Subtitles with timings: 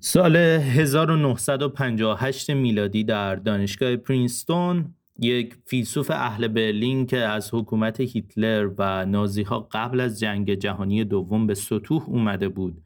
[0.00, 9.06] سال 1958 میلادی در دانشگاه پرینستون یک فیلسوف اهل برلین که از حکومت هیتلر و
[9.06, 12.82] نازی ها قبل از جنگ جهانی دوم به سطوح اومده بود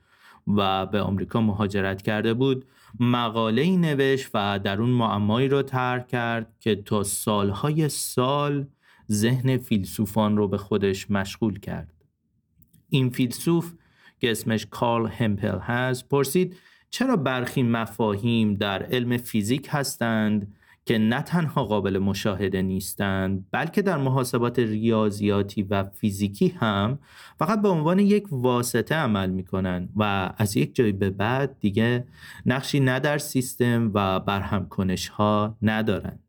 [0.47, 2.65] و به آمریکا مهاجرت کرده بود
[3.01, 8.67] مقاله ای نوشت و در اون معمایی رو ترک کرد که تا سالهای سال
[9.11, 11.93] ذهن فیلسوفان رو به خودش مشغول کرد.
[12.89, 13.73] این فیلسوف
[14.21, 16.57] که اسمش کارل همپل هست پرسید
[16.95, 20.55] چرا برخی مفاهیم در علم فیزیک هستند
[20.87, 26.99] که نه تنها قابل مشاهده نیستند بلکه در محاسبات ریاضیاتی و فیزیکی هم
[27.39, 32.05] فقط به عنوان یک واسطه عمل می کنند و از یک جای به بعد دیگه
[32.47, 36.23] نقشی نه در سیستم و برهم کنش ها ندارند.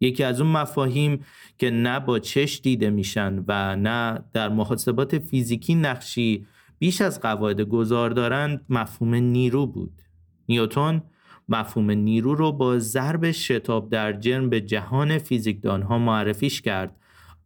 [0.00, 1.24] یکی از اون مفاهیم
[1.58, 6.46] که نه با چش دیده میشن و نه در محاسبات فیزیکی نقشی
[6.82, 10.02] بیش از قواعد گذار دارند مفهوم نیرو بود.
[10.48, 11.02] نیوتون
[11.48, 16.96] مفهوم نیرو رو با ضرب شتاب در جرم به جهان فیزیکدان ها معرفیش کرد.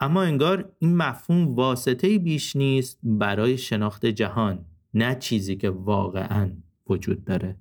[0.00, 6.50] اما انگار این مفهوم واسطه بیش نیست برای شناخت جهان نه چیزی که واقعا
[6.88, 7.56] وجود داره.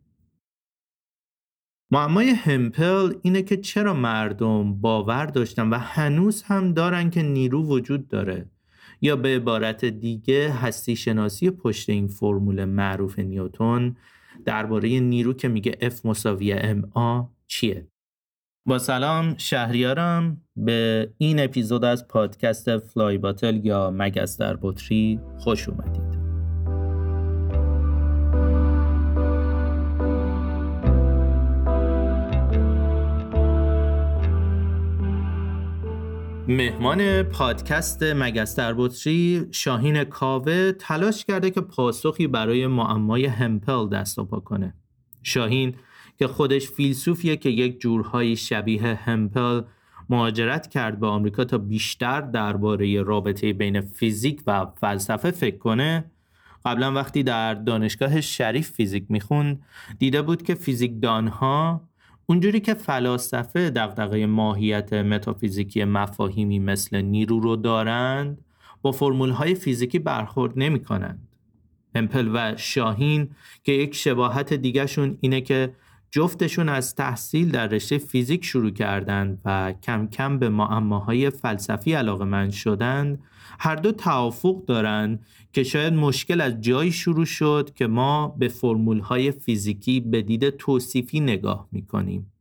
[1.91, 8.07] معمای همپل اینه که چرا مردم باور داشتن و هنوز هم دارن که نیرو وجود
[8.07, 8.49] داره.
[9.01, 13.95] یا به عبارت دیگه هستی شناسی پشت این فرمول معروف نیوتون
[14.45, 17.87] درباره نیرو که میگه F مساوی MA چیه؟
[18.67, 25.69] با سلام شهریارم به این اپیزود از پادکست فلای باتل یا مگس در بطری خوش
[25.69, 26.14] اومدید.
[36.47, 44.39] مهمان پادکست مگستر بطری شاهین کاوه تلاش کرده که پاسخی برای معمای همپل دست پا
[44.39, 44.73] کنه.
[45.23, 45.75] شاهین
[46.17, 49.61] که خودش فیلسوفیه که یک جورهایی شبیه همپل
[50.09, 56.11] مهاجرت کرد به آمریکا تا بیشتر درباره رابطه بین فیزیک و فلسفه فکر کنه
[56.65, 59.63] قبلا وقتی در دانشگاه شریف فیزیک می‌خوند
[59.99, 61.81] دیده بود که فیزیکدانها
[62.25, 68.37] اونجوری که فلاسفه دغدغه ماهیت متافیزیکی مفاهیمی مثل نیرو رو دارند
[68.81, 71.27] با فرمول های فیزیکی برخورد نمی کنند.
[71.95, 73.29] همپل و شاهین
[73.63, 75.73] که یک شباهت دیگهشون اینه که
[76.11, 82.25] جفتشون از تحصیل در رشته فیزیک شروع کردند و کم کم به معماهای فلسفی علاقه
[82.25, 83.19] من شدند
[83.59, 85.25] هر دو توافق دارند
[85.55, 90.49] که شاید مشکل از جایی شروع شد که ما به فرمول های فیزیکی به دید
[90.49, 92.31] توصیفی نگاه می‌کنیم.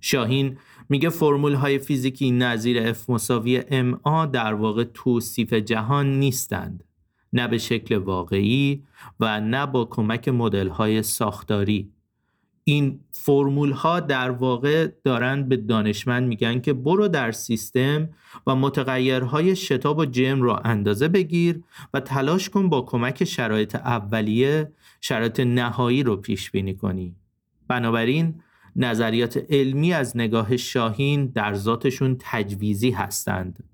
[0.00, 6.84] شاهین میگه فرمول های فیزیکی نظیر F مساوی MA در واقع توصیف جهان نیستند.
[7.32, 8.82] نه به شکل واقعی
[9.20, 11.92] و نه با کمک مدل های ساختاری.
[12.64, 18.08] این فرمول ها در واقع دارند به دانشمند میگن که برو در سیستم
[18.46, 21.62] و متغیرهای شتاب و جم را اندازه بگیر
[21.94, 27.16] و تلاش کن با کمک شرایط اولیه شرایط نهایی رو پیش بینی کنی.
[27.68, 28.34] بنابراین
[28.76, 33.64] نظریات علمی از نگاه شاهین در ذاتشون تجویزی هستند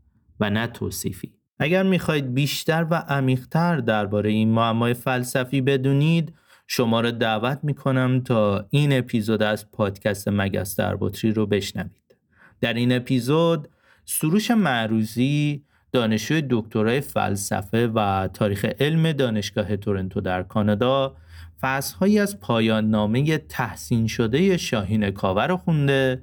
[0.40, 1.32] و نه توصیفی.
[1.58, 6.34] اگر می‌خواهید بیشتر و عمیقتر درباره این معمای فلسفی بدونید
[6.70, 12.16] شما را دعوت می کنم تا این اپیزود از پادکست مگس در بطری رو بشنوید.
[12.60, 13.68] در این اپیزود
[14.04, 21.16] سروش معروزی دانشجوی دکترای فلسفه و تاریخ علم دانشگاه تورنتو در کانادا
[21.60, 26.22] فصلهایی از پایان نامه تحسین شده شاهین کاور رو خونده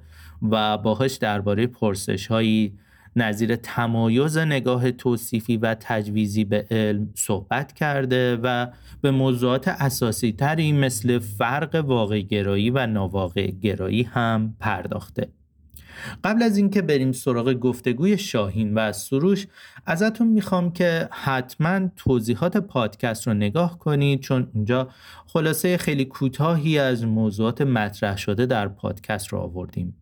[0.52, 2.78] و باهاش درباره پرسش هایی
[3.16, 8.68] نظیر تمایز نگاه توصیفی و تجویزی به علم صحبت کرده و
[9.02, 15.30] به موضوعات اساسی تری مثل فرق واقع گرایی و ناواقع گرایی هم پرداخته.
[16.24, 19.48] قبل از اینکه بریم سراغ گفتگوی شاهین و سروش
[19.86, 24.90] ازتون می‌خوام که حتما توضیحات پادکست رو نگاه کنید چون اونجا
[25.28, 29.96] خلاصه خیلی کوتاهی از موضوعات مطرح شده در پادکست رو آوردیم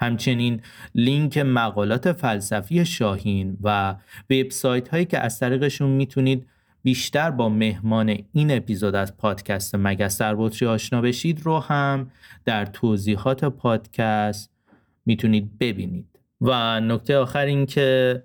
[0.00, 0.60] همچنین
[0.94, 3.94] لینک مقالات فلسفی شاهین و
[4.30, 6.46] وبسایت هایی که از طریقشون می‌تونید
[6.82, 12.10] بیشتر با مهمان این اپیزود از پادکست مگستر بطری آشنا بشید رو هم
[12.44, 14.50] در توضیحات پادکست
[15.06, 16.06] می‌تونید ببینید.
[16.40, 18.22] و نکته آخر این که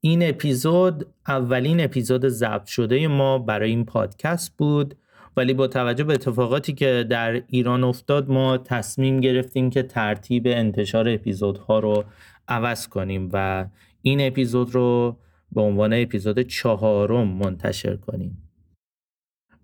[0.00, 4.94] این اپیزود اولین اپیزود ضبط شده ما برای این پادکست بود.
[5.36, 11.08] ولی با توجه به اتفاقاتی که در ایران افتاد ما تصمیم گرفتیم که ترتیب انتشار
[11.08, 12.04] اپیزودها رو
[12.48, 13.66] عوض کنیم و
[14.02, 15.16] این اپیزود رو
[15.52, 18.50] به عنوان اپیزود چهارم منتشر کنیم.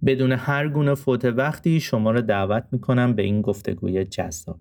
[0.06, 4.60] بدون هر گونه فوت وقتی شما رو دعوت می‌کنم به این گفتگوی جذاب.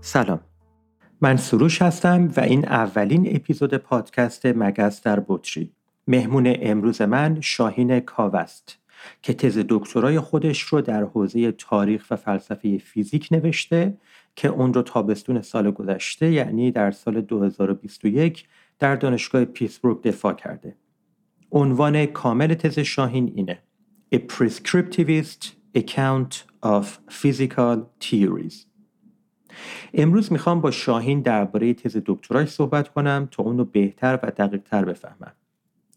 [0.00, 0.45] سلام.
[1.20, 5.72] من سروش هستم و این اولین اپیزود پادکست مگس در بطری
[6.06, 8.78] مهمون امروز من شاهین کاوست
[9.22, 13.96] که تز دکترای خودش رو در حوزه تاریخ و فلسفه فیزیک نوشته
[14.36, 18.48] که اون رو تابستون سال گذشته یعنی در سال 2021
[18.78, 20.76] در دانشگاه پیسبروک دفاع کرده.
[21.52, 23.58] عنوان کامل تز شاهین اینه
[24.14, 25.46] A Prescriptivist
[25.78, 28.75] Account of Physical Theories
[29.94, 34.62] امروز می‌خوام با شاهین درباره تز دکترای صحبت کنم تا اون رو بهتر و دقیق
[34.62, 35.32] تر بفهمم.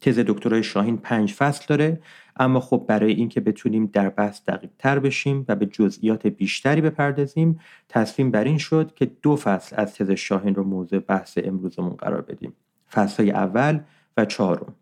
[0.01, 2.01] تز دکترای شاهین پنج فصل داره
[2.35, 7.59] اما خب برای اینکه بتونیم در بحث دقیق تر بشیم و به جزئیات بیشتری بپردازیم
[7.89, 12.21] تصمیم بر این شد که دو فصل از تز شاهین رو موضوع بحث امروزمون قرار
[12.21, 12.53] بدیم
[12.91, 13.79] فصل اول
[14.17, 14.75] و چهارم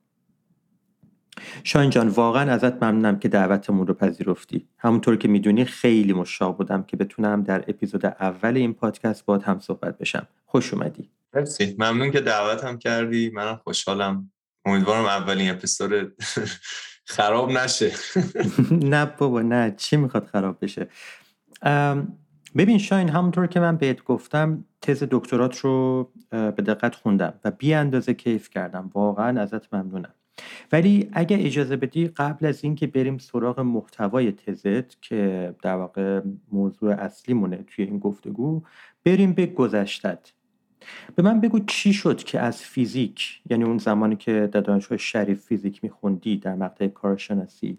[1.64, 4.68] شاهین جان واقعا ازت ممنونم که دعوتمون رو پذیرفتی.
[4.78, 9.60] همونطور که می‌دونی خیلی مشتاق بودم که بتونم در اپیزود اول این پادکست باد هم
[9.60, 10.28] صحبت بشم.
[10.46, 11.10] خوش اومدی.
[11.34, 11.76] مرسی.
[11.80, 13.30] ممنون که دعوتم کردی.
[13.30, 14.32] منم خوشحالم.
[14.66, 16.14] امیدوارم اولین اپیزود
[17.16, 17.92] خراب نشه.
[18.94, 19.74] نه بابا نه.
[19.78, 20.88] چی می‌خواد خراب بشه؟
[22.58, 27.74] ببین شاین همونطور که من بهت گفتم تز دکترات رو به دقت خوندم و بی
[27.74, 28.92] اندازه کیف کردم.
[28.94, 30.14] واقعا ازت ممنونم.
[30.72, 36.94] ولی اگه اجازه بدی قبل از اینکه بریم سراغ محتوای تزت که در واقع موضوع
[36.94, 38.62] اصلی مونه توی این گفتگو
[39.04, 40.32] بریم به گذشتت.
[41.16, 45.46] به من بگو چی شد که از فیزیک یعنی اون زمانی که در دانشگاه شریف
[45.46, 47.78] فیزیک میخوندی در مقطع کارشناسی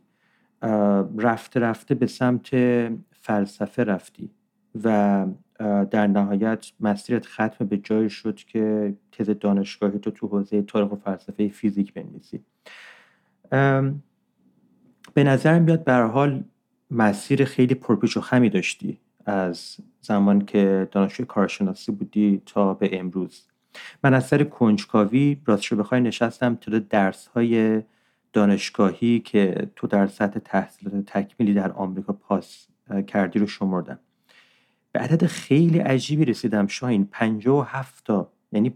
[1.19, 2.49] رفته رفته به سمت
[3.12, 4.31] فلسفه رفتی
[4.84, 5.26] و
[5.90, 10.96] در نهایت مسیرت ختم به جایی شد که تز دانشگاهی تو تو حوزه تاریخ و
[10.96, 12.40] فلسفه فیزیک بنویسی.
[15.14, 16.44] به نظر میاد به حال
[16.90, 23.43] مسیر خیلی پرپیچ و خمی داشتی از زمان که دانشجوی کارشناسی بودی تا به امروز.
[24.05, 27.82] من از سر کنجکاوی راستش بخوای نشستم تا درس های
[28.32, 32.66] دانشگاهی که تو در سطح تحصیلات تکمیلی در آمریکا پاس
[33.06, 33.99] کردی رو شمردم.
[34.93, 36.67] به عدد خیلی عجیبی رسیدم.
[36.67, 37.08] شاین
[37.46, 37.67] و
[38.05, 38.75] تا یعنی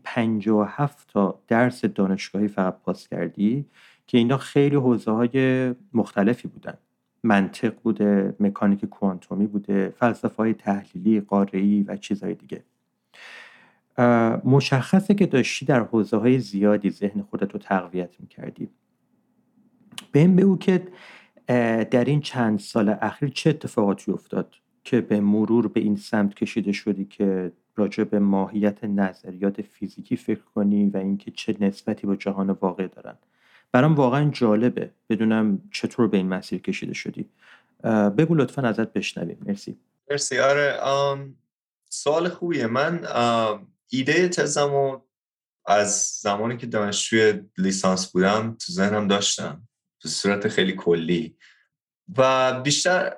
[0.49, 3.67] و تا درس دانشگاهی فقط پاس کردی
[4.06, 6.75] که اینا خیلی حوزه های مختلفی بودن.
[7.23, 12.65] منطق بوده مکانیک کوانتومی بوده فلسفه های تحلیلی قاره‌ای و چیزهای دیگه.
[14.44, 18.69] مشخصه که داشتی در حوزه های زیادی ذهن خودت رو تقویت می‌کردی.
[20.12, 20.88] بهم بگو که
[21.91, 26.73] در این چند سال اخیر چه اتفاقاتی افتاد؟ که به مرور به این سمت کشیده
[26.73, 32.50] شدی که راجع به ماهیت نظریات فیزیکی فکر کنی و اینکه چه نسبتی با جهان
[32.50, 33.19] واقع دارن.
[33.73, 34.90] برام واقعا جالبه.
[35.08, 37.29] بدونم چطور به این مسیر کشیده شدی.
[38.19, 39.38] بگو لطفا ازت بشنویم.
[39.46, 39.76] مرسی.
[40.11, 40.38] مرسی.
[40.38, 40.79] آره
[41.88, 42.67] سوال خوبیه.
[42.67, 43.06] من
[43.88, 45.00] ایده تزمو
[45.67, 49.69] از زمانی که دانشجوی لیسانس بودم تو ذهنم داشتم.
[50.02, 51.37] به صورت خیلی کلی.
[52.17, 53.14] و بیشتر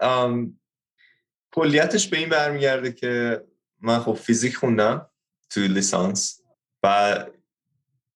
[1.55, 3.45] کلیتش به این برمیگرده که
[3.81, 5.11] من خب فیزیک خوندم
[5.51, 6.43] تو لیسانس
[6.83, 7.27] و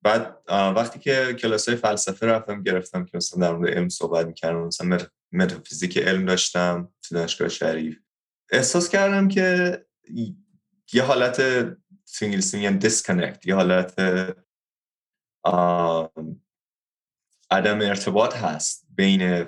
[0.02, 4.60] بعد وقتی که کلاس های فلسفه رفتم گرفتم که مثلا در مورد علم صحبت می‌کردم
[4.60, 4.98] مثلا
[5.32, 7.98] متافیزیک علم داشتم تو دانشگاه شریف.
[8.50, 9.78] احساس کردم که
[10.92, 14.00] یه حالت تو انگلیسی میگن disconnect یه حالت
[17.50, 19.46] عدم ارتباط هست بین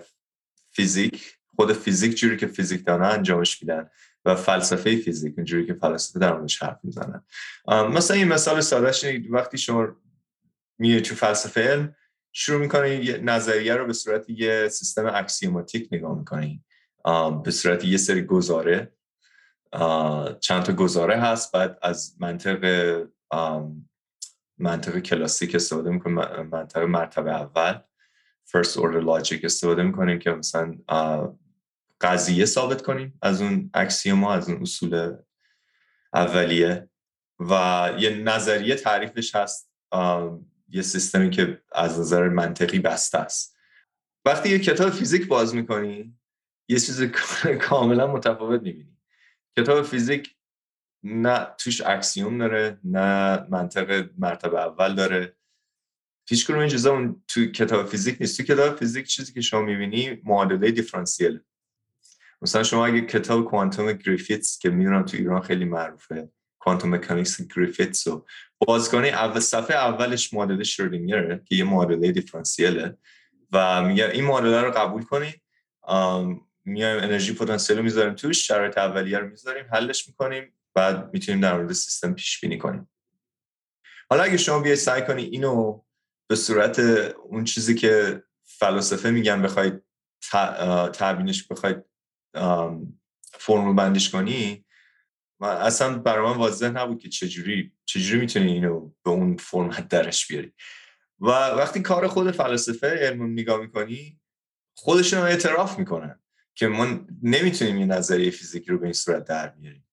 [0.71, 3.91] فیزیک خود فیزیک جوری که فیزیک‌دانا انجامش میدن
[4.25, 7.23] و فلسفه فیزیک جوری که فلاسفه در موردش حرف می‌زنن
[7.69, 9.89] مثلا این مثال سادهش وقتی شما
[10.79, 11.95] میره تو فلسفه علم
[12.33, 16.61] شروع می‌کنه یه نظریه رو به صورت یه سیستم axiomatic نگاه می‌کنه
[17.45, 18.93] به صورت یه سری گزاره.
[20.41, 22.65] چند تا گزاره هست بعد از منطق
[24.59, 26.17] منطق کلاسیک استفاده می‌کنیم
[26.53, 27.79] منطق مرتبه اول
[28.57, 30.79] first order logic استفاده می‌کنیم که مثلا
[32.01, 35.17] قضیه ثابت کنیم از اون axiom ا از اون اصول
[36.15, 36.91] اولیه.
[37.41, 39.73] و یه نظریه تعریفش هست.
[40.69, 43.57] یه سیستمی که از نظر منطقی بسته است.
[44.25, 46.19] وقتی یه کتاب فیزیک باز می‌کنی
[46.69, 47.03] یه چیز
[47.69, 48.97] کاملا متفاوت می‌بینی.
[49.59, 50.37] کتاب فیزیک
[51.03, 55.37] نه توش axiom داره نه منطق مرتبه اول داره.
[56.29, 58.37] هیچ کدوم اینا تو کتاب فیزیک نیست.
[58.37, 61.41] تو کتاب فیزیک چیزی که شما می‌بینی معادله دیفرانسیل.
[62.43, 66.29] مثلا شما اگه کتاب کوانتوم گریفیتس که می‌دونم تو ایران خیلی معروفه
[66.59, 68.27] quantum mechanics گریفیتس رو
[68.59, 72.99] باز کنین اول صفحه اولش معادله شرودینگره که یه معادله دیفرانسیله
[73.53, 75.43] و میگه این معادله رو قبول کنید
[76.65, 81.57] میایم انرژی پتانسیل رو می‌ذاریم توش شرایط اولیه رو می‌ذاریم حلش می‌کنیم بعد می‌تونیم در
[81.57, 82.91] مورد سیستم پیش بینی کنیم.
[84.11, 85.83] حالا اگه شما بیاید سعی کنی اینو
[86.27, 86.79] به صورت
[87.25, 89.83] اون چیزی که فلاسفه میگن بخواید
[90.93, 91.90] تعبینش بخواید
[93.23, 94.65] فرمول بندیش کنی
[95.41, 100.53] اصلا برای من واضح نبود که چجوری چجوری می‌تونی اینو به اون فرمت درش بیاری.
[101.21, 104.21] و وقتی کار خود فلاسفه علم نگاه می‌کنی
[104.75, 106.21] خودشون اعتراف می‌کنن
[106.55, 106.87] که ما
[107.23, 109.89] نمی‌تونیم این نظریه فیزیکی رو به این صورت در بیاریم.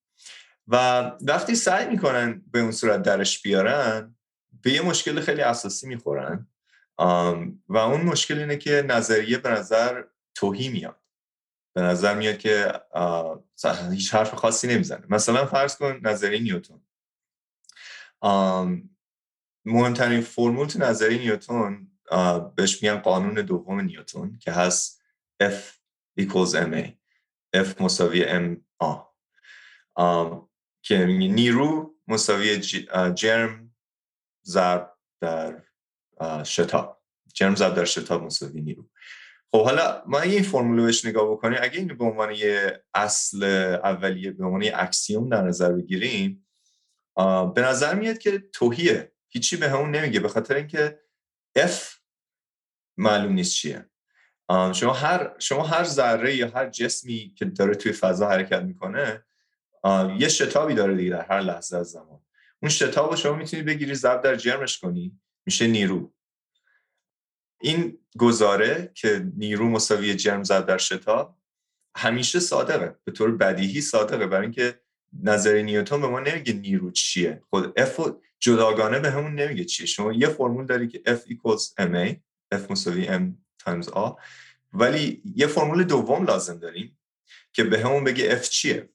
[0.68, 4.16] و وقتی سعی می‌کنن به اون صورت درش بیارن
[4.62, 6.48] به یه مشکل خیلی اساسی می‌خورن.
[7.70, 10.04] و اون مشکل اینه که نظریه به نظر
[10.36, 11.07] توهی میاد.
[11.78, 12.82] به نظر میاد که
[13.92, 15.06] هیچ حرف خاصی نمی‌زنه.
[15.10, 16.82] مثلا فرض کن نظریه نیوتون
[19.66, 21.92] مهمترین فرمول تو نظریه نیوتون
[22.56, 25.04] بهش میگن قانون دوم نیوتون که هست
[25.44, 25.56] F
[26.22, 26.86] equals ma
[27.56, 28.88] F مساوی m a.
[30.82, 32.60] که نیرو مساوی
[33.16, 33.76] جرم
[34.46, 35.64] ضرب در
[36.44, 37.04] شتاب.
[37.34, 38.90] جرم ضرب در شتاب مساوی نیرو.
[39.58, 43.44] خب حالا ما اگه این فرمول بهش نگاه بکنیم اگه اینو به عنوان یه اصل
[43.84, 46.48] اولیه به عنوان یه اکسیوم در نظر بگیریم
[47.56, 49.12] به نظر میاد که توهیه.
[49.30, 51.00] هیچی به همون نمیگه به خاطر اینکه
[51.60, 52.00] F
[52.98, 53.86] معلوم نیست چیه.
[54.74, 59.26] شما هر شما هر ذره یا هر جسمی که داره توی فضا حرکت می‌کنه
[60.20, 62.22] یه شتابی داره دیگه در هر لحظه از زمان.
[62.62, 66.14] اون شتاب شما می‌تونی بگیری ضرب در جرمش کنی میشه نیرو.
[67.62, 71.38] این گزاره که نیرو مساوی جرم زد در شتاب
[71.96, 74.28] همیشه صادقه به طور بدیهی صادقه.
[74.28, 74.80] برای اینکه
[75.24, 77.42] نظر نیوتن به ما نمیگه نیرو چیه.
[77.50, 79.86] خود F جداگانه به همون نمیگه چیه.
[79.86, 82.16] شما یه فرمول داری که F equals ma
[82.56, 83.22] F مساوی m
[83.64, 84.12] times a
[84.74, 87.00] ولی یه فرمول دوم لازم داریم
[87.54, 88.90] که به همون بگه F چیه.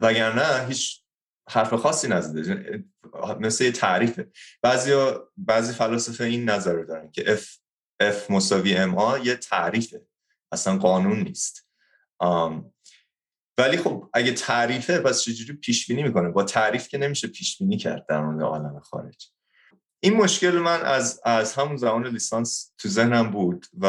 [0.00, 1.01] وگرنه هیچ
[1.48, 2.84] حرف خاصی نزده.
[3.40, 4.30] مثل یه تعریفه.
[4.62, 4.92] بعضی,
[5.36, 7.42] بعضی فلاسفه این نظر رو دارن که F,
[8.02, 10.06] F مساوی MA یه تعریفه.
[10.52, 11.68] اصلا قانون نیست.
[13.58, 17.76] ولی خب اگه تعریفه پس چجوری پیش بینی می‌کنه؟ با تعریف که نمیشه پیش بینی
[17.76, 19.32] کرد در مورد عالم خارج.
[20.04, 23.86] این مشکل من از, از همون زمان لیسانس تو ذهنم بود و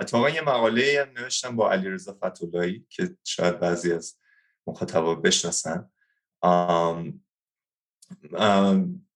[0.00, 4.18] اتفاقا یه مقاله هم نوشتم با علیرضا فتولایی که شاید بعضی از
[4.66, 5.90] مخاطبا بشناسن.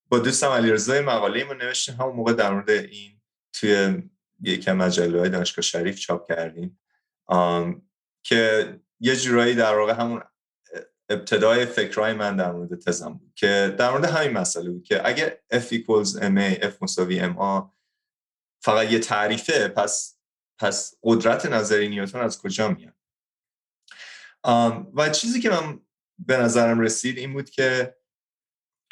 [0.08, 1.94] با دوستم علیرضا مقاله ما نوشتیم.
[1.94, 3.20] همون موقع در مورد این
[3.52, 4.02] توی
[4.42, 6.80] یکی مجله های دانشگاه شریف چاپ کردیم.
[8.22, 10.22] که یه جورایی در واقع همون
[11.10, 15.36] ابتدای فکرهای من در مورد تزم بود که در مورد همین مسئله بود که اگر
[15.52, 17.62] F equals MA F مساوی MA
[18.62, 20.18] فقط یه تعریفه پس
[20.58, 22.94] پس قدرت نظری نیوتن از کجا میاد؟
[24.94, 25.80] و چیزی که من
[26.26, 27.96] به نظرم رسید این بود که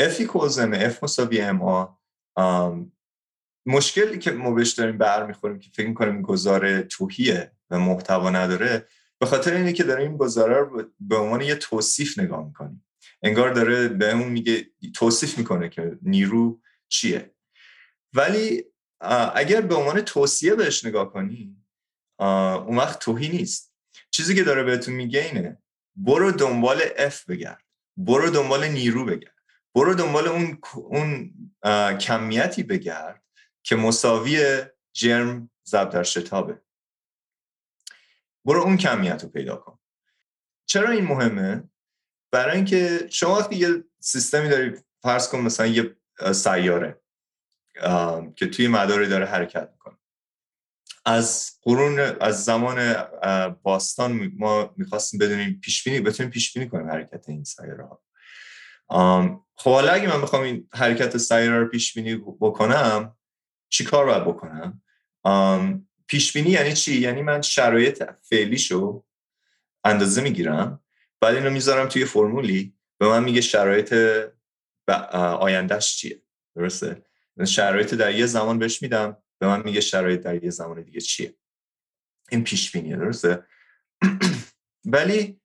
[0.02, 0.56] F equals
[0.92, 1.88] F مساوی MA
[3.66, 9.26] مشکلی که ما بهش داریم برمیخوریم که فکر کنیم گذار توهیه و محتوا نداره به
[9.26, 12.85] خاطر اینه که داریم این گزاره رو به عنوان یه توصیف نگاه می‌کنیم.
[13.23, 17.35] انگار داره به اون میگه توصیف می‌کنه که نیرو چیه.
[18.12, 18.64] ولی
[19.35, 21.56] اگر به عنوان توصیه بهش نگاه کنی
[22.66, 23.75] اون وقت توهی نیست.
[24.11, 25.58] چیزی که داره بهتون میگه اینه
[25.99, 27.64] برو دنبال F بگرد.
[27.97, 29.35] برو دنبال نیرو بگرد.
[29.75, 31.35] برو دنبال اون, اون
[31.99, 33.23] کمیتی بگرد
[33.62, 34.62] که مساوی
[34.93, 36.61] جرم ضرب در شتابه.
[38.45, 39.78] برو اون کمیت رو پیدا کن.
[40.67, 41.71] چرا این مهمه؟
[42.31, 45.97] برای اینکه شما وقتی یه سیستمی داری فرض کن مثلا یه
[46.33, 47.00] سیاره
[48.37, 49.98] که توی مداری داره حرکت می‌کنه.
[51.09, 52.95] از قرون از زمان
[53.62, 58.03] باستان ما می‌خواستیم بدونیم پیش بینی بتونیم پیش بینی کنیم حرکت این سیاره ها.
[59.57, 63.17] خب حالا اگه من بخوام این حرکت سیاره رو پیش بینی بکنم
[63.69, 64.83] چی کار باید بکنم؟
[66.07, 69.05] پیش بینی یعنی چی؟ یعنی من شرایط فعلیشو
[69.85, 70.81] اندازه می‌گیرم
[71.21, 73.95] بعد اینو می‌ذارم توی فرمولی به من میگه شرایط
[75.41, 76.23] آیندهش چیه؟
[76.57, 77.03] درسته؟
[77.47, 79.17] شرایط در یه زمان بهش میدم.
[79.38, 81.35] به من میگه شرایط در یه زمان دیگه چیه.
[82.30, 83.45] این پیش بینیه درسته؟
[84.95, 85.40] ولی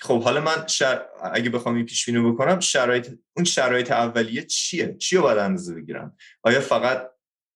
[0.00, 1.02] خب حالا من شر...
[1.32, 5.74] اگه بخوام این پیش بینی بکنم شرایط اون شرایط اولیه چیه؟ چی رو باید اندازه
[5.74, 7.10] بگیرم؟ آیا فقط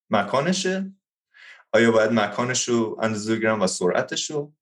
[0.09, 0.91] مکانشه؟
[1.73, 4.53] آیا باید مکانش رو اندازه بگیرم و سرعتش رو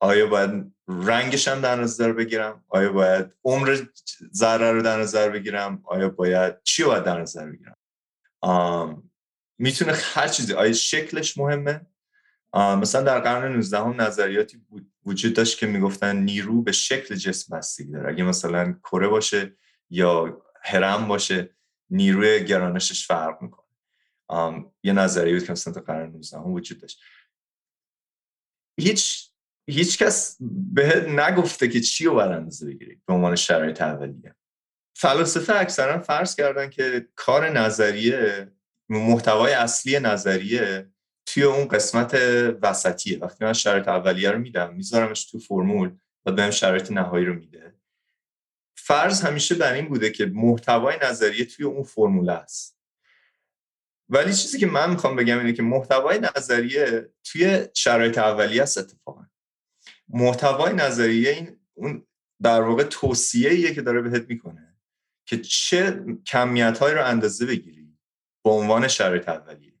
[0.00, 3.84] آیا باید رنگش هم در نظر بگیرم؟ آیا باید عمر
[4.34, 7.76] ذره رو در نظر بگیرم؟ آیا باید چی باید در نظر بگیرم؟
[9.60, 11.86] می‌تونه هر چیزی آیا شکلش مهمه.
[12.54, 14.62] مثلا در قرن 19 هم نظریاتی
[15.06, 18.08] وجود داشت که می‌گفتن نیرو به شکل جسم بستگی داره.
[18.08, 19.56] اگه مثلا کره باشه
[19.90, 21.50] یا هرم باشه
[21.90, 23.66] نیروی گرانشش فرق می‌کنه.
[24.82, 27.00] یه نظریه بود که مثلا در قرن 19 هم وجود داشت.
[28.80, 29.30] هیچ
[29.66, 30.36] هیچ کس
[30.74, 34.34] بهت نگفته که چی رو باید اندازه بگیری به عنوان شرایط اولیه.
[34.96, 38.52] فلاسفه اکثرا فرض کردن که کار نظریه
[38.90, 40.90] محتوای اصلی نظریه
[41.26, 42.14] توی اون قسمت
[42.62, 43.18] وسطیه.
[43.18, 47.74] وقتی من شرایط اولیه رو میدم میذارمش تو فرمول و بهم شرایط نهایی رو میده.
[48.76, 52.78] فرض همیشه بر این بوده که محتوای نظریه توی اون فرمول است.
[54.08, 59.26] ولی چیزی که من می‌خوام بگم اینه که محتوای نظریه توی شرایط اولیه است اتفاقا.
[60.08, 62.06] محتوای نظریه این اون
[62.42, 64.76] در واقع توصیه که داره بهت می‌کنه
[65.26, 67.79] که چه کمیت رو اندازه بگیری.
[68.44, 69.74] به عنوان شرایط اولیه.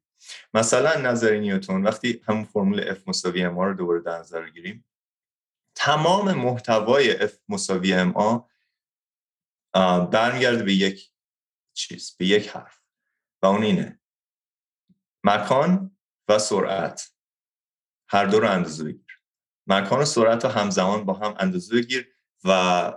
[0.54, 4.86] مثلا نظری نیوتون وقتی همون فرمول F مساوی ما رو دوباره در نظر بگیریم
[5.74, 8.48] تمام محتوای F مساوی ما
[10.12, 11.12] برمیگرده به یک
[11.74, 12.80] چیز به یک حرف.
[13.42, 14.00] و اون اینه.
[15.24, 15.96] مکان
[16.28, 17.10] و سرعت.
[18.08, 19.22] هر دو رو اندازه بگیر.
[19.66, 22.14] مکان و سرعت رو همزمان با هم اندازه بگیر
[22.44, 22.92] و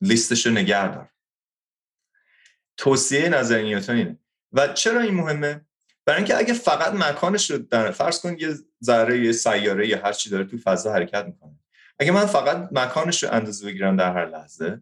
[0.00, 1.12] لیستش رو نگه دار.
[2.76, 4.18] توصیه نظر نیوتن اینه.
[4.52, 5.66] و چرا این مهمه؟
[6.06, 8.54] برای اینکه اگه فقط مکانش رو در فرض کن یه
[8.84, 11.58] ذره یه سیاره یا هر چی داره تو فضا حرکت می‌کنه.
[11.98, 14.80] اگه من فقط مکانش رو اندازه بگیرم در هر لحظه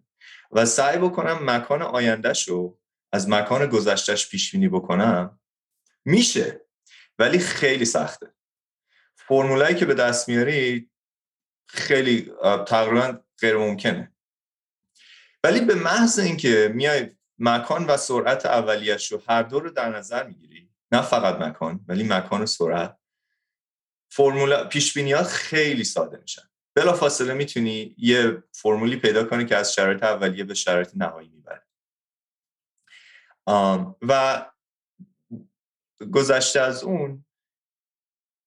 [0.53, 2.79] و سعی بکنم مکان آیندهش رو
[3.13, 5.41] از مکان گذشتهش پیش بینی بکنم
[6.05, 6.61] میشه.
[7.19, 8.35] ولی خیلی سخته.
[9.17, 10.91] فرمولایی که به دست میاری
[11.67, 12.33] خیلی
[12.67, 14.13] تقریبا غیر ممکنه
[15.45, 20.27] ولی به محض اینکه میای مکان و سرعت اولیش رو هر دو رو در نظر
[20.27, 20.71] می‌گیری.
[20.93, 22.99] نه فقط مکان ولی مکان و سرعت.
[24.11, 26.43] فرمول پیش خیلی ساده میشن.
[26.75, 31.67] بلا فاصله می‌تونی یه فرمولی پیدا کنی که از شرایط اولیه به شرایط نهایی می‌بره.
[34.03, 34.47] و
[36.13, 37.25] گذشته از اون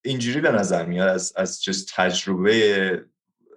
[0.06, 3.10] اینجوری به نظر میاد از از جز تجربه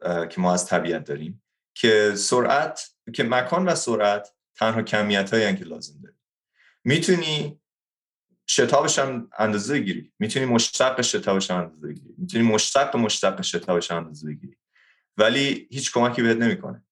[0.02, 1.42] که ما از طبیعت داریم
[1.74, 6.16] که سرعت که مکان و سرعت تنها کمیت هایی که لازم داری
[6.84, 7.60] می‌تونی
[8.46, 10.12] شتابش هم اندازه بگیری.
[10.18, 12.14] می‌تونی مشتق شتابش هم اندازه بگیری.
[12.18, 14.56] می‌تونی مشتق مشتق شتابش هم اندازه بگیری.
[15.16, 16.84] ولی هیچ کمکی بهت نمی‌کنه.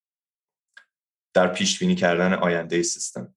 [1.34, 3.34] در پیش بینی کردن آینده سیستم.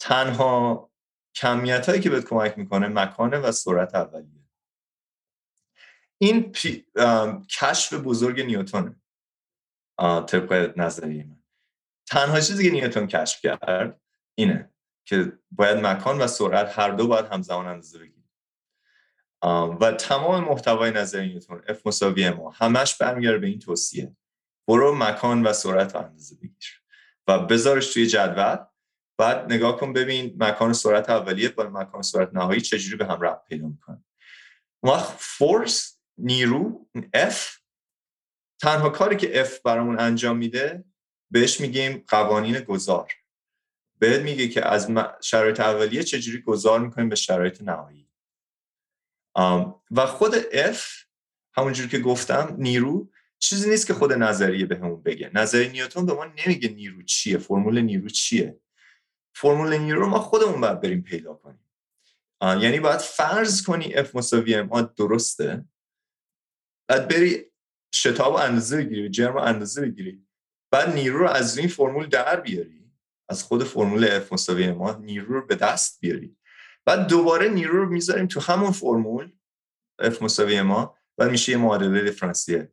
[0.00, 0.90] تنها
[1.34, 4.44] کمیت هایی که بهت کمک می‌کنه مکانه و سرعت اولیه.
[6.18, 6.52] این
[7.50, 9.00] کشف بزرگ نیوتونه.
[9.98, 11.37] طبق نظریه من.
[12.10, 14.00] تنها چیزی که نیوتون کشف کرد
[14.34, 14.72] اینه
[15.04, 18.28] که باید مکان و سرعت هر دو باید همزمان اندازه بگیریم.
[19.80, 24.16] و تمام محتوای نظری نیوتون F مساوی ما همش برمیگرده به این توصیه.
[24.68, 26.82] برو مکان و سرعت رو اندازه بگیر
[27.26, 28.56] و بذارش توی جدول.
[29.18, 33.44] بعد نگاه کن ببین مکان سرعت اولیه با مکان سرعت نهایی چجوری به هم ربط
[33.44, 34.04] پیدا می‌کنه.
[34.82, 37.58] ما فورس نیرو F
[38.60, 40.84] تنها کاری که F برامون انجام میده
[41.30, 43.12] بهش میگیم قوانین گذار.
[43.98, 44.90] بهت میگه که از
[45.22, 48.08] شرایط اولیه چجوری گذار می‌کنیم به شرایط نهایی.
[49.90, 50.78] و خود F
[51.56, 55.30] همونجور که گفتم نیرو چیزی نیست که خود نظریه به بگه.
[55.34, 58.60] نظریه نیوتن به ما نمیگه نیرو چیه فرمول نیرو چیه.
[59.34, 61.70] فرمول نیرو ما خودمون باید بریم پیدا کنیم.
[62.42, 65.64] یعنی باید فرض کنی F مساوی ما درسته.
[66.88, 67.44] بعد بری
[67.94, 70.27] شتاب اندازه بگیری جرم اندازه بگیری.
[70.70, 72.92] بعد نیرو رو از این فرمول در بیاری.
[73.28, 76.36] از خود فرمول F مساوی ما نیرو رو به دست بیاری.
[76.84, 79.32] بعد دوباره نیرو رو می‌ذاریم تو همون فرمول
[80.02, 82.66] F مساوی ما و میشه یه معادله دیفرانسیل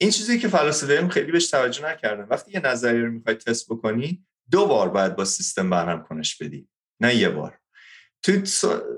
[0.00, 2.24] این چیزی که فلاسفه خیلی بهش توجه نکردن.
[2.24, 6.68] وقتی یه نظریه رو می‌خوای تست بکنی دو بار باید با سیستم برهم کنش بدی
[7.00, 7.58] نه یه بار.
[8.22, 8.32] تو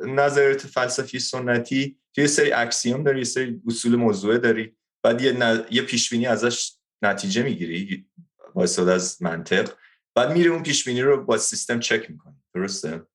[0.06, 4.76] نظریات فلسفی سنتی تو یه سری اکسیوم داری یه سری اصول موضوعه داری.
[5.02, 5.64] بعد یه, ن...
[5.70, 8.06] یه پیشبینی ازش نتیجه می‌گیری
[8.54, 9.72] با از منطق.
[10.14, 13.06] بعد میری اون پیشبینی رو با سیستم چک می‌کنی درسته؟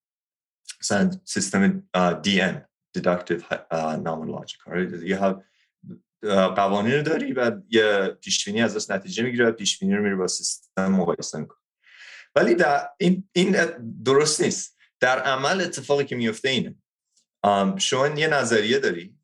[0.81, 1.89] مثلا سیستم
[2.23, 2.55] DM
[2.97, 5.35] deductive uh, nomenclature یه
[6.55, 10.91] قوانین رو داری و یه پیشبینی ازش نتیجه می‌گیری و پیشبینی رو میری با سیستم
[10.91, 11.59] مقایسه می‌کنی.
[12.35, 13.57] ولی در این, این
[14.05, 14.77] درست نیست.
[14.99, 16.75] در عمل اتفاقی که میفته اینه.
[17.77, 19.16] شما یه نظریه داری.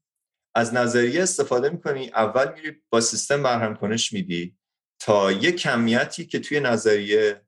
[0.56, 4.58] از نظریه استفاده می‌کنی اول میری با سیستم برهم کنش میدی
[5.00, 7.42] تا یه کمیتی که توی نظریه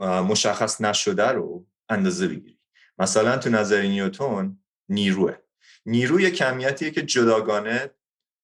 [0.00, 2.58] مشخص نشده رو اندازه بگیری.
[2.98, 5.36] مثلا تو نظریه نیوتون نیروه.
[5.86, 7.90] نیروی یه کمیتیه که جداگانه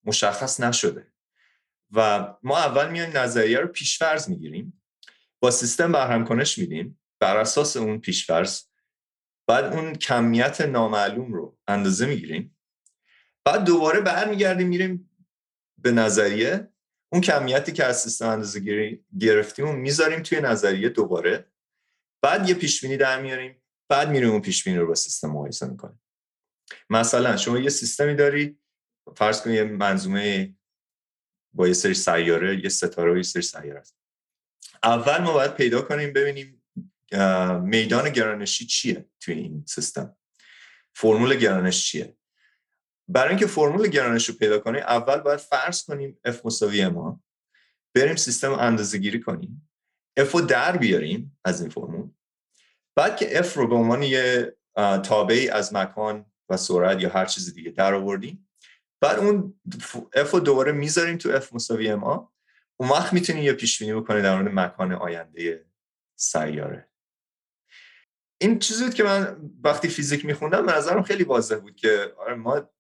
[0.05, 1.07] مشخص نشده.
[1.93, 4.83] و ما اول میایم نظریه رو پیشفرض می‌گیریم
[5.41, 8.63] با سیستم برهم کنش میدیم بر اساس اون پیشفرض
[9.47, 12.57] بعد اون کمیت نامعلوم رو اندازه می‌گیریم.
[13.45, 15.11] بعد دوباره برمیگردیم میریم
[15.79, 16.69] به نظریه.
[17.13, 18.61] اون کمیتی که از سیستم اندازه
[19.21, 21.53] گرفتیم و می‌ذاریم توی نظریه دوباره.
[22.23, 26.03] بعد یه پیشبینی در میاریم بعد میریم اون پیشبینی رو با سیستم مقایسه می‌کنیم.
[26.91, 28.59] مثلا شما یه سیستمی داری
[29.17, 30.55] فرض کنید یه منظومه
[31.53, 33.97] با یه سری سیاره یه ستاره و یه سری سیاره است.
[34.83, 36.63] اول ما باید پیدا کنیم ببینیم
[37.63, 40.17] میدان گرانشی چیه توی این سیستم.
[40.95, 42.17] فرمول گرانش چیه؟
[43.13, 47.23] برای اینکه فرمول گرانش رو پیدا کنیم اول باید فرض کنیم F مساوی ما.
[47.95, 49.71] بریم سیستم اندازه گیری کنیم.
[50.21, 52.11] F رو در بیاریم از این فرمول.
[52.97, 54.57] بعد که F رو به عنوان یه
[55.03, 58.49] تابعی از مکان و سرعت یا هر چیز دیگه در آوردیم.
[59.01, 59.61] بعد اون
[60.17, 62.33] F رو دوباره می‌ذاریم تو F مساوی ما.
[62.77, 65.67] اون وقت می‌تونیم یه پیش بینی بکنید در مورد مکان آینده
[66.17, 66.89] سیاره.
[68.41, 72.35] این چیزی بود که من وقتی فیزیک میخوندم به نظرم خیلی واضح بود که آره
[72.35, 72.71] ما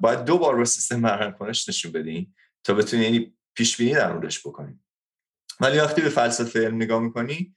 [0.00, 4.12] باید دو بار با سیستم مرهم کنش نشون بدیم تا بتونیم یعنی پیش بینی در
[4.12, 4.84] موردش بکنیم
[5.60, 7.56] ولی وقتی به فلسفه علم نگاه می‌کنی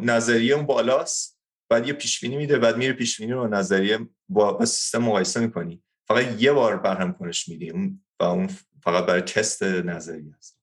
[0.00, 1.38] نظریه اون بالاست
[1.70, 5.82] بعد یه پیش بینی میده بعد میره پیش بینی رو نظریه با, سیستم مقایسه می‌کنی.
[6.08, 8.48] فقط یه بار برهم کنش میدی اون و اون
[8.82, 10.60] فقط برای تست نظریه است.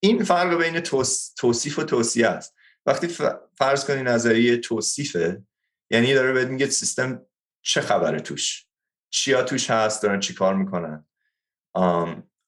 [0.00, 0.80] این فرق بین
[1.38, 2.54] توصیف و توصیه است.
[2.86, 3.08] وقتی
[3.58, 5.42] فرض کنی نظریه توصیفه
[5.90, 7.26] یعنی داره بهت میگه سیستم
[7.62, 8.66] چه خبره توش؟
[9.10, 11.06] چیا توش هست؟ دارن چی کار می‌کنن؟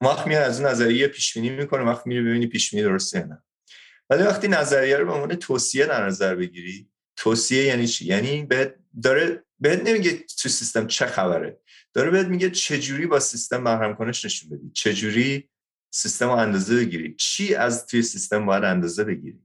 [0.01, 3.43] وقت میاد از اون نظریه پیش بینی می‌کنه وقت میره ببینی پیش بینی درسته نه.
[4.11, 8.75] ولی وقتی نظریه رو به عنوان توصیه در نظر بگیری توصیه یعنی چی؟ یعنی بهت
[9.03, 11.61] داره بهت نمیگه تو سیستم چه خبره
[11.93, 15.49] داره بهت میگه چجوری با سیستم محرم کنش نشون بدی چجوری
[15.91, 19.41] سیستم رو اندازه بگیری چی از توی سیستم باید اندازه بگیری.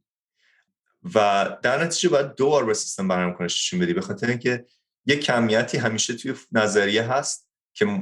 [1.16, 4.66] و در نتیجه باید دو بار با سیستم برنامه کنش نشون بدی به خاطر اینکه
[5.06, 8.02] یک کمیتی همیشه توی نظریه هست که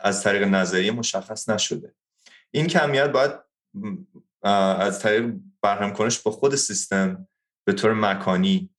[0.00, 1.94] از طریق نظریه مشخص نشده.
[2.50, 3.32] این کمیت باید
[4.42, 7.28] از طریق برهم کنش با خود سیستم
[7.64, 8.70] به طور مکانی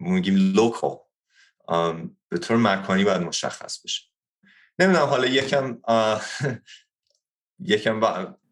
[0.00, 0.96] میگیم لوکال
[2.28, 4.02] به طور مکانی باید مشخص بشه.
[4.78, 5.78] نمی‌دونم حالا یکم
[7.58, 8.00] یکم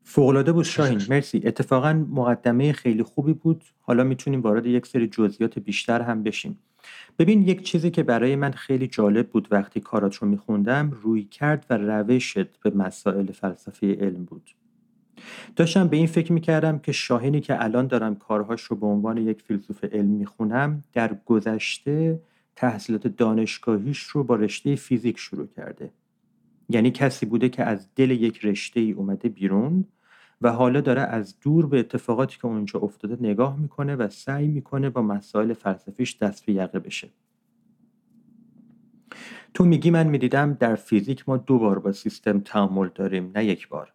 [0.04, 1.42] فوقلاده بود شاهین مرسی.
[1.44, 3.64] اتفاقا مقدمه خیلی خوبی بود.
[3.80, 6.58] حالا می‌تونیم وارد یک سری جزئیات بیشتر هم بشیم.
[7.18, 11.66] ببین یک چیزی که برای من خیلی جالب بود وقتی کارات رو میخوندم روی کرد
[11.70, 14.50] و روشت به مسائل فلسفه علم بود.
[15.56, 19.42] داشتم به این فکر می‌کردم که شاهینی که الان دارم کارهاش رو به عنوان یک
[19.42, 22.20] فیلسوف علم می‌خونم در گذشته
[22.56, 25.90] تحصیلات دانشگاهیش رو با رشته فیزیک شروع کرده.
[26.68, 29.84] یعنی کسی بوده که از دل یک رشته ای اومده بیرون
[30.42, 34.90] و حالا داره از دور به اتفاقاتی که اونجا افتاده نگاه می‌کنه و سعی می‌کنه
[34.90, 37.08] با مسائل فلسفیش دست به یقه بشه.
[39.54, 43.68] تو میگی من می‌دیدم در فیزیک ما دو بار با سیستم تعامل داریم نه یک
[43.68, 43.92] بار.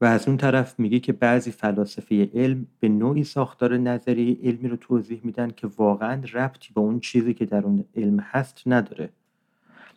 [0.00, 4.76] و از اون طرف میگی که بعضی فلاسفه علم به نوعی ساختار نظری علمی رو
[4.76, 9.10] توضیح میدن که واقعا ربطی به اون چیزی که در اون علم هست نداره.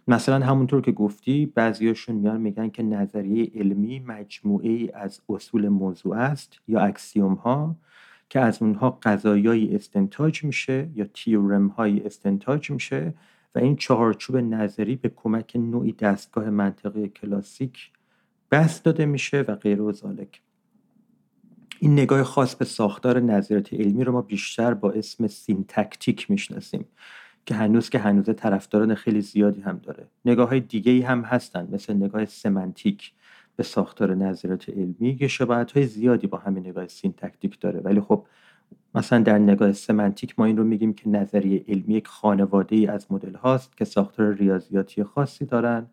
[0.07, 6.17] مثلا همونطور که گفتی بعضیاشون میان میگن که نظریه علمی مجموعه ای از اصول موضوع
[6.17, 7.75] است یا اکسیوم ها
[8.29, 13.13] که از اونها قضایایی استنتاج میشه یا تیورم های استنتاج میشه
[13.55, 17.91] و این چهارچوب نظری به کمک نوعی دستگاه منطقی کلاسیک
[18.49, 20.41] بحث داده میشه و غیر ذلک.
[21.79, 26.85] این نگاه خاص به ساختار نظریات علمی رو ما بیشتر با اسم syntactic می‌شناسیم
[27.45, 30.07] که هنوز که هنوز طرفداران خیلی زیادی هم داره.
[30.25, 33.13] نگاه های دیگه ای هم هستن مثل نگاه semantic
[33.55, 35.15] به ساختار نظریات علمی.
[35.15, 37.79] که شباهت های زیادی با همین نگاه syntactic داره.
[37.79, 38.25] ولی خب
[38.95, 43.11] مثلا در نگاه semantic ما این رو میگیم که نظریه علمی یک خانواده ای از
[43.11, 45.87] مدل هاست که ساختار ریاضیاتی خاصی دارن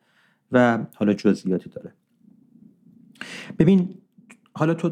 [0.52, 1.92] و حالا جزئیاتی داره.
[3.58, 3.94] ببین
[4.54, 4.90] حالا تو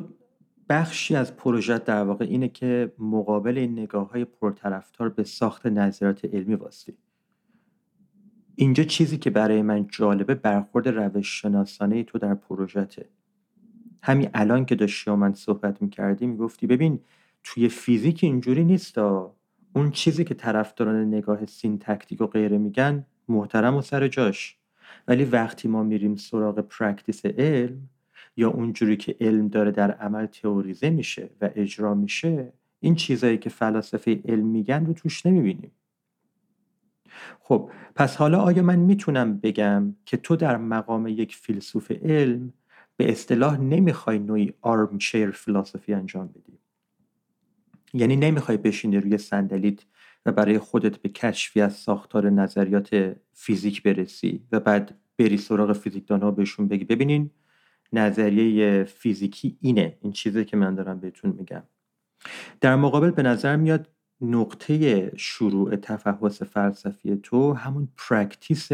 [0.69, 6.25] بخشی از پروژه در واقع اینه که مقابل این نگاه های پرطرفدار به ساخت نظریات
[6.25, 6.93] علمی وایستی
[8.55, 13.09] اینجا چیزی که برای من جالبه برخورد روش شناسانه تو در پروژته.
[14.03, 17.01] همین الان که داشتی با من صحبت می‌کردی می‌گفتی ببین
[17.45, 23.83] توی فیزیک اینجوری نیست اون چیزی که طرفداران نگاه syntactic و غیره میگن محترم و
[23.83, 24.57] سر جاش.
[25.09, 27.89] ولی وقتی ما میریم سراغ practice علم
[28.39, 33.51] یا اونجوری که علم داره در عمل تئوریزه میشه و اجرا میشه این چیزایی که
[33.51, 35.71] فلاسفه علم میگن رو توش نمی‌بینیم.
[37.41, 42.53] خب پس حالا آیا من می‌تونم بگم که تو در مقام یک فیلسوف علم
[42.97, 46.59] به اصطلاح نمی‌خوای نوعی armchair philosophy انجام بدی؟
[47.95, 49.85] یعنی نمی‌خوای بشینی روی صندلیت
[50.27, 56.23] و برای خودت به کشفی از ساختار نظریات فیزیک برسی و بعد بری سراغ فیزیکدان
[56.23, 56.85] ها بهشون بگی.
[56.85, 57.31] ببینین
[57.93, 59.99] نظریه فیزیکی اینه.
[60.01, 61.63] این چیزی که من دارم بهتون میگم.
[62.61, 63.89] در مقابل به نظر میاد
[64.21, 68.69] نقطه شروع تفحص فلسفی تو همون practice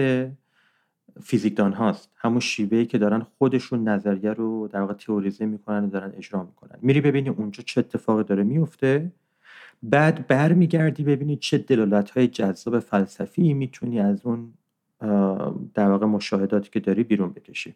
[1.23, 6.13] فیزیکدان هاست همون شیوهی که دارن خودشون نظریه رو در واقع تئوریزه می‌کنن و دارن
[6.17, 6.79] اجرا می‌کنن.
[6.83, 9.13] میری ببینی اونجا چه اتفاقی داره میفته
[9.83, 14.55] بعد برمیگردی ببینی چه دلالت های جذاب فلسفی می‌تونی از اون
[15.75, 17.75] در واقع مشاهداتی که داری بیرون بکشی.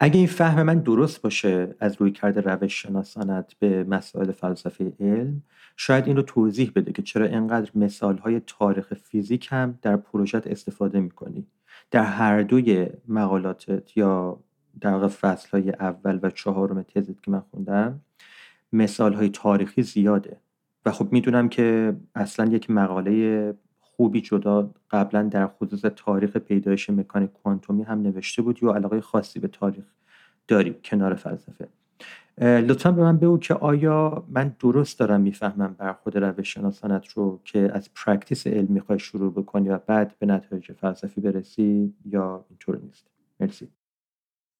[0.00, 5.42] اگه این فهم من درست باشه از روی کرده روش شناسانت به مسائل فلسفه علم
[5.76, 10.46] شاید این رو توضیح بده که چرا اینقدر مثال های تاریخ فیزیک هم در پروژت
[10.46, 11.46] استفاده می‌کنی.
[11.90, 14.40] در هر دوی مقالاتت یا
[14.80, 18.00] در واقع فصل های اول و چهارم تزت که من خوندم
[18.72, 20.36] مثال های تاریخی زیاده.
[20.84, 23.54] و خب می‌دونم که اصلا یک مقاله
[23.96, 29.40] خوبی جدا قبلا در خصوص تاریخ پیدایش مکانیک کوانتومی هم نوشته بود یا علاقه خاصی
[29.40, 29.84] به تاریخ
[30.48, 31.68] داری کنار فلسفه.
[32.40, 37.70] لطفا به من بگو که آیا من درست دارم می‌فهمم برخورد روش شناسانه‌ت رو که
[37.74, 43.06] از practice علم می‌خوای شروع بکنی و بعد به نتایج فلسفی برسی یا اینطور نیست؟
[43.40, 43.68] مرسی.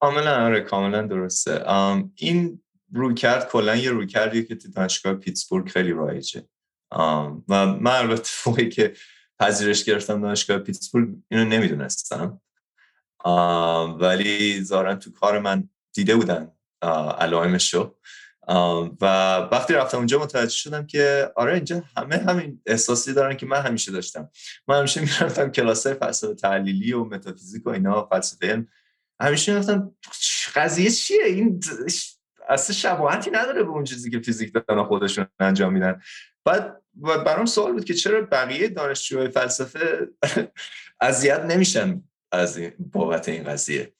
[0.00, 1.64] کاملا آره کاملا درسته.
[2.14, 2.60] این
[2.92, 6.42] رویکرد کلا یه رویکردیه که تو دانشگاه پیتسبورگ خیلی رایجه.
[7.48, 8.92] و من البته که
[9.38, 12.40] پذیرش گرفتم دانشگاه پیتسبورگ اینو نمی‌دونستم.
[14.00, 16.52] ولی ظاهرا تو کار من دیده بودن
[17.18, 17.94] علائمشو.
[19.00, 19.04] و
[19.52, 23.92] وقتی رفتم اونجا متوجه شدم که آره اینجا همه همین احساسی دارن که من همیشه
[23.92, 24.30] داشتم.
[24.68, 28.68] من همیشه می‌رفتم کلاس فلسفه تحلیلی و متافیزیک و اینا فلسفه علم.
[29.20, 29.92] همیشه می‌رفتم
[30.54, 31.60] قضیه چیه؟ این
[32.48, 34.52] اصلا شباهتی نداره به اون چیزی که فیزیک
[34.88, 36.00] خودشون انجام میدن.
[36.46, 36.82] بعد
[37.26, 40.08] برام سوال بود که چرا بقیه دانشجوهای فلسفه
[41.00, 43.94] اذیت نمیشن از این بابت این قضیه؟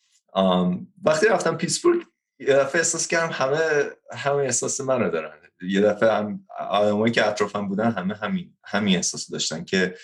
[1.05, 2.07] وقتی رفتم پیتسبورگ
[2.39, 5.33] یه دفعه احساس کردم همه همه احساس من رو دارن.
[5.63, 9.97] یه دفعه هم آدمایی که اطرافم بودن همه همین همین احساس داشتن که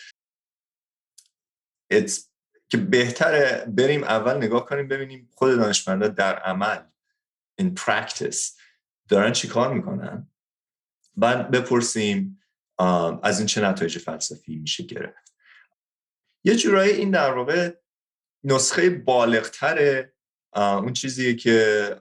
[2.69, 6.79] که بهتره بریم اول نگاه کنیم ببینیم خود دانشمندا در عمل
[7.61, 8.61] in practice
[9.09, 10.32] دارن چی کار می‌کنن؟
[11.17, 12.41] بعد بپرسیم
[13.23, 15.35] از این چه نتایج فلسفی میشه گرفت.
[16.45, 17.75] یه جورایی این در واقع
[18.45, 20.09] نسخه بالغتر
[20.57, 21.97] اون چیزیه که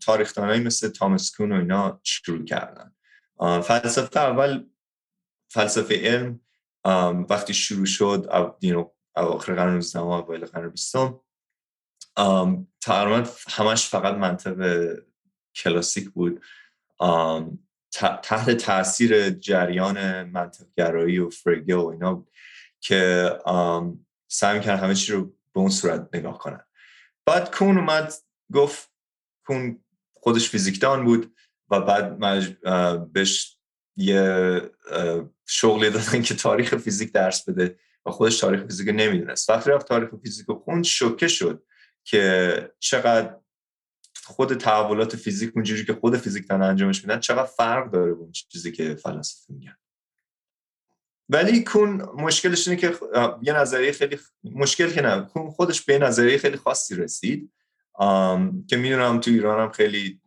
[0.00, 2.92] تاریخدانایی مثل تامس کون و اینا شروع کردن.
[3.38, 4.66] فلسفه اول
[5.48, 6.40] فلسفه علم
[7.30, 8.28] وقتی شروع شد
[9.16, 10.96] اواخر قرن 19 و اوایل قرن 20
[12.80, 14.88] تقریبا همش فقط منطق
[15.56, 16.44] کلاسیک بود.
[18.22, 22.26] تحت تاثیر جریان منطقگرایی و فرگه و اینا
[22.80, 23.30] که
[24.28, 26.64] سعی کردن همه چی رو به اون صورت نگاه کنن.
[27.26, 28.12] بعد کون اومد
[28.52, 28.90] گفت
[29.46, 31.36] کون خودش فیزیکدان بود
[31.70, 32.18] و بعد
[33.12, 33.58] بهش
[33.96, 34.60] یه
[35.46, 39.50] شغلی دادن که تاریخ فیزیک درس بده و خودش تاریخ فیزیک نمی‌دونست.
[39.50, 41.64] وقتی رفت تاریخ فیزیک خوند شوکه شد
[42.04, 43.36] که چقدر
[44.26, 48.94] خود تحولات فیزیک اونجوری که خود فیزیکدان انجامش میدن چقدر فرق داره اون چیزی که
[48.94, 49.76] فلاسفه میگن
[51.28, 52.94] ولی کون مشکلش اینه که
[53.42, 57.52] یه نظریه خیلی مشکل که نه کون خودش به نظریه خیلی خاصی رسید
[58.68, 60.20] که می‌دونم تو ایران هم خیلی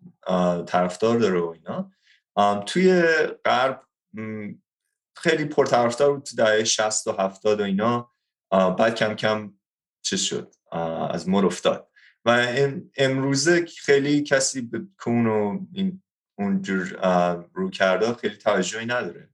[0.67, 1.91] طرفدار داره و اینا.
[2.65, 3.03] توی
[3.45, 3.83] غرب
[5.15, 8.11] خیلی پرطرفدار بود تو دهه 60 و 70 و اینا.
[8.51, 9.53] بعد کم کم
[10.01, 10.53] چیز شد
[11.11, 11.86] از مر افتاد.
[12.27, 12.47] و
[12.97, 16.03] امروزه خیلی کسی به کون و این
[16.39, 16.87] اونجور
[17.53, 19.29] رو کرده خیلی توجهی نداره.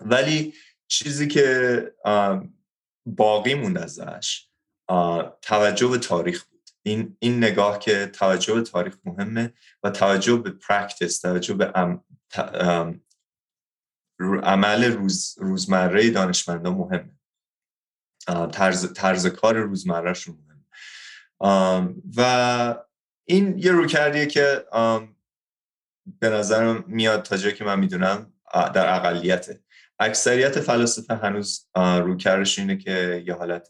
[0.00, 0.54] ولی
[0.88, 1.94] چیزی که
[3.06, 4.48] باقی موند ازش
[5.42, 6.70] توجه به تاریخ بود.
[6.82, 9.52] این, این نگاه که توجه به تاریخ مهمه
[9.82, 11.72] و توجه به پرکتس توجه به
[14.42, 17.12] عمل روز، روزمره دانشمندان مهمه.
[18.52, 20.45] طرز, طرز کار روزمرهشون
[22.16, 22.84] و
[23.24, 24.64] این یه رو کردیه که
[26.20, 29.60] به نظرم میاد تا جایی که من می‌دونم در اقلیته.
[29.98, 33.68] اکثریت فلاسفه هنوز روکرش اینه که یه حالت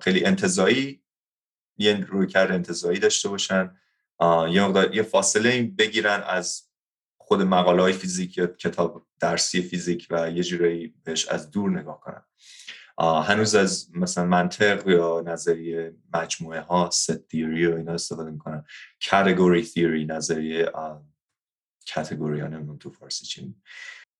[0.00, 1.02] خیلی انتظایی
[1.78, 3.76] یه رویکرد انتظایی داشته باشن
[4.50, 6.62] یه یه فاصله بگیرن از
[7.18, 12.00] خود مقاله های فیزیک یا کتاب درسی فیزیک و یه جورایی بهش از دور نگاه
[12.00, 12.22] کنن.
[13.00, 18.64] هنوز از مثلا منطق یا نظریه مجموعه ها ست تیوری و اینا استفاده می‌کنن.
[19.10, 20.72] کاتگوری تیوری نظریه
[21.94, 23.54] کاتگوری ها تو فارسی چی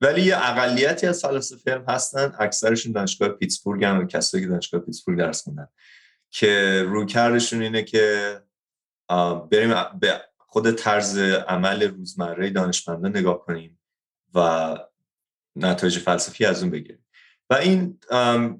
[0.00, 5.18] ولی یه اقلیتی از فلاسفه هم هستن اکثرشون دانشگاه پیتسبورگ هم کسایی که دانشگاه پیتسبورگ
[5.18, 5.68] درس خوندن.
[6.30, 8.36] که روکردشون اینه که
[9.50, 13.80] بریم به خود طرز عمل روزمره دانشمندان نگاه کنیم
[14.34, 14.78] و
[15.56, 16.99] نتایج فلسفی از اون بگیریم.
[17.50, 17.98] و این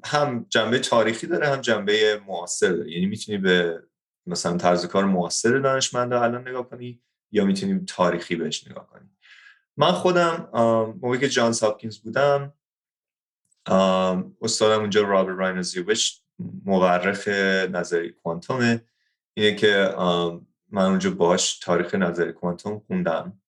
[0.05, 2.92] هم جنبه تاریخی داره هم جنبه معاصر داره.
[2.92, 3.83] یعنی می‌تونی به
[4.26, 9.11] مثلا طرز کار معاصر دانشمندا الان نگاه کنی یا می‌تونیم تاریخی بهش نگاه کنی.
[9.76, 10.48] من خودم
[11.03, 12.53] موقعی که جانز هاپکینز بودم
[14.42, 16.22] استادم اونجا رابرت راینوزیویچ
[16.64, 17.29] مورخ
[17.68, 18.85] نظری کوانتومه.
[19.35, 19.94] اینه که
[20.68, 23.40] من اونجا باش تاریخ نظری کوانتوم خوندم.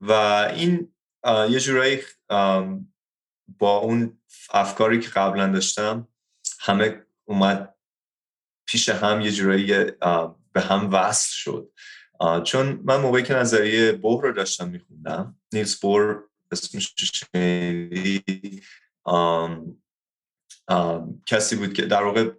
[0.00, 0.12] و
[0.54, 0.92] این
[1.24, 2.00] یه جورایی
[3.58, 4.18] با اون
[4.50, 6.08] افکاری که قبلا داشتم
[6.60, 7.74] همه اومد
[8.66, 9.66] پیش هم یه جورایی
[10.52, 11.72] به هم وصل شد.
[12.44, 16.94] چون من موقعی که نظریه بور رو داشتم میخوندم نیلز بور اسمش
[21.26, 22.30] کسی بود که در واقع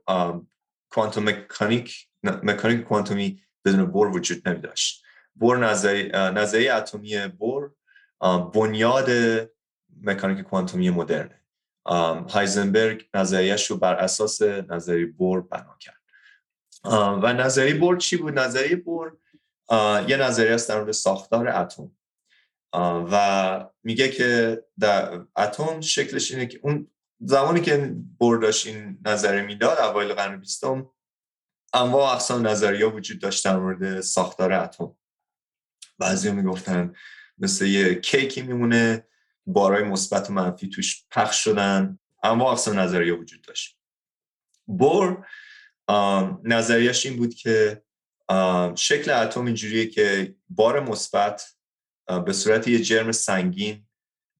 [0.89, 5.03] کوانتوم مکانیک مکانیک کوانتومی بدون بور وجود نمی داشت
[5.35, 5.57] بور
[6.31, 7.71] نظریه اتمی بور
[8.53, 9.09] بنیاد
[10.01, 11.41] مکانیک کوانتومی مدرنه.
[12.29, 16.01] هایزنبرگ نظریهش رو بر اساس نظریه بور بنا کرد.
[17.23, 19.17] و نظریه بور چی بود؟ نظریه بور
[20.07, 21.91] یه نظریه است در مورد ساختار اتم.
[23.11, 26.87] و میگه که در اتم شکلش اینه که اون
[27.19, 30.89] زمانی که بور داشت این نظریه می‌داد اوایل قرن بیستم
[31.73, 34.95] انواع اقسام نظریه وجود داشت در مورد ساختار اتم.
[35.99, 36.93] بعضی می‌گفتن
[37.37, 39.07] مثل یه کیکی میمونه
[39.45, 41.99] بارای مثبت و منفی توش پخش شدن.
[42.23, 43.77] اما اقسام نظریه وجود داشت.
[44.65, 45.27] بور
[46.43, 47.83] نظریش این بود که
[48.75, 51.43] شکل اتم اینجوریه که بار مثبت
[52.25, 53.87] به صورت یه جرم سنگین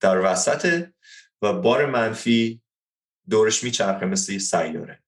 [0.00, 0.94] در وسطه
[1.42, 2.62] و بار منفی
[3.30, 5.02] دورش میچرخه مثل یه سیاره.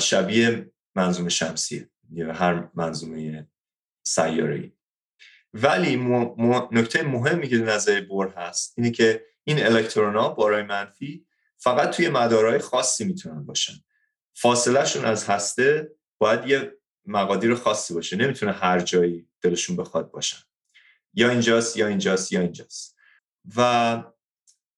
[0.00, 1.90] شبیه منظومه شمسیه.
[2.12, 3.48] یا هر منظومه
[4.02, 4.72] سیاره
[5.54, 5.96] ولی
[6.72, 11.26] نکته مهمی که نظر بور هست اینه که این الکترون ها بارای منفی
[11.58, 13.72] فقط توی مدارهای خاصی می‌تونن باشن.
[14.34, 16.72] فاصلهشون از هسته باید یه
[17.06, 18.16] مقادیر خاصی باشه.
[18.16, 20.38] نمی‌تونه هر جایی دلشون بخواد باشن.
[21.14, 22.96] یا اینجاست یا اینجاست یا اینجاست.
[23.56, 24.02] و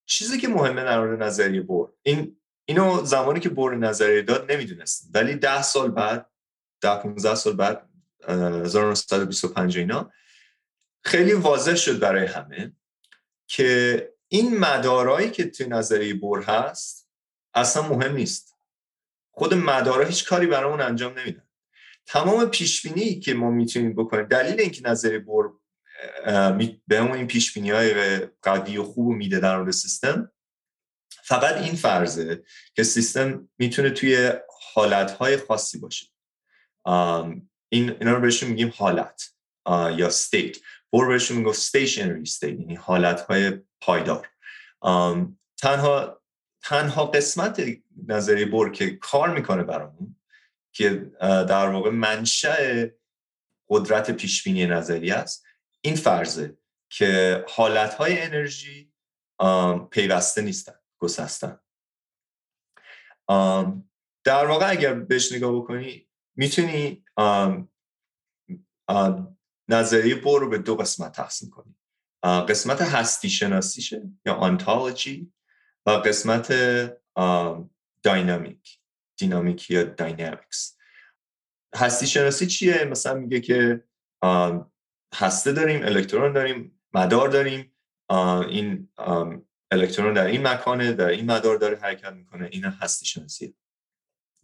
[0.07, 5.11] چیزی که مهمه در مورد نظریه بور این اینو زمانی که بور نظریه داد نمی‌دونستیم.
[5.15, 6.31] ولی ده سال بعد
[6.81, 7.89] ده 15 سال بعد
[8.29, 10.11] 1925 اینا
[11.05, 12.73] خیلی واضح شد برای همه
[13.49, 17.11] که این مدارایی که توی نظریه بور هست
[17.55, 18.57] اصلا مهم نیست.
[19.31, 21.49] خود مدارا هیچ کاری برامون انجام نمیدن.
[22.07, 25.53] تمام پیشبینی که ما می‌تونیم بکنیم دلیل اینکه نظریه بور
[26.87, 30.33] به همون این پیشبینی های قوی و خوب میده در مورد سیستم
[31.25, 34.33] فقط این فرضه که سیستم می‌تونه توی
[34.75, 36.07] حالتهای خاصی باشه.
[37.69, 39.23] این اینا رو بهشون میگیم حالت
[39.97, 40.59] یا state.
[40.93, 44.29] بور بهشون می‌گفت stationary state یعنی حالتهای پایدار.
[45.57, 46.23] تنها
[46.63, 47.63] تنها قسمت
[48.07, 50.17] نظریه بور که کار می‌کنه برامون
[50.73, 52.87] که در واقع منشأ
[53.69, 55.45] قدرت پیشبینی نظریه است
[55.81, 56.57] این فرضه
[56.89, 58.93] که حالتهای انرژی
[59.91, 61.59] پیوسته نیستن گسستن.
[64.25, 67.05] در واقع اگر بهش نگاه بکنی می‌تونی
[69.69, 71.77] نظریه بور رو به دو قسمت تقسیم کنی
[72.23, 75.33] قسمت هستی شناسیشه یا آنتالوجی
[75.87, 76.53] و قسمت
[78.03, 78.79] داینامیک
[79.17, 80.77] دینامیک یا داینامیکس
[81.75, 83.85] هستی شناسی چیه؟ مثلا میگه که
[85.15, 87.75] هسته داریم الکترون داریم مدار داریم.
[88.49, 88.89] این
[89.71, 92.49] الکترون در این مکانه در این مدار داره حرکت می‌کنه.
[92.53, 93.55] این هستی شناسیه.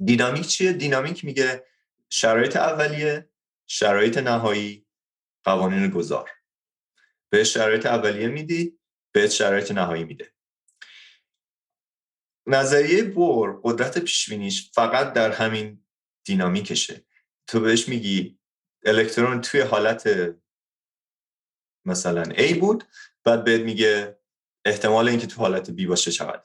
[0.04, 1.64] دینامیک چیه؟ دینامیک میگه
[2.10, 3.30] شرایط اولیه
[3.66, 4.86] شرایط نهایی
[5.44, 6.30] قوانین گذار.
[7.32, 8.78] به شرایط اولیه میدی
[9.14, 10.32] به شرایط نهایی میده.
[12.46, 15.84] نظریه بور قدرت پیشبینیش فقط در همین
[16.26, 17.06] دینامیکشه.
[17.46, 18.38] تو بهش میگی
[18.84, 20.08] الکترون توی حالت
[21.86, 22.84] مثلا A بود
[23.24, 24.20] بعد بهت میگه
[24.64, 26.44] احتمال اینکه تو حالت B باشه چقدر.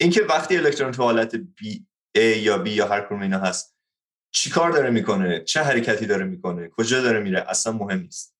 [0.00, 1.86] اینکه وقتی الکترون تو حالت بی
[2.18, 3.77] A یا B یا هر کدوم اینا هست
[4.30, 8.36] چی کار داره می‌کنه؟ چه حرکتی داره می‌کنه؟ کجا داره میره؟ اصلا مهم نیست.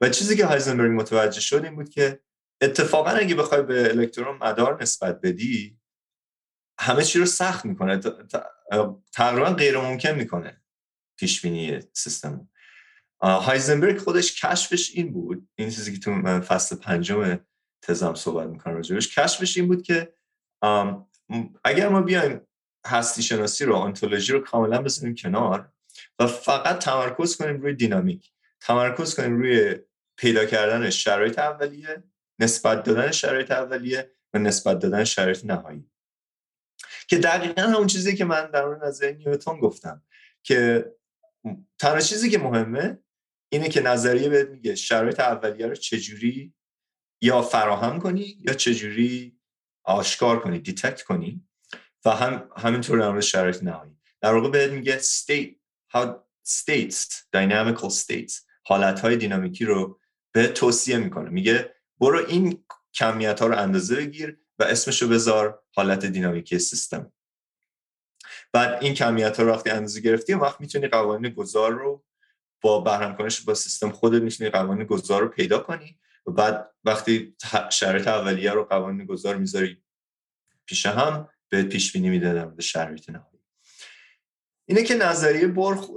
[0.00, 2.20] و چیزی که هایزنبرگ متوجه شد این بود که
[2.60, 5.78] اتفاقا اگه بخوای به الکترون مدار نسبت بدی
[6.80, 8.00] همه چی رو سخت می‌کنه.
[9.12, 10.62] تقریبا غیر ممکن می‌کنه
[11.18, 12.48] پیش بینی سیستم
[13.22, 17.38] هایزنبرگ خودش کشفش این بود این چیزی که تو من فصل پنجم
[17.82, 20.14] تزم صحبت می‌کنم راجبش کشفش این بود که
[21.64, 22.40] اگر ما بیایم
[22.86, 25.72] هستی شناسی رو آنتولوژی رو کاملا بزنیم کنار
[26.18, 28.32] و فقط تمرکز کنیم روی دینامیک.
[28.60, 29.76] تمرکز کنیم روی
[30.16, 32.02] پیدا کردن شرایط اولیه
[32.38, 35.90] نسبت دادن شرایط اولیه و نسبت دادن شرایط نهایی.
[37.08, 40.02] که دقیقا همون چیزی که من در مورد نظریه نیوتون گفتم
[40.42, 40.92] که
[41.78, 42.98] تنها چیزی که مهمه
[43.52, 46.54] اینه که نظریه بهت میگه شرایط اولیه رو چجوری
[47.22, 49.38] یا فراهم کنی یا چجوری
[49.84, 51.48] آشکار کنی دیتکت کنی.
[52.04, 53.96] و هم همینطور در مورد شرایط نهایی.
[54.20, 55.54] در واقع بهت میگه state
[55.96, 56.08] how
[56.48, 58.32] states dynamical states
[58.64, 60.00] حالت های دینامیکی رو
[60.32, 61.30] به توصیه می‌کنه.
[61.30, 67.12] میگه برو این کمیت ها رو اندازه بگیر و اسمشو بذار حالت دینامیکی سیستم.
[68.52, 72.04] بعد این کمیت ها رو وقتی اندازه گرفتی وقت می‌تونی قوانین گذار رو
[72.60, 77.36] با بهرم کنش با سیستم خودت می‌تونی قوانین گذار رو پیدا کنی و بعد وقتی
[77.70, 79.82] شرایط اولیه رو قوانین گذار می‌ذاری
[80.66, 83.38] پیش هم به پیش بینی میده در شرایط نهایی
[84.68, 85.90] اینه که نظریه برخ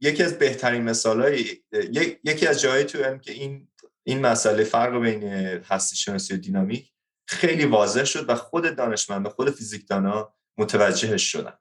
[0.00, 1.44] یکی از بهترین مثال های
[2.24, 3.68] یکی از جایی تو علم که این
[4.02, 5.22] این مسئله فرق بین
[5.64, 6.92] هستی شناسی و دینامیک
[7.26, 11.58] خیلی واضح شد و خود دانشمند و خود فیزیکدانا متوجهش شدن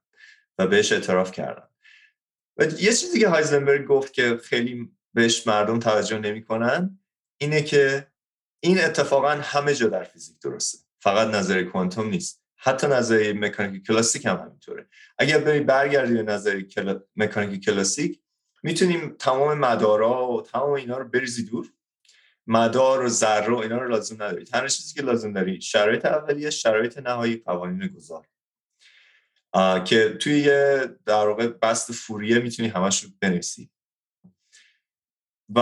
[0.58, 1.68] و بهش اعتراف کردن.
[2.58, 7.00] و یه چیزی که هایزنبرگ گفت که خیلی بهش مردم توجه نمی‌کنن
[7.38, 8.08] اینه که
[8.60, 10.78] این اتفاقا همه جا در فیزیک درسته.
[11.00, 12.45] فقط نظریه کوانتوم نیست.
[12.58, 14.88] حتی نظریه مکانیک کلاسیک هم همینطوره.
[15.18, 17.00] اگر بری برگردی به نظریه کل...
[17.16, 18.22] مکانیک کلاسیک
[18.64, 21.72] می‌تونیم تمام مدارا و تمام اینا رو بریزی دور.
[22.48, 24.46] مدار و ذره و اینا رو لازم نداری.
[24.46, 28.28] تنها چیزی که لازم داری شرایط اولیه شرایط نهایی قوانین گذار.
[29.86, 33.70] که توی یه در واقع بست فوریه می‌تونی همش رو بنویسی.
[35.56, 35.62] و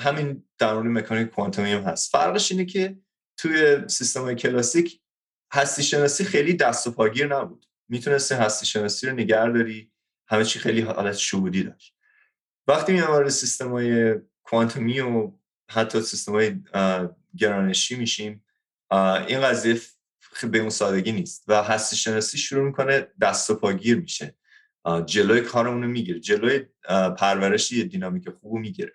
[0.00, 2.12] همین در مورد مکانیک کوانتومی هم هست.
[2.12, 2.98] فرقش اینه که
[3.36, 5.00] توی سیستم کلاسیک
[5.54, 7.66] هستی شناسی خیلی دست و پاگیر نبود.
[7.88, 9.92] می‌تونستی هستی شناسی رو نگه داری
[10.28, 11.96] همه چی خیلی حالت شهودی داشت.
[12.66, 15.32] وقتی میام وارد سیستم های کوانتومی و
[15.70, 16.60] حتی سیستم های
[17.36, 18.44] گرانشی میشیم
[19.28, 19.80] این قضیه
[20.50, 24.34] به اون سادگی نیست و هستی شناسی شروع می‌کنه دست و پاگیر میشه.
[25.06, 26.66] جلوی کارمون رو می‌گیره جلوی
[27.18, 28.94] پرورشی دینامیک خوب می‌گیره.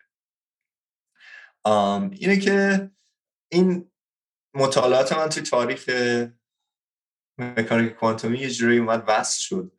[2.12, 2.90] اینه که
[3.52, 3.92] این
[4.54, 5.90] مطالعات من توی تاریخ
[7.40, 9.72] مکانیک کوانتومی یه جوری اومد وصل شد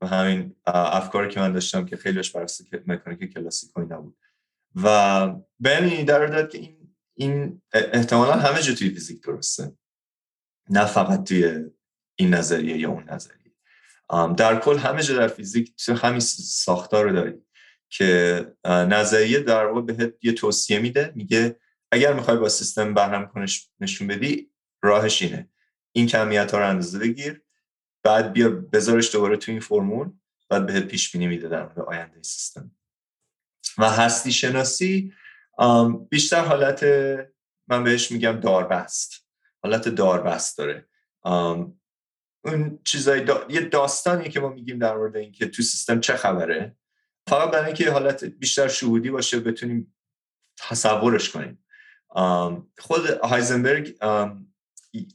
[0.00, 2.46] و همین افکاری که من داشتم که خیلیش بر
[2.86, 4.16] مکانیک کلاسیک نبود
[4.74, 5.28] و
[5.60, 6.78] به در داد که این
[7.14, 9.72] این احتمالا همه جا توی فیزیک درسته.
[10.70, 11.64] نه فقط توی
[12.16, 13.54] این نظریه یا اون نظریه.
[14.36, 17.34] در کل همه جا در فیزیک تو همین ساختار رو داری
[17.88, 21.56] که نظریه در واقع بهت یه توصیه میده میگه
[21.92, 24.50] اگر می‌خوای با سیستم بهرم کنش نشون بدی
[24.82, 25.48] راهش اینه.
[25.92, 27.42] این کمیت ها رو اندازه بگیر
[28.02, 30.10] بعد بیا بذارش دوباره تو این فرمول
[30.48, 32.70] بعد بهت پیش بینی در مورد آینده سیستم.
[33.78, 35.12] و هستی شناسی
[36.10, 36.84] بیشتر حالت
[37.68, 39.26] من بهش میگم داربست.
[39.62, 40.88] حالت داربست داره.
[42.44, 46.76] اون چیزای یه داستانی که ما میگیم در مورد اینکه تو سیستم چه خبره.
[47.26, 49.94] فقط برای اینکه حالت بیشتر شهودی باشه بتونیم
[50.56, 51.64] تصورش کنیم.
[52.78, 53.96] خود هایزنبرگ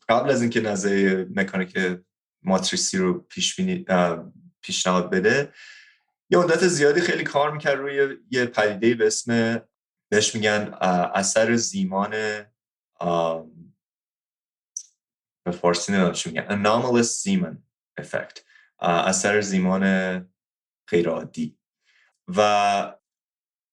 [0.10, 1.78] قبل از اینکه نظریه مکانیک
[2.44, 3.60] ماتریسی رو پیش
[4.62, 5.54] پیشنهاد بده
[6.30, 9.62] یه مدت زیادی خیلی کار می‌کرد روی یه پدیده به اسم
[10.10, 10.74] بهش میگن
[11.14, 12.12] اثر زیمان
[15.46, 17.64] به فارسی نمی‌دونم میگن anomalous زیمان
[17.98, 18.44] افکت
[18.80, 19.84] اثر زیمان
[20.88, 21.58] غیر عادی
[22.28, 22.98] و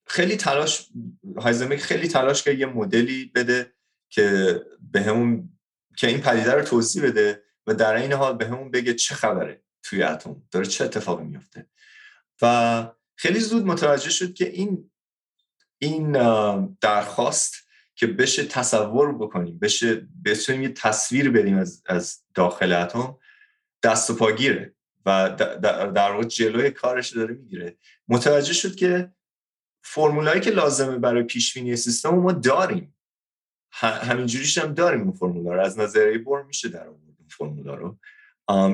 [0.07, 0.89] خیلی تلاش
[1.37, 3.73] هایزنبرگ خیلی تلاش کرد یه مدلی بده
[4.09, 4.61] که
[4.93, 5.60] به همون
[6.01, 9.63] که این پدیده رو توضیح بده و در این حال به همون بگه چه خبره
[9.83, 11.67] توی اتم داره چه اتفاقی میفته
[12.43, 12.87] و
[13.17, 14.91] خیلی زود متوجه شد که این
[15.79, 16.13] این
[16.81, 17.55] درخواست
[17.95, 23.19] که بشه تصور بکنیم بشه بتونیم یه تصویر بدیم از, از داخل اتم
[23.83, 24.75] دست و پاگیره
[25.07, 25.35] و
[25.95, 27.77] در واقع جلوی کارش داره می‌گیره.
[28.09, 29.13] متوجه شد که
[29.83, 32.95] فرمولایی که لازمه برای پیش بینی سیستم ما داریم.
[33.73, 35.61] همینجوریش هم داریم اون فرمولا رو.
[35.61, 37.01] از نظریه بر میشه در آورد
[37.31, 37.99] فرمولا رو.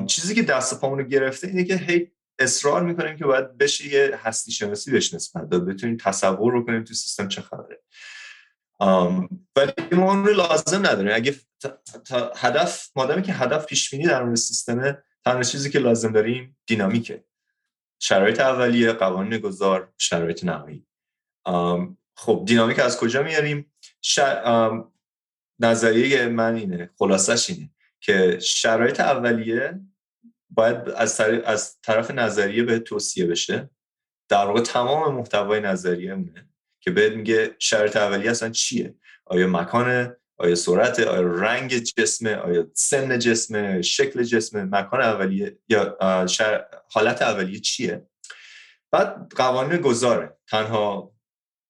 [0.05, 4.19] چیزی که دست پامون رو گرفته اینه که هی اصرار می‌کنیم که باید بشه یه
[4.23, 5.65] هستی شناسی بهش نسبت داد.
[5.65, 7.81] بتونیم تصور رو کنیم تو سیستم چه خبره.
[9.55, 11.11] ولی ما اون رو لازم نداریم.
[11.15, 11.35] اگه
[12.35, 17.23] هدف مادامی که هدف پیش بینی در مورد سیستمه تنها چیزی که لازم داریم دینامیکه.
[17.99, 20.87] شرایط اولیه قوانین گذار شرایط نهایی.
[22.17, 23.73] خب دینامیک از کجا میاریم؟
[25.59, 29.79] نظریه من اینه خلاصش اینه که شرایط اولیه
[30.49, 33.69] باید از, از طرف نظریه به توصیه بشه.
[34.29, 36.49] در واقع تمام محتوای نظریه مونه
[36.79, 38.95] که بهت میگه شرط اولیه اصلا چیه؟
[39.25, 45.97] آیا مکان آیا سرعت آیا رنگ جسمه؟ آیا سن جسمه؟ شکل جسمه؟ مکان اولیه یا
[46.91, 48.07] حالت اولیه چیه؟
[48.91, 50.37] بعد قوانین گذاره.
[50.47, 51.15] تنها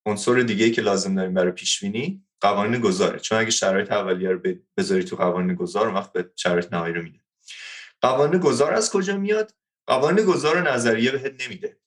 [0.06, 4.42] عنصر دیگه که لازم داریم برای پیش بینی قوانین گذاره چون اگه شرایط اولیه رو
[4.78, 7.20] بذاری تو قوانین گذار وقت به شرایط نهایی رو میده.
[8.02, 9.54] قوانین گذار از کجا میاد؟
[9.88, 11.78] قوانین گذار نظریه بهت نمیده.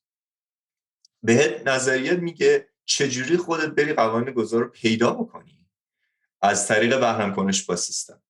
[1.22, 5.66] بهت نظریه میگه چجوری خودت بری قوانین گذار رو پیدا بکنی
[6.42, 8.22] از طریق بهرم کنش با سیستم.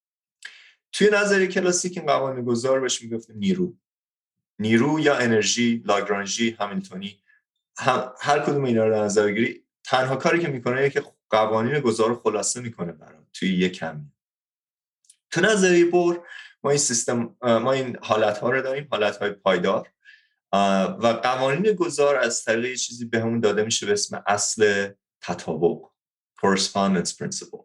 [0.92, 3.76] توی نظریه کلاسیک این قوانین گذار بهش می‌گفت نیرو.
[4.58, 7.22] نیرو یا انرژی لاگرانژی همیلتونی
[8.20, 9.54] هر کدوم اینا رو در
[9.84, 14.12] تنها کاری که می‌کنه اینه که قوانین گذار خلاصه می‌کنه برام توی یک کمی.
[15.30, 16.26] تو نظریه بور
[16.62, 19.92] ما این سیستم ما این حالت ها رو داریم حالت های پایدار
[20.52, 25.78] و قوانین گذار از طریق چیزی به همون داده میشه به اسم اصل تطابق
[26.42, 27.64] correspondence principle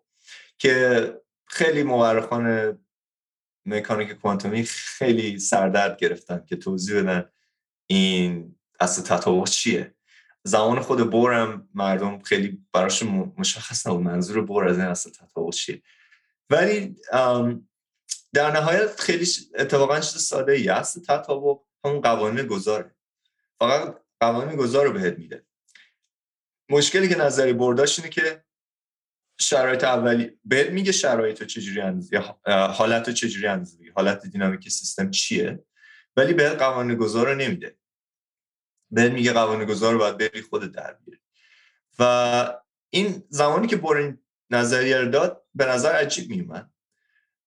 [0.57, 1.13] که
[1.47, 2.77] خیلی مورخان
[3.65, 7.29] مکانیک کوانتومی خیلی سردرد گرفتن که توضیح بدن
[7.87, 9.94] این اصل تطابق چیه.
[10.47, 13.03] زمان خود بورم مردم خیلی براش
[13.37, 14.03] مشخص نبود.
[14.03, 15.81] منظور بور از این اصل تطابق چیه.
[16.49, 16.95] ولی
[18.33, 22.95] در نهایت خیلی اتفاقا چیز ساده ای اصل تطابق همون قوانین گذاره
[23.59, 25.45] فقط قوانین گذار رو بهت میده.
[26.69, 28.43] مشکلی که نظری برداشت اینه که
[29.39, 32.15] شرایط اولی بهت میگه شرایط چجوری اندازی
[32.47, 35.65] حالت چجوری اندازی حالت دینامیک سیستم چیه؟
[36.17, 37.77] ولی بهت قوانین گذار رو نمیده.
[38.95, 41.21] بهت میگه قوانین گذار رو باید بری خود در بیاری.
[41.99, 44.19] و این زمانی که بر این
[44.49, 46.69] نظریه رو داد به نظر عجیب میومد.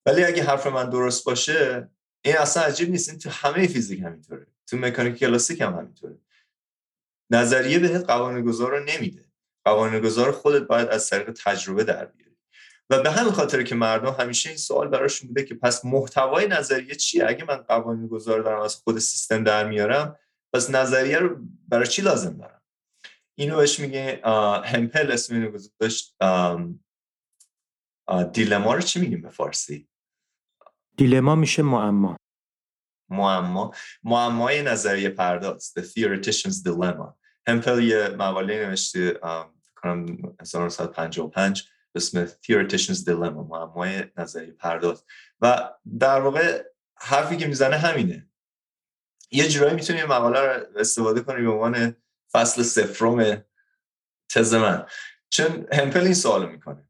[0.06, 1.90] ولی اگه حرف من درست باشه
[2.22, 3.08] این اصلا عجیب نیست.
[3.08, 4.46] این تو همه فیزیک همینطوره.
[4.66, 6.18] تو مکانیک کلاسیک هم همینطوره.
[7.30, 9.24] نظریه بهت قوانین گذار رو نمیده.
[9.64, 12.36] قوانین گذار خودت باید از طریق تجربه در بیاری.
[12.90, 16.94] و به همین خاطر که مردم همیشه این سوال براشون بوده که پس محتوای نظریه
[16.94, 20.16] چیه؟ اگه من قوانین گذار دارم از خود سیستم در میارم
[20.52, 21.36] پس نظریه رو
[21.68, 22.62] برای چی لازم دارم؟
[23.34, 24.20] اینو بهش میگه
[24.64, 26.16] همپل اسم اینو گذاشت
[28.32, 29.88] دیلما رو چی میگیم به فارسی؟
[30.96, 32.16] دیلما میشه معما.
[33.10, 33.74] معما.
[34.02, 37.14] معمای نظریه پرداز the theoretician's dilemma.
[37.46, 39.20] همپل یه مقاله نوشته
[39.76, 40.06] کنم
[40.40, 45.04] 1955 به اسم theoretician's dilemma معمای نظریه پرداز.
[45.40, 46.64] و در واقع
[46.96, 48.27] حرفی که می‌زنه همینه.
[49.30, 51.96] یه جورایی می‌تونی مقاله رو استفاده کنی به عنوان
[52.32, 53.44] فصل سفرم
[54.28, 54.86] تز من.
[55.30, 56.88] چون همپل این سوال می‌کنه.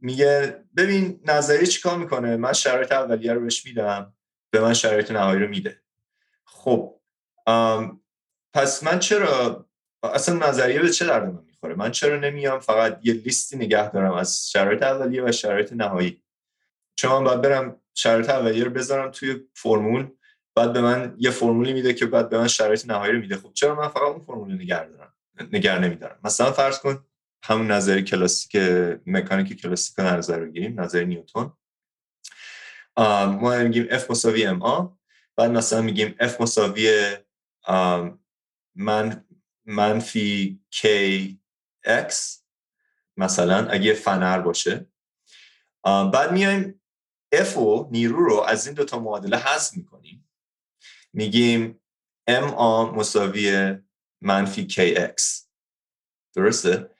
[0.00, 4.14] میگه ببین نظریه چیکار می‌کنه؟ من شرایط اولیه رو بهش میدم
[4.50, 5.82] به من شرایط نهایی رو میده.
[6.44, 7.00] خب
[8.54, 9.66] پس من چرا
[10.02, 14.12] اصلا نظریه به چه درد من می‌خوره؟ من چرا نمیام فقط یه لیستی نگه دارم
[14.12, 16.22] از شرایط اولیه و شرایط نهایی؟
[16.94, 20.10] چون من باید برم شرایط اولیه رو بذارم توی فرمول
[20.56, 23.36] بعد به من یه فرمولی میده که بعد به من شرایط نهایی رو میده.
[23.36, 25.14] خب چرا من فقط اون فرمول نگه دارم؟
[25.52, 26.18] نگه نمیدارم.
[26.24, 27.04] مثلا فرض کن
[27.42, 28.56] همون نظری کلاسیک
[29.06, 31.52] مکانیک کلاسیک نظر بگیریم نظر نیوتون
[32.96, 34.98] ما میگیم F مساوی ما
[35.36, 37.16] بعد مثلا میگیم F مساوی
[38.74, 39.24] من
[39.64, 42.14] منفی KX
[43.16, 44.86] مثلا اگه فنر باشه.
[45.84, 46.80] بعد میایم
[47.34, 50.25] F و نیرو رو از این دوتا معادله حذف می‌کنیم.
[51.16, 51.80] میگیم
[52.30, 53.74] MA مساوی
[54.20, 55.22] منفی KX
[56.34, 56.90] درسته؟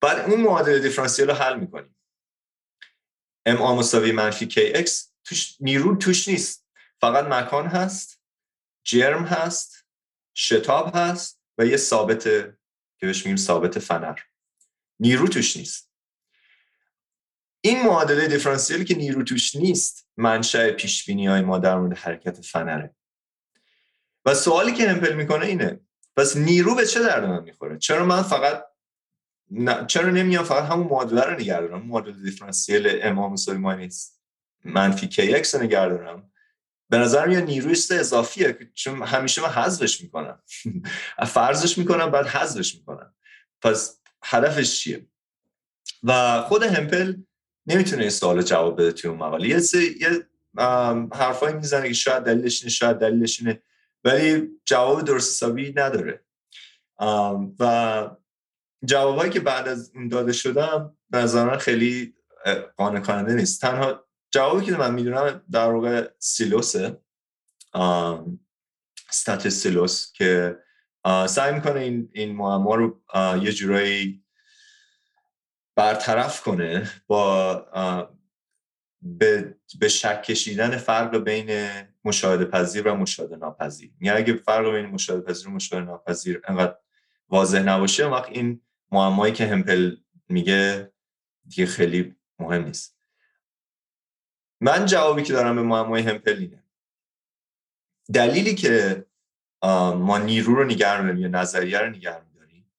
[0.00, 1.96] بعد اون معادله دیفرانسیل رو حل می‌کنیم.
[3.48, 4.90] MA مساوی منفی KX
[5.24, 6.66] توش نیرو توش نیست.
[7.00, 8.20] فقط مکان هست
[8.84, 9.86] جرم هست
[10.36, 14.18] شتاب هست و یه ثابت که بهش میگیم ثابت فنر.
[15.00, 15.92] نیرو توش نیست.
[17.60, 22.94] این معادله دیفرانسیلی که نیرو توش نیست منشأ پیش های ما در مورد حرکت فنره.
[24.24, 25.80] و سوالی که همپل می‌کنه اینه.
[26.16, 28.64] پس نیرو به چه درد من می‌خوره؟ چرا من فقط
[29.86, 34.22] چرا نمیام فقط همون معادله رو نگه معادله دیفرانسیل ام مساوی نیست
[34.64, 36.32] منفی KX رو نگردارم
[36.88, 40.42] به نظر یه نیروی اضافیه چون همیشه من حذفش می‌کنم.
[41.26, 43.14] فرضش می‌کنم بعد حذفش می‌کنم.
[43.62, 45.06] پس هدفش چیه؟
[46.02, 47.16] و خود همپل
[47.66, 49.48] نمی‌تونه این سوال جواب بده توی مقاله.
[49.48, 49.60] یه
[50.00, 50.26] یه
[51.12, 53.62] حرفایی می‌زنه که شاید دلیلش اینه شاید دلیلش اینه.
[54.04, 56.24] ولی جواب درست حسابی نداره.
[57.58, 58.10] و
[58.84, 62.14] جوابایی که بعد از این داده شدم به نظر خیلی
[62.76, 63.60] قانع کننده نیست.
[63.60, 67.00] تنها جوابی که من می‌دونم در واقع سیلوسه.
[69.10, 70.58] ستاتس سیلوس که
[71.28, 73.02] سعی می‌کنه این, این معما رو
[73.42, 74.24] یه جورایی
[75.76, 77.54] برطرف کنه با
[79.02, 81.68] به, به شک کشیدن فرق بین
[82.04, 86.76] مشاهده پذیر و مشاهده ناپذیر یعنی اگه فرق بین مشاهده پذیر و مشاهده ناپذیر انقدر
[87.28, 89.96] واضح نباشه وقت این معمایی که همپل
[90.28, 90.92] میگه
[91.48, 92.98] دیگه خیلی مهم نیست.
[94.60, 96.64] من جوابی که دارم به معمای همپل اینه.
[98.12, 99.06] دلیلی که
[99.96, 102.72] ما نیرو رو نگرم یا نظریه رو نگرم داریم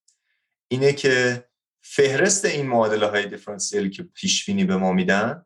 [0.67, 1.45] اینه که
[1.81, 5.45] فهرست این معادله های دیفرانسیلی که پیشبینی به ما میدن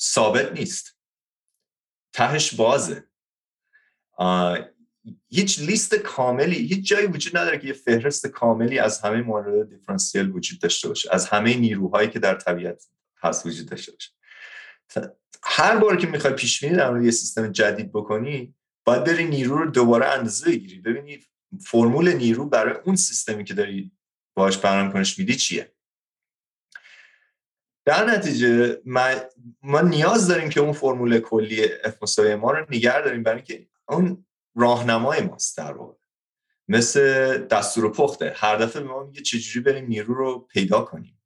[0.00, 0.93] ثابت نیست.
[2.14, 3.04] تهش بازه.
[5.28, 10.30] هیچ لیست کاملی هیچ جایی وجود نداره که یه فهرست کاملی از همه معادلات دیفرانسیل
[10.30, 12.84] وجود داشته باشه از همه نیروهایی که در طبیعت
[13.22, 14.10] هست وجود داشته باشه.
[15.42, 18.54] هر بار که می‌خوای پیش بینی در یه سیستم جدید بکنی
[18.84, 20.80] باید بری نیرو رو دوباره اندازه بگیری.
[20.80, 21.20] ببینی
[21.60, 23.92] فرمول نیرو برای اون سیستمی که داری
[24.34, 25.73] باش برنامه کنش چیه؟
[27.84, 28.80] در نتیجه
[29.62, 34.26] ما, نیاز داریم که اون فرمول کلی اف ما رو نگه داریم برای اینکه اون
[34.56, 35.94] راهنمای ماست در واقع.
[36.68, 41.22] مثل دستور پخته هر دفعه ما میگه چجوری بریم نیرو رو پیدا کنیم.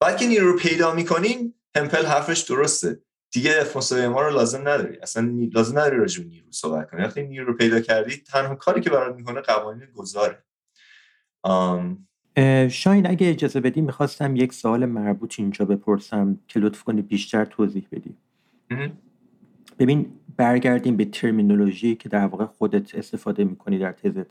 [0.00, 3.00] بعد که نیرو رو پیدا می‌کنیم همپل حرفش درسته.
[3.30, 4.98] دیگه اف ما رو لازم نداری.
[4.98, 7.02] اصلا لازم نداری راجع نیرو صحبت کنی.
[7.02, 10.44] وقتی نیرو رو پیدا کردی تنها کاری که برات می‌کنه قوانین گذاره.
[12.70, 17.86] شاین اگه اجازه بدی می‌خواستم یک سوال مربوط اینجا بپرسم که لطف کنی بیشتر توضیح
[17.92, 18.14] بدی.
[19.78, 24.26] ببین برگردیم به ترمینولوژی که در واقع خودت استفاده می‌کنی در تزت.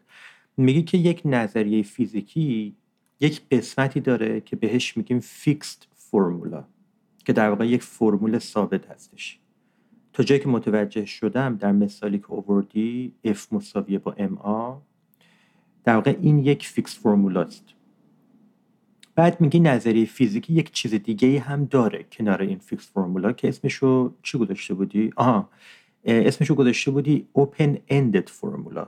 [0.57, 2.75] میگی که یک نظریه فیزیکی
[3.19, 6.63] یک قسمتی داره که بهش میگیم fixed formula
[7.25, 9.39] که در واقع یک فرمول ثابت هستش.
[10.13, 14.81] تا جایی که متوجه شدم در مثالی که اووردی F مساویه با MA
[15.83, 17.63] در واقع این یک fixed formula ست
[19.17, 24.13] بعد میگی نظریه فیزیکی یک چیز دیگه هم داره کنار این fixed formula که اسمشو
[24.23, 25.49] چی گذاشته بودی؟ آها
[26.05, 28.87] اسمشو گذاشته بودی open ended formula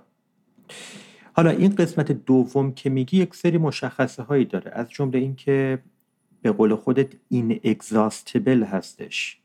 [1.34, 4.72] حالا این قسمت دوم که میگی یک سری مشخصه هایی داره.
[4.76, 5.80] از جمله اینکه
[6.42, 9.40] به قول خودت این اگزاستبل هستش.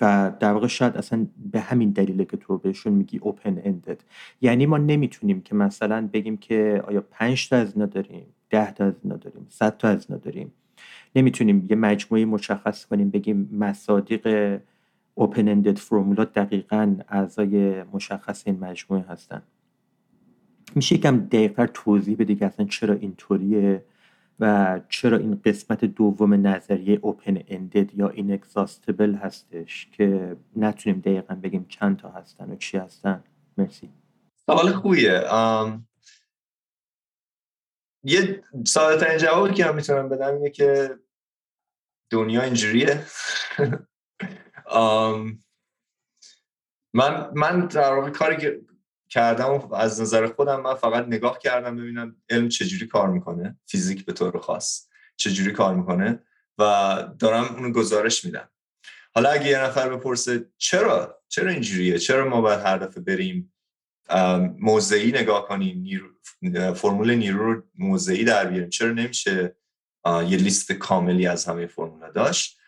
[0.00, 4.00] و در واقع شاید اصلا به همین دلیله که تو بهشون میگی اوپن اندد
[4.40, 8.26] یعنی ما نمی‌تونیم که مثلا بگیم که آیا پنج تا از اینا داریم؟
[8.56, 10.52] ده تا از اینا داریم صد تا از اینا داریم.
[11.16, 14.58] نمی‌تونیم یه مجموعه مشخص کنیم بگیم مصادیق
[15.14, 19.42] اوپن اندد فرمولا دقیقا اعضای مشخص این مجموعه هستن.
[20.74, 23.84] میشه یکم دقیقتر توضیح بدی که اصلا چرا اینطوریه
[24.40, 28.40] و چرا این قسمت دوم نظریه اوپن اندد یا این
[29.14, 33.20] هستش که نتونیم دقیقا بگیم چند تا هستن و چی هستن.
[33.58, 33.88] مرسی.
[34.46, 35.22] سوال خوبیه.
[38.06, 40.98] یه ساده ترین جوابی که من می‌تونم بدم اینه که
[42.10, 43.06] دنیا اینجوریه.
[46.94, 48.60] من من در واقع کاری که
[49.08, 54.12] کردم از نظر خودم من فقط نگاه کردم ببینم علم چجوری کار می‌کنه فیزیک به
[54.12, 56.22] طور خاص چجوری کار می‌کنه
[56.58, 56.62] و
[57.18, 58.48] دارم اونو گزارش میدم.
[59.14, 63.52] حالا اگه یه نفر بپرسه چرا چرا اینجوریه؟ چرا ما باید هر دفعه بریم
[64.58, 66.08] موضعی نگاه کنیم نیرو،
[66.74, 69.56] فرمول نیرو رو موضعی در بیاریم چرا نمیشه؟
[70.06, 72.58] یه لیست کاملی از همه فرمولا داشت.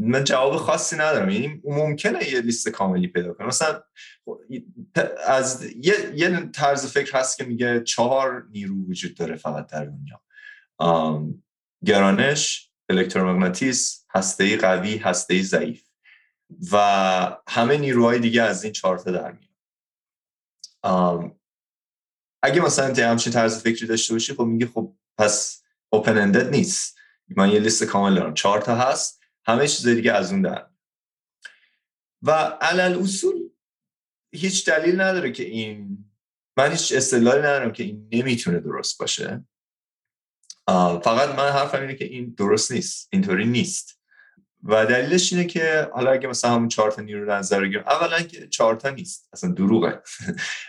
[0.00, 1.30] من جواب خاصی ندارم.
[1.30, 3.82] یعنی ممکنه یه لیست کاملی پیدا کنم مثلا
[5.26, 10.20] از یه, یه طرز فکر هست که میگه چهار نیرو وجود داره فقط در دنیا.
[11.84, 15.87] گرانش الکترومغناطیس هسته قوی هسته ضعیف.
[16.72, 16.76] و
[17.48, 19.48] همه نیروهای دیگه از این چهار تا در میاد.
[22.42, 26.98] اگه مثلا تی همچین طرز فکری داشته باشی خب میگه خب پس اوپن اندد نیست.
[27.36, 28.34] من یه لیست کامل دارم.
[28.34, 30.70] چهار تا هست همه چیز دیگه از اون در.
[32.22, 32.30] و
[32.60, 33.50] علل اصول
[34.32, 36.04] هیچ دلیل نداره که این
[36.56, 39.44] من هیچ استدلالی ندارم که این نمی‌تونه درست باشه.
[41.04, 43.08] فقط من حرفم اینه که این درست نیست.
[43.12, 43.97] اینطوری نیست.
[44.62, 48.48] و دلیلش اینه که حالا اگه مثلا همون چهار تا نیرو نظر بگیریم اولا که
[48.48, 50.02] چهار تا نیست اصلا دروغه.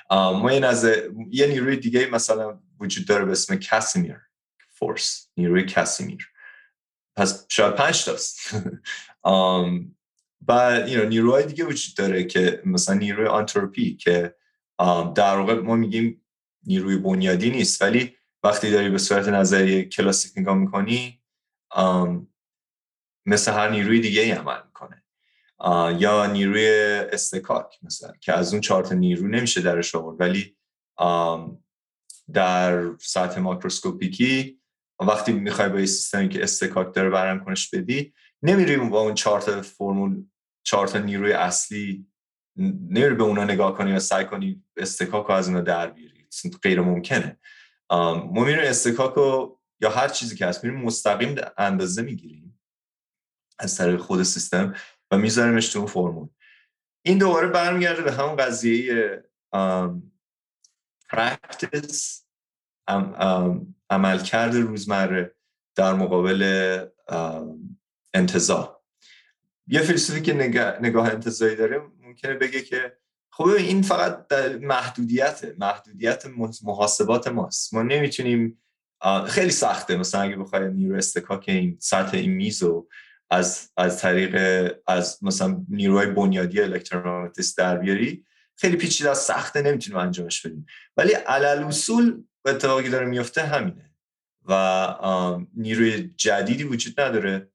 [0.41, 4.17] ما یه نظر یه نیروی دیگه مثلا وجود داره به اسم کاسیمیر
[4.69, 6.27] فورس نیروی کاسیمیر.
[7.15, 8.39] پس شاید پنج تاست.
[10.47, 14.35] و نیروهای دیگه وجود داره که مثلا نیروی آنتروپی که
[15.15, 16.21] در واقع ما میگیم
[16.63, 21.21] نیروی بنیادی نیست ولی وقتی داری به صورت نظری کلاسیک نگاه می‌کنی
[23.29, 25.03] مثل هر نیروی دیگه ای عمل می‌کنه.
[25.99, 26.69] یا نیروی
[27.13, 30.57] استکاک مثلا که از اون چهار نیرو نمیشه درش آورد ولی
[32.33, 34.59] در سطح ماکروسکوپیکی
[34.99, 38.13] وقتی می‌خوای با یه سیستمی که استکاک داره برم کنش بدی
[38.43, 40.23] نمیری با اون چهار فرمول
[40.63, 42.05] چهار نیروی اصلی
[42.89, 46.27] نمیری به اونا نگاه کنی و سعی کنی استکاک رو از اونا در بیاری.
[46.61, 47.39] غیر ممکنه.
[47.89, 52.48] ما میریم استکاک رو یا هر چیزی که هست میریم مستقیم اندازه می‌گیریم.
[53.59, 54.75] از طریق خود سیستم
[55.11, 56.27] و میذاریمش تو فرمول.
[57.05, 59.23] این دوباره برمیگرده به همون قضیه
[61.09, 62.25] پرکتس
[63.89, 65.35] عملکرد روزمره
[65.75, 66.43] در مقابل
[68.13, 68.79] انتظار.
[69.67, 72.97] یه فیلسوفی که نگاه, نگاه انتظاری داره ممکنه بگه که
[73.31, 76.25] خب این فقط محدودیت محدودیت
[76.63, 77.73] محاسبات ماست.
[77.73, 78.61] ما نمی‌تونیم
[79.27, 79.97] خیلی سخته.
[79.97, 82.89] مثلا اگه بخوای نیرو استکاک این سطح این میز رو
[83.29, 84.35] از از طریق
[84.87, 88.25] از مثلا نیروهای بنیادی الکترومغناطیس در بیاری
[88.55, 90.65] خیلی پیچیده سخته نمی‌تونیم انجامش بدیم.
[90.97, 93.89] ولی علل اصول اتفاقی داره میفته همینه.
[94.45, 94.95] و
[95.55, 97.49] نیروی جدیدی وجود نداره.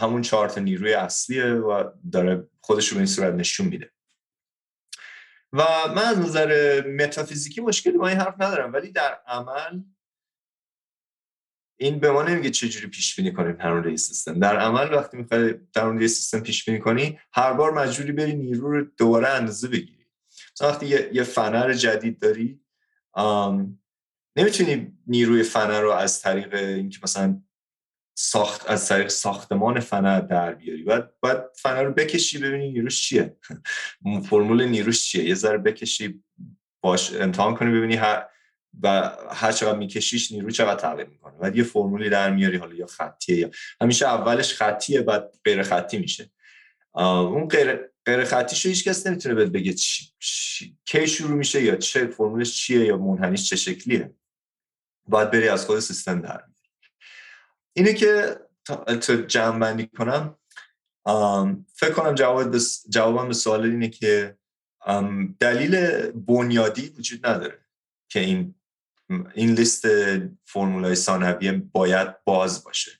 [0.00, 3.90] همون چهار نیروی اصلیه و داره خودش رو به این صورت نشون میده.
[5.52, 5.64] و
[5.96, 9.80] من از نظر متافیزیکی مشکلی با این حرف ندارم ولی در عمل
[11.76, 14.40] این به ما نمیگه چجوری پیش بینی کنیم در سیستم.
[14.40, 18.84] در عمل وقتی می‌خوای در سیستم پیش بینی کنی هر بار مجبوری بری نیرو رو
[18.96, 20.06] دوباره اندازه بگیری.
[20.54, 22.60] مثلا وقتی یه, یه فنر جدید داری
[24.36, 27.42] نمی‌تونی نیروی فنر رو از طریق اینکه مثلا
[28.18, 30.82] ساخت از طریق ساختمان فنر در بیاری.
[30.82, 33.36] باید باید فنر رو بکشی ببینی نیروش چیه.
[34.30, 35.24] فرمول نیروش چیه.
[35.24, 36.24] یه ذره بکشی
[36.80, 38.26] باش امتحان کنی ببینی هر
[38.82, 41.38] و هر چقدر میکشیش نیرو چقدر تغییر می‌کنه.
[41.38, 43.50] بعد یه فرمولی در میاری حالا یا خطیه یا
[43.80, 46.30] همیشه اولش خطیه بعد غیر خطی میشه.
[46.94, 52.06] اون غیر غیر خطی شو هیچ نمی‌تونه بهت بگه چی, کی شروع میشه یا چه
[52.06, 54.14] فرمولش چیه یا منحنیش چه شکلیه.
[55.08, 56.44] باید بری از خود سیستم در
[57.72, 58.36] اینه که
[59.00, 60.38] تا جمع بندی کنم
[61.74, 62.58] فکر کنم جواب
[62.88, 64.36] جوابم به سوال اینه که
[65.40, 67.58] دلیل بنیادی وجود نداره
[68.08, 68.54] که این
[69.34, 69.86] این لیست
[70.44, 72.90] فرمولای ثانویه باید باز باشه.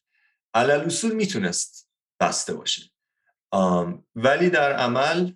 [0.55, 1.91] علل اصول می‌تونست
[2.21, 2.83] بسته باشه.
[4.15, 5.33] ولی در عمل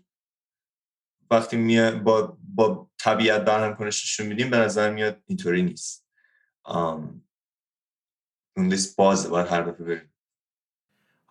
[1.30, 6.06] وقتی می با, با طبیعت برهم کنششون میدیم به نظر میاد اینطوری نیست.
[8.56, 10.09] اون لیست بازه باید هر دفعه بریم.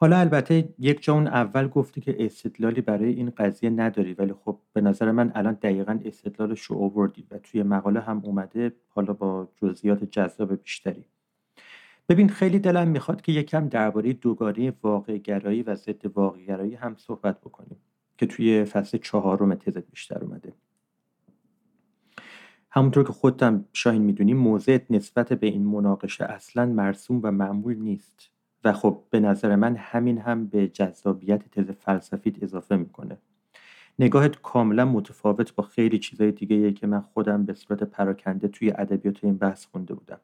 [0.01, 4.81] حالا البته یک جا اول گفتی که استدلالی برای این قضیه نداری ولی خب به
[4.81, 10.03] نظر من الان دقیقا استدلالش رو آوردی و توی مقاله هم اومده حالا با جزئیات
[10.03, 11.05] جذاب بیشتری.
[12.09, 16.95] ببین خیلی دلم می‌خواد که یکم درباره دوگانه واقع گرایی و ضد واقع گرایی هم
[16.95, 17.77] صحبت بکنیم
[18.17, 20.53] که توی فصل چهارم تزت بیشتر اومده.
[22.71, 28.38] همونطور که خودتم شاهین می‌دونی موضع نسبت به این مناقشه اصلا مرسوم و معمول نیست.
[28.63, 33.17] و خب به نظر من همین هم به جذابیت تز فلسفیت اضافه می‌کنه.
[33.99, 39.23] نگاهت کاملا متفاوت با خیلی چیزای دیگه که من خودم به صورت پراکنده توی ادبیات
[39.23, 40.19] این بحث خونده بودم.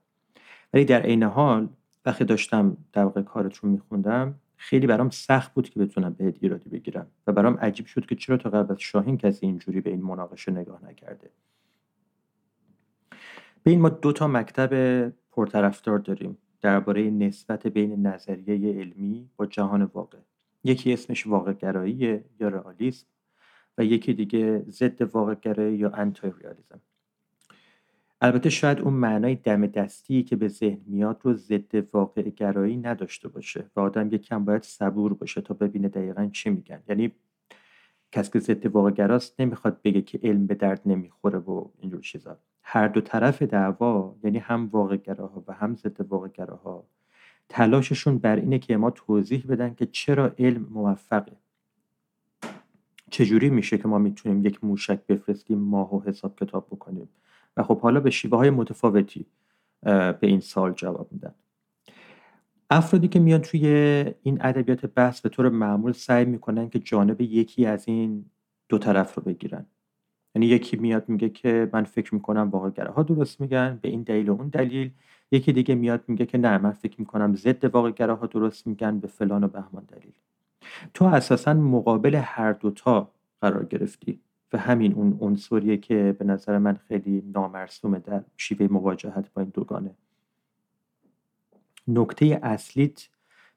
[0.74, 1.70] ولی در عین حال
[2.06, 6.70] وقتی داشتم در واقع کارت رو میخوندم خیلی برام سخت بود که بتونم بهت ایرادی
[6.70, 10.02] بگیرم و برام عجیب شد که چرا تا قبل از شاهین کسی اینجوری به این
[10.02, 11.30] مناقشه نگاه نکرده.
[13.64, 16.38] به این ما دو تا مکتب پرطرفدار داریم.
[16.62, 20.18] درباره نسبت بین نظریه علمی با جهان واقع.
[20.64, 23.08] یکی اسمش واقع گرایی یا رئالیسم
[23.78, 26.82] و یکی دیگه ضد واقع گرایی یا انتای ریالیزم
[28.22, 33.28] البته شاید اون معنای دم دستی که به ذهن میاد رو ضد واقع گرایی نداشته
[33.28, 36.84] باشه و آدم یکم باید صبور باشه تا ببینه دقیقا چی میگن.
[36.88, 37.12] یعنی
[38.12, 42.40] کسی که ضد واقع گراست نمی‌خواد بگه که علم به درد نمی‌خوره و اینجور چیزا.
[42.68, 46.84] هر دو طرف دعوا یعنی هم واقعگراها و هم ضد واقعگراها
[47.50, 51.32] تلاششون بر اینه که ما توضیح بدن که چرا علم موفقه.
[53.12, 57.10] چجوری میشه که ما می‌تونیم یک موشک بفرستیم ماه و حساب کتاب بکنیم؟
[57.58, 59.26] و خب حالا به شیوه های متفاوتی
[59.84, 61.36] به این سال جواب میدن.
[62.70, 63.68] افرادی که میان توی
[64.24, 68.26] این ادبیات بحث به طور معمول سعی می‌کنن که جانب یکی از این
[68.70, 69.66] دو طرف رو بگیرن.
[70.36, 74.30] یعنی یکی میاد میگه که من فکر می‌کنم واقع ها درست میگن به این دلیل
[74.30, 74.92] و اون دلیل.
[75.32, 79.08] یکی دیگه میاد میگه که نه من فکر می‌کنم ضد واقع ها درست میگن به
[79.08, 80.14] فلان و بهمان دلیل.
[80.94, 83.12] تو اساسا مقابل هر دوتا
[83.42, 84.20] قرار گرفتی
[84.54, 89.52] و همین اون عنصریه که به نظر من خیلی نامرسومه در شیوه مواجهت با این
[89.54, 89.92] دوگانه.
[91.88, 93.08] نکته اصلیت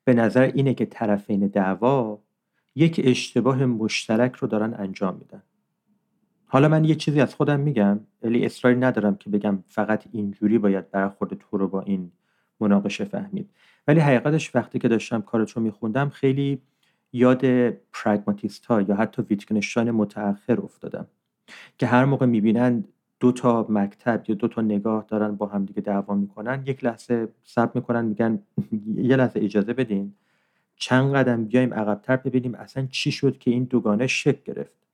[0.04, 2.18] به نظر اینه که طرفین دعوا
[2.74, 5.42] یک اشتباه مشترک رو دارن انجام میدن.
[6.50, 8.00] حالا من یه چیزی از خودم میگم.
[8.22, 12.12] ولی اصراری ندارم که بگم فقط اینجوری باید برخورد تو رو با این
[12.60, 13.50] مناقشه فهمید.
[13.88, 16.62] ولی حقیقتش وقتی که داشتم کارتو میخوندم خیلی
[17.12, 21.06] یاد پرگماتیست ها یا حتی ویتکنشتاین متأخر افتادم.
[21.78, 22.84] که هر موقع می‌بینن
[23.20, 27.72] دو تا مکتب یا دو تا نگاه دارن با همدیگه دعوا می‌کنن یک لحظه صبر
[27.74, 28.38] می‌کنن میگن
[29.10, 30.14] یه لحظه اجازه بدین.
[30.76, 34.87] چند قدم بیایم عقبتر ببینیم اصلا چی شد که این دوگانه شکل گرفت.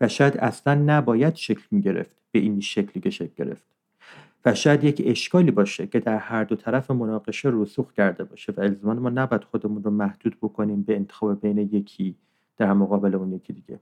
[0.00, 3.64] و شاید اصلا نباید شکل می‌گرفت به این شکلی که شکل گرفت.
[4.44, 8.60] و شاید یک اشکالی باشه که در هر دو طرف مناقشه رسوخ کرده باشه و
[8.60, 12.14] الزاما ما نباید خودمون رو محدود بکنیم به انتخاب بین یکی
[12.56, 13.80] در مقابل اون یکی دیگه.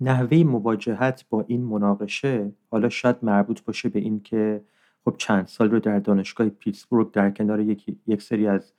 [0.00, 4.60] نحوه مواجهت با این مناقشه حالا شاید مربوط باشه به این که
[5.04, 8.72] خب چند سال رو در دانشگاه پیتسبورگ در کنار یک, یک سری از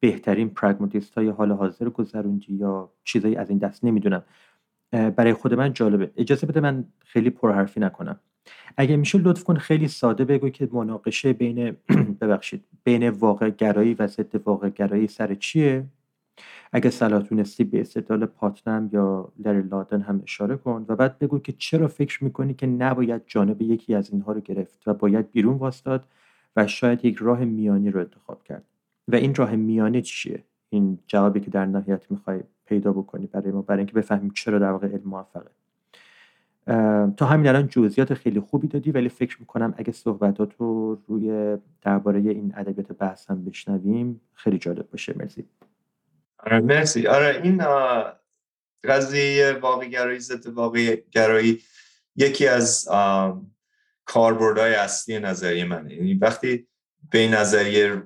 [0.00, 4.22] بهترین پرگماتیست های حال حاضر گذروندی یا چیزایی از این دست نمی‌دونم.
[4.90, 6.10] برای خود من جالبه.
[6.16, 8.20] اجازه بده من خیلی پرحرفی نکنم.
[8.76, 11.76] اگه میشه لطف کن خیلی ساده بگو که مناقشه بین
[12.20, 15.84] ببخشید بین واقع گرایی و ضد واقع گرایی سر چیه؟
[16.72, 21.38] اگه صلاح تونستی به استدلال پاتنم یا لری لادن هم اشاره کن و بعد بگو
[21.38, 25.56] که چرا فکر می‌کنی که نباید جانب یکی از اینها رو گرفت و باید بیرون
[25.56, 26.06] واستاد
[26.56, 28.64] و شاید یک راه میانی رو انتخاب کرد.
[29.08, 30.44] و این راه میانه چیه؟
[30.76, 34.70] این جوابی که در نهایت می‌خوای پیدا بکنی برای ما برای اینکه بفهمیم چرا در
[34.70, 35.50] واقع علم موفقه.
[37.16, 42.20] تا همین الان جزئیات خیلی خوبی دادی ولی فکر می‌کنم اگه صحبتات رو روی درباره
[42.20, 45.14] این ادبیات بحث هم بشنویم خیلی جالب باشه.
[45.16, 45.44] مرسی.
[46.38, 47.06] آره مرسی.
[47.06, 47.62] آره این
[48.84, 51.62] قضیه واقعی گرایی ضد واقعی گرایی
[52.16, 52.88] یکی از
[54.04, 55.94] کاربردهای اصلی نظریه منه.
[55.94, 56.66] یعنی وقتی
[57.10, 58.02] به نظریه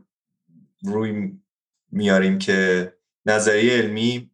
[0.84, 1.39] روی
[1.92, 2.92] میاریم که
[3.26, 4.30] نظریه علمی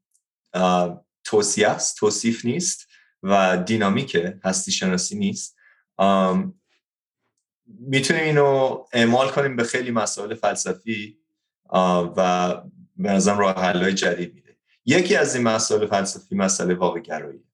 [1.24, 2.86] توصیه است توصیف نیست
[3.22, 5.56] و دینامیکه هستی شناسی نیست.
[7.66, 11.18] می‌تونیم اینو اعمال کنیم به خیلی مسائل فلسفی
[12.16, 12.54] و
[12.96, 14.56] به نظرم راه حلای جدید میده.
[14.84, 17.44] یکی از این مسائل فلسفی مسئله واقع گرایی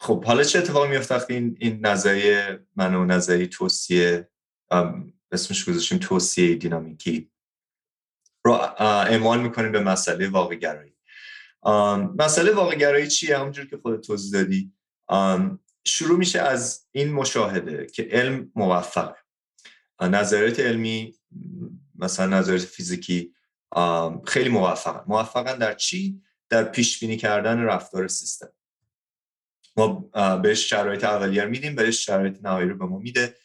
[0.00, 4.28] خب حالا چه اتفاقی میفته وقتی این, این نظریه منو نظری توصیه
[5.32, 7.30] اسمش گذاشتیم توصیه دینامیکی؟
[8.44, 10.94] رو اعمال می‌کنیم به مسئله واقع گرایی
[12.18, 14.72] مسئله واقع گرایی چیه؟ همونجور که خودت توضیح دادی.
[15.84, 19.16] شروع میشه از این مشاهده که علم موفقه
[20.00, 21.14] نظریات علمی
[21.94, 23.34] مثلا نظریات فیزیکی
[24.26, 25.04] خیلی موفقن.
[25.06, 28.52] موفقن در چی؟ در پیش بینی کردن رفتار سیستم.
[29.76, 30.10] ما
[30.42, 33.36] بهش شرایط اولیه میدیم بهش شرایط نهایی رو به ما میده.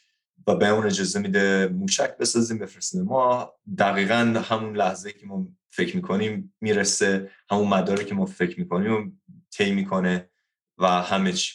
[0.48, 3.02] و به اون اجازه میده موشک بسازیم بفرستیم.
[3.02, 8.94] ما دقیقا همون لحظه که ما فکر می‌کنیم می‌رسه همون مداری که ما فکر می‌کنیم
[8.94, 9.12] و
[9.52, 10.30] طی می‌کنه
[10.78, 11.54] و همه چی.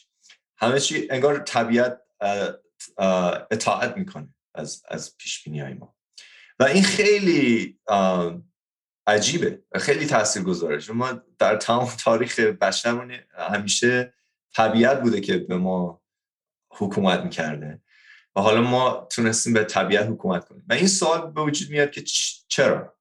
[0.56, 2.00] همه چی انگار طبیعت
[3.50, 5.96] اطاعت می‌کنه از از پیش های ما.
[6.58, 7.78] و این خیلی
[9.06, 9.62] عجیبه.
[9.74, 14.14] خیلی تاثیر گذاره ما در تمام تاریخ بشرمون همیشه
[14.54, 16.02] طبیعت بوده که به ما
[16.70, 17.80] حکومت می‌کرده.
[18.36, 20.64] و حالا ما تونستیم به طبیعت حکومت کنیم.
[20.68, 22.02] و این سوال به وجود میاد که
[22.48, 22.96] چرا؟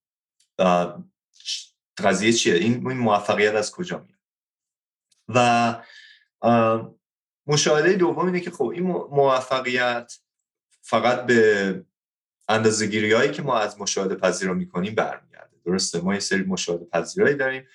[1.97, 4.19] قضیه چیه؟ این موفقیت از کجا میاد؟
[5.27, 5.81] و
[7.47, 10.13] مشاهده دوم اینه که خب این موفقیت
[10.81, 11.84] فقط به
[12.49, 15.57] اندازه هایی که ما از مشاهده پذیرا می‌کنیم برمیگرده.
[15.65, 17.67] درسته؟ ما یه سری مشاهده پذیرایی داریم.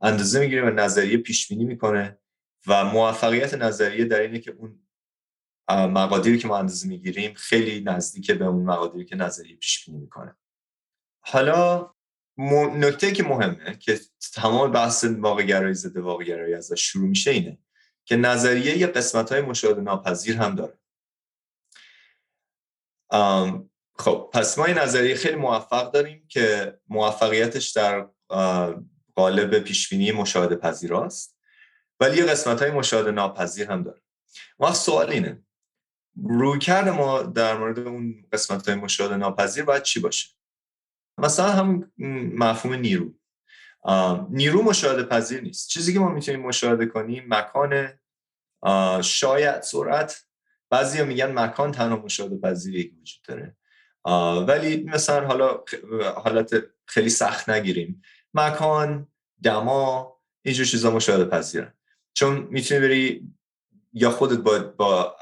[0.00, 2.18] اندازه می‌گیریم و نظریه پیش بینی می‌کنه
[2.66, 4.85] و موفقیت نظریه در اینه که اون
[5.70, 10.36] مقادیری که ما اندازه می‌گیریم خیلی نزدیک به اون مقادیری که نظریه پیش بینی می‌کنه.
[11.20, 11.90] حالا
[12.74, 14.00] نکته که مهمه که
[14.34, 17.58] تمام بحث واقع گرایی ضد واقع گرایی ازش شروع میشه اینه
[18.04, 20.78] که نظریه یه قسمت های مشاهده ناپذیر هم داره.
[23.98, 28.08] خب پس ما این نظریه خیلی موفق داریم که موفقیتش در
[29.14, 31.38] قالب پیشبینی مشاهده پذیر است
[32.00, 34.02] ولی یه قسمت های مشاهده ناپذیر هم داره.
[34.58, 35.45] ما سوال اینه
[36.24, 40.28] روی کرده ما در مورد اون قسمت های مشاهده ناپذیر باید چی باشه؟
[41.18, 41.92] مثلا هم
[42.34, 43.14] مفهوم نیرو.
[44.30, 45.68] نیرو مشاهده پذیر نیست.
[45.68, 47.88] چیزی که ما می‌تونیم مشاهده کنیم مکان
[49.02, 50.26] شاید سرعت.
[50.70, 53.56] بعضی میگن مکان تنها مشاهده پذیری وجود داره.
[54.46, 55.64] ولی مثلا حالا
[56.16, 56.54] حالت
[56.86, 58.02] خیلی سخت نگیریم.
[58.34, 59.08] مکان
[59.42, 61.72] دما اینجور چیزا مشاهده پذیرن.
[62.14, 63.28] چون می‌تونی بری
[63.98, 65.16] یا خودت با, با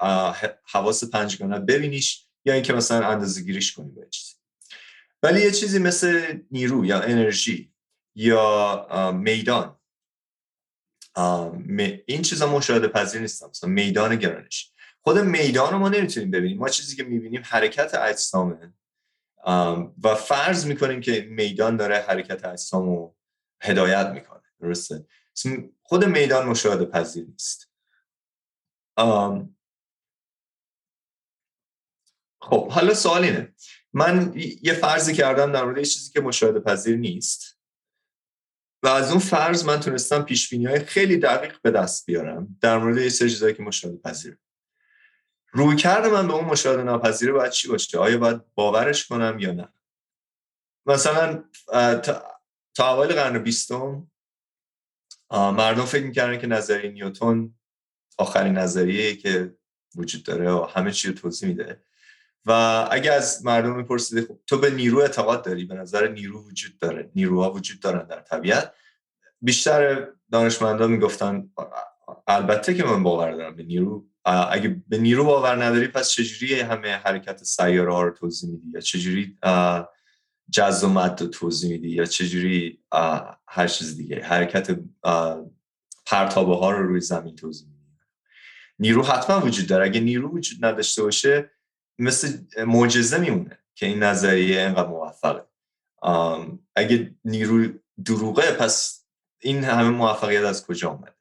[0.65, 4.35] حواس پنجگانه ببینیش یا اینکه مثلا اندازه گیریش کنی با چیزی.
[5.23, 7.73] ولی یه چیزی مثل نیرو یا انرژی
[8.15, 9.77] یا میدان.
[12.07, 13.49] این چیزا مشاهده پذیر نیستم.
[13.49, 14.73] مثلا میدان گرانش.
[15.01, 16.59] خود میدان رو ما نمی‌تونیم ببینیم.
[16.59, 18.75] ما چیزی که می‌بینیم حرکت اجسامه.
[20.03, 23.17] و فرض می‌کنیم که میدان داره حرکت اجسام رو
[23.61, 24.43] هدایت می‌کنه.
[24.61, 25.07] درسته؟
[25.83, 27.74] خود میدان مشاهده پذیر نیست.
[32.41, 33.55] خب حالا سوال اینه.
[33.93, 34.33] من
[34.63, 37.59] یه فرضی کردم در مورد چیزی که مشاهده پذیر نیست
[38.83, 42.99] و از اون فرض من تونستم پیش های خیلی دقیق به دست بیارم در مورد
[42.99, 44.39] یه سری چیزایی که مشاهده پذیر.
[45.53, 49.53] روی کرده من به اون مشاهده ناپذیره باید چی باشه؟ آیا باید باورش کنم یا
[49.53, 49.69] نه؟
[50.87, 51.45] مثلا
[52.75, 54.11] تا اول قرن بیستم
[55.31, 57.59] مردم فکر می‌کردن که نظریه نیوتون
[58.19, 59.55] آخرین نظریه که
[59.97, 61.83] وجود داره و همه چی رو توضیح میده.
[62.47, 66.79] و اگه از مردم می‌پرسید خب تو به نیرو اعتقاد داری؟ به نظر نیرو وجود
[66.79, 67.11] داره.
[67.15, 68.75] نیروها وجود دارن در طبیعت.
[69.41, 71.51] بیشتر دانشمندان می‌گفتن
[72.27, 74.07] البته که من باور دارم به نیرو.
[74.25, 78.81] اگه به نیرو باور نداری پس چجوری همه حرکت سیاره ها رو توضیح میدی؟ یا
[78.81, 79.39] چجوری
[80.51, 82.85] جز و مد رو توضیح میدی؟ یا چجوری
[83.49, 84.81] هر چیز دیگه حرکت
[86.07, 87.69] پرتابه ها رو روی زمین توضیح
[88.79, 89.85] نیرو حتما وجود داره.
[89.85, 91.51] اگه نیرو وجود نداشته باشه
[91.99, 95.45] مثل معجزه میمونه که این نظریه اینقدر موفقه.
[96.77, 97.69] اگه نیرو
[98.05, 99.05] دروغه پس
[99.41, 101.15] این همه موفقیت از کجا آمده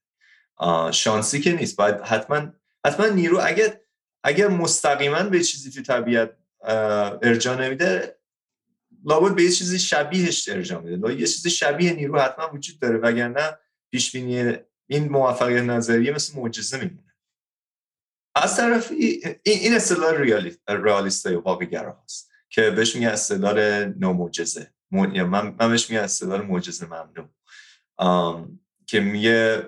[0.91, 1.75] شانسی که نیست.
[1.75, 2.53] باید حتما
[2.85, 3.79] حتما نیرو اگر
[4.23, 6.37] اگر مستقیما به چیزی تو طبیعت
[7.23, 8.19] ارجاع نمیده
[9.05, 11.13] لابد به چیزی شبیهش ارجاع میده.
[11.13, 13.57] یه چیزی شبیه نیرو حتما وجود داره وگرنه
[13.91, 17.02] پیش بینی این موفقیت نظریه مثل معجزه میمونه.
[18.35, 18.91] از طرف
[19.43, 20.13] این اصطلاح
[20.67, 27.29] رئالیست واقعگرا هست که بهش میگه استدلال نامعجزه من من بهش میگه استدلال معجزه ممنوع.
[28.87, 29.67] که میگه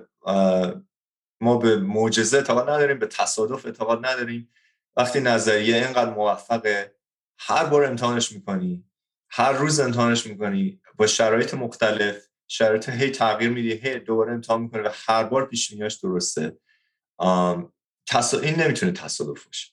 [1.41, 4.51] ما به معجزه اعتقاد نداریم به تصادف اعتقاد نداریم.
[4.97, 6.95] وقتی نظریه اینقدر موفقه
[7.39, 8.85] هر بار امتحانش می‌کنی
[9.29, 14.81] هر روز امتحانش می‌کنی با شرایط مختلف شرایط هی تغییر میدی هی دوباره امتحان می‌کنی
[14.81, 16.57] و هر بار پیش درسته.
[18.33, 19.71] این نمی‌تونه تصادف باشه.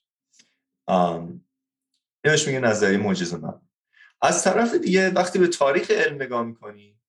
[2.24, 3.60] اینش میگه نظریه معجزه من.
[4.22, 7.00] از طرف دیگه وقتی به تاریخ علم نگاه می‌کنی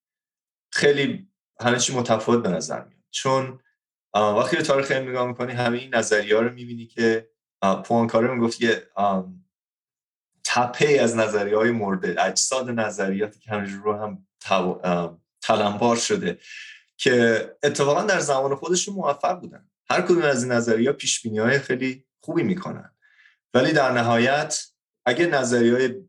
[0.72, 1.28] خیلی
[1.62, 3.04] همه چی متفاوت به نظر میاد.
[3.12, 3.60] چون
[4.14, 7.30] وقتی به تاریخ علم نگاه می‌کنی همه این نظریه ها رو می‌بینی که
[7.86, 8.88] پوانکاره می‌گفت یه
[10.44, 14.28] تپه از نظریه های مورد اجساد نظریاتی که همینجور رو هم
[15.42, 16.40] تلمبار شده
[16.98, 19.70] که اتفاقا در زمان خودشون موفق بودن.
[19.90, 22.92] هر کدوم از این نظریه پیش بینی های خیلی خوبی می‌کنن.
[23.54, 24.68] ولی در نهایت
[25.06, 26.04] اگه نظریه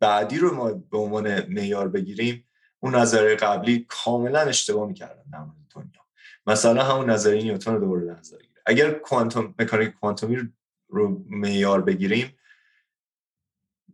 [0.00, 2.48] بعدی رو ما به عنوان معیار بگیریم
[2.80, 5.44] اون نظریه قبلی کاملا اشتباه می‌کردن در
[5.74, 6.02] دنیا.
[6.46, 8.36] مثلا همون نظریه نیوتن رو دوباره نظر
[8.66, 10.52] اگر کوانتوم مکانیک کوانتومی
[10.88, 12.38] رو معیار بگیریم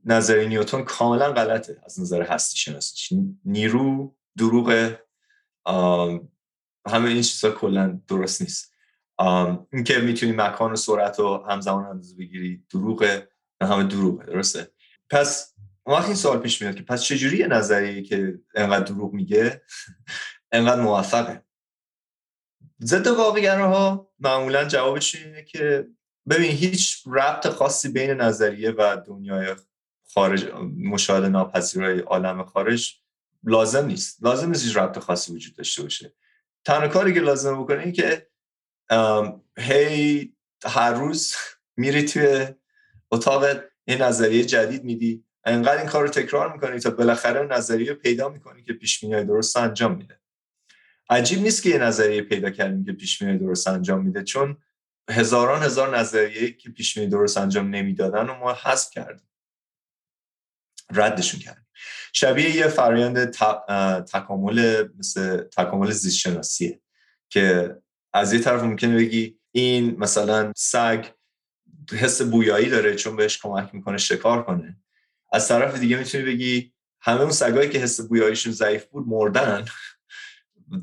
[0.05, 3.13] نظریه نیوتن کاملا غلطه از نظر هستی شناسیش.
[3.45, 4.97] نیرو دروغ
[6.87, 8.74] همه این چیزا کلا درست نیست.
[9.73, 13.29] اینکه می‌تونی مکان و سرعت رو همزمان اندازه بگیری دروغه
[13.63, 14.71] همه دروغه درسته؟
[15.11, 15.55] پس
[15.87, 19.63] وقتی این سوال پیش میاد که پس چجوری یه نظریه که انقدر دروغ میگه
[20.53, 21.45] انقدر موفقه؟
[22.83, 25.89] ضد ها معمولا جوابش اینه که
[26.31, 29.57] ببین هیچ ربط خاصی بین نظریه و دنیای
[30.15, 30.45] خارج
[30.77, 32.95] مشاهده ناپذیرای عالم خارج
[33.45, 34.23] لازم نیست.
[34.23, 36.15] لازم نیست هیچ ربط خاصی وجود داشته باشه.
[36.65, 38.29] تنها کاری که لازم بکنه این که
[39.59, 40.33] هی
[40.65, 41.35] هر روز
[41.77, 42.47] میری توی
[43.11, 43.45] اتاق
[43.87, 48.63] یه نظریه جدید میدی انقدر این کار رو تکرار می‌کنی تا بالاخره نظریه پیدا می‌کنی
[48.63, 50.21] که پیش درست انجام میده.
[51.11, 54.57] عجیب نیست که یه نظریه پیدا کردیم که پیش درست انجام میده چون
[55.11, 59.29] هزاران هزار نظریه که پیش درست انجام نمی‌دادن و ما حذف کردیم.
[60.93, 61.67] ردشون کردیم.
[62.13, 63.31] شبیه یه فرایند
[64.05, 66.81] تکامل مثل تکامل زیست شناسیه
[67.29, 67.77] که
[68.15, 71.07] از یه طرف ممکنه بگی این مثلا سگ
[71.93, 74.77] حس بویایی داره چون بهش کمک می‌کنه شکار کنه.
[75.33, 79.65] از طرف دیگه می‌تونی بگی همه اون سگایی که حس بویایشون ضعیف بود مردن.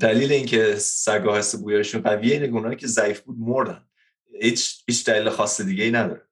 [0.00, 3.84] دلیل اینکه سگا حس بویایشون قویه اینه اونایی که ضعیف بود مردن.
[4.40, 6.22] هیچ هیچ دلیل خاص دیگه ای نداره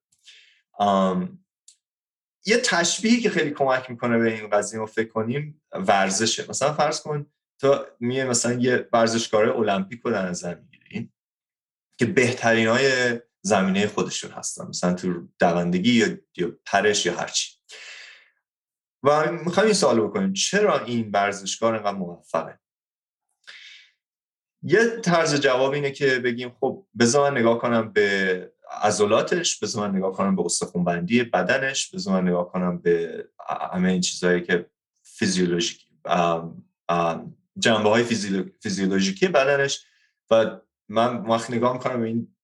[2.46, 6.46] یه تشبیهی که خیلی کمک می‌کنه به این قضیه رو فکر کنیم ورزشه.
[6.48, 7.26] مثلا فرض کن
[7.58, 10.54] تو میه مثلا یه ورزشکار المپیک رو در نظر
[12.00, 14.66] که بهترین های زمینه خودشون هستن.
[14.66, 17.50] مثلا تو دوندگی یا, یا پرش یا هرچی.
[19.02, 20.32] و می‌خوایم این سوال بکنیم.
[20.32, 22.58] چرا این ورزشکار انقدر موفقه؟
[24.62, 30.12] یه طرز جواب اینه که بگیم خب بذار نگاه کنم به عضلاتش بذار من نگاه
[30.12, 33.24] کنم به استخونبندی بدنش بذار من نگاه کنم به
[33.72, 34.66] همه این چیزهایی که
[35.02, 35.86] فیزیولوژیکی
[37.58, 38.04] جنبه های
[38.60, 39.84] فیزیولوژیکی بدنش
[40.30, 40.60] و
[40.90, 42.34] من وقت نگاه می‌کنم این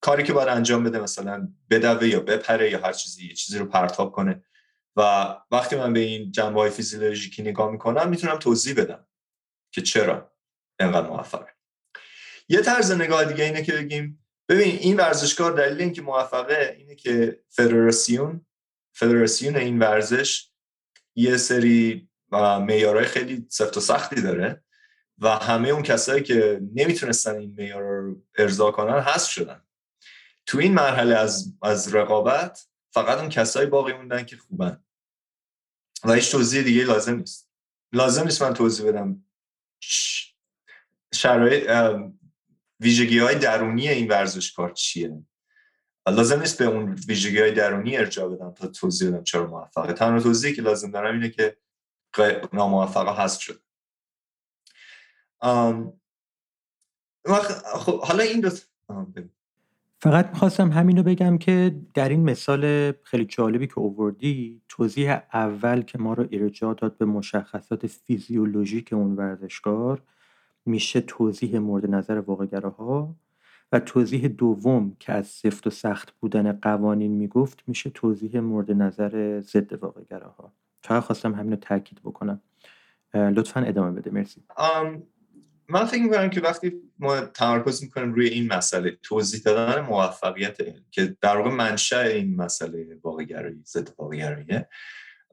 [0.00, 3.66] کاری که باید انجام بده مثلا بدوه یا بپره یا هر چیزی یه چیزی رو
[3.66, 4.44] پرتاب کنه.
[4.96, 5.02] و
[5.50, 9.06] وقتی من به این جنبه های فیزیولوژیکی نگاه می‌کنم می‌تونم توضیح بدم
[9.70, 10.32] که چرا
[10.78, 11.46] انقدر موفقه.
[12.48, 17.42] یه طرز نگاه دیگه اینه که بگیم ببین این ورزشکار دلیل اینکه موفقه اینه که
[17.48, 18.46] فدراسیون
[18.92, 20.50] فدراسیون این ورزش
[21.16, 24.64] یه سری معیارهای خیلی سفت و سختی داره.
[25.20, 29.62] و همه اون کسایی که نمی‌تونستن این معیار رو ارضا کنن حذف شدن.
[30.46, 34.84] تو این مرحله از از رقابت فقط اون کسایی باقی موندن که خوبن.
[36.04, 37.50] و هیچ توضیح دیگه لازم نیست.
[37.92, 39.24] لازم نیست من توضیح بدم
[41.14, 41.70] شرایط
[42.80, 45.22] ویژگی های درونی این ورزشکار چیه.
[46.08, 49.92] لازم نیست به اون ویژگی های درونی ارجاع بدم تا توضیح بدم چرا موفقه.
[49.92, 51.56] تنها توضیحی که لازم دارم اینه که
[52.52, 53.62] ناموفقه هست شد
[57.64, 58.50] خب حالا این دو
[60.00, 65.98] فقط می‌خواستم همینو بگم که در این مثال خیلی جالبی که اووردی توضیح اول که
[65.98, 70.02] ما رو ارجاع داد به مشخصات فیزیولوژیک اون ورزشکار
[70.66, 73.16] میشه توضیح مورد نظر واقعگراها
[73.72, 79.40] و توضیح دوم که از سفت و سخت بودن قوانین می‌گفت میشه توضیح مورد نظر
[79.40, 80.52] ضد واقعگراها.
[80.82, 82.40] فقط خواستم همینو تاکید بکنم.
[83.14, 84.10] لطفا ادامه بده.
[84.10, 84.42] مرسی.
[85.68, 90.56] من فکر می‌کنم که وقتی ما تمرکز می‌کنیم روی این مسئله توضیح دادن موفقیت
[90.90, 94.68] که در واقع منشأ این مسئله واقعگرایی ضد واقعگراییه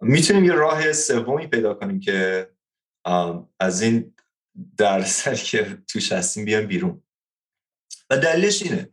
[0.02, 2.50] می‌تونیم یه راه سومی پیدا کنیم که
[3.60, 4.14] از این
[4.78, 7.04] درصد که توش هستیم بیان بیرون.
[8.10, 8.90] و دلیلش اینه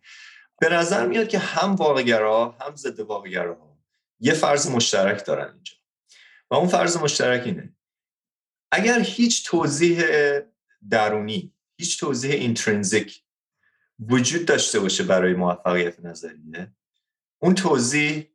[0.60, 3.78] به نظر میاد که هم واقعگرا هم ضد واقعگرا
[4.20, 5.74] یه فرض مشترک دارن اینجا.
[6.50, 7.74] و اون فرض مشترک اینه
[8.72, 10.02] اگر هیچ توضیح
[10.90, 13.22] درونی هیچ توضیح اینترنزیک
[13.98, 16.72] وجود داشته باشه برای موفقیت نظریه.
[17.38, 18.32] اون توضیح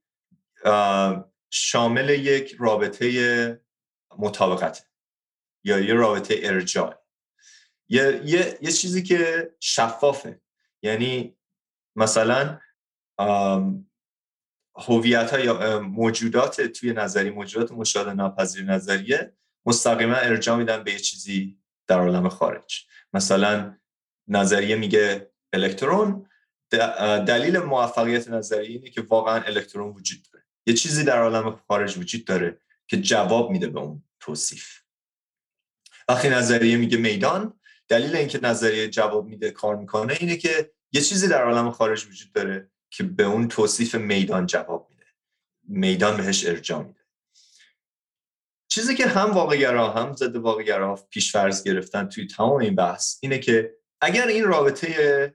[1.49, 3.61] شامل یک رابطه
[4.17, 4.87] مطابقت
[5.63, 7.03] یا یه رابطه ارجاع.
[7.89, 10.41] یه،, یه،, یه چیزی که شفافه.
[10.81, 11.37] یعنی
[11.95, 12.59] مثلا
[14.75, 19.33] هویت یا موجودات توی نظری موجودات مشاهده ناپذیر نظریه
[19.65, 22.85] مستقیما ارجاع میدن به یه چیزی در عالم خارج.
[23.13, 23.77] مثلا
[24.27, 26.29] نظریه میگه الکترون
[27.27, 30.45] دلیل موفقیت نظریه اینه که واقعا الکترون وجود داره.
[30.65, 34.81] یه چیزی در عالم خارج وجود داره که جواب میده به اون توصیف.
[36.07, 41.27] وقتی نظریه میگه میدان دلیل اینکه نظریه جواب میده کار می‌کنه اینه که یه چیزی
[41.27, 45.05] در عالم خارج وجود داره که به اون توصیف میدان جواب میده.
[45.67, 46.96] میدان بهش ارجاع میده.
[48.77, 53.39] چیزی که هم واقعگرا هم ضد واقعگرا پیش فرض گرفتن توی تمام این بحث اینه
[53.39, 55.33] که اگر این رابطه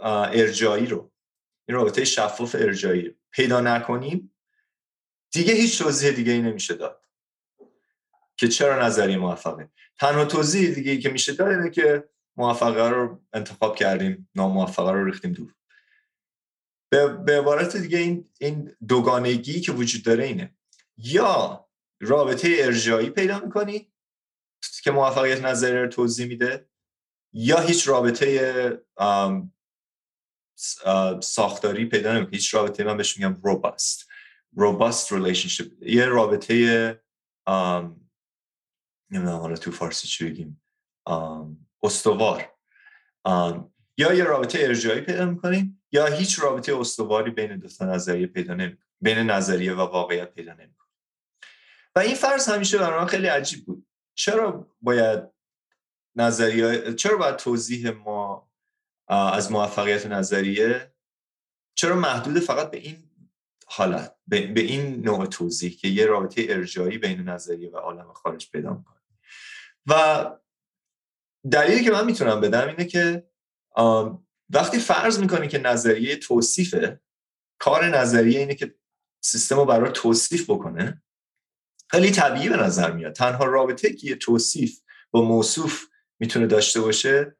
[0.00, 1.12] ارجایی رو
[1.68, 4.34] این رابطه شفاف ارجایی پیدا نکنیم
[5.32, 7.04] دیگه هیچ توضیح دیگه ای نمیشه داد.
[8.36, 9.68] که چرا نظریه موفقه؟
[10.00, 15.04] تنها توضیح دیگه ای که میشه داد اینه که موفقه رو انتخاب کردیم ناموفقه رو
[15.04, 15.54] ریختیم دور.
[17.24, 20.54] به عبارت دیگه این این دوگانگی که وجود داره اینه.
[20.96, 21.67] یا
[22.00, 23.92] رابطه ارجایی پیدا می‌کنی
[24.82, 26.68] که موفقیت نظری رو توضیح میده؟
[27.32, 28.82] یا هیچ رابطه
[31.22, 34.08] ساختاری پیدا نمی‌کنی؟ هیچ رابطه من بهش میگم robust
[34.56, 36.54] robust relationship یه رابطه
[39.10, 40.62] نمی‌دونم حالا تو فارسی چی بگیم؟
[41.82, 42.54] استوار.
[43.98, 48.76] یا یه رابطه ارجایی پیدا می‌کنیم یا هیچ رابطه استواری بین دو نظریه پیدا نمی
[49.00, 50.87] بین نظریه و واقعیت پیدا نمی‌کنیم
[51.98, 53.86] و این فرض همیشه برای من خیلی عجیب بود.
[54.14, 55.22] چرا باید
[56.16, 58.50] نظریه چرا باید توضیح ما
[59.08, 60.94] از موفقیت نظریه
[61.74, 63.10] چرا محدود فقط به این
[63.66, 68.74] حالت به این نوع توضیح که یه رابطه ارجایی بین نظریه و عالم خارج پیدا
[68.74, 69.00] می‌کنه؟
[69.86, 70.24] و
[71.50, 73.28] دلیلی که من می‌تونم بدم اینه که
[74.50, 77.00] وقتی فرض می‌کنی که نظریه توصیفه
[77.58, 78.74] کار نظریه اینه که
[79.24, 81.02] سیستم رو برای توصیف بکنه
[81.90, 83.12] خیلی طبیعی به نظر میاد.
[83.12, 85.84] تنها رابطه که یه توصیف با موصوف
[86.20, 87.36] می‌تونه داشته باشه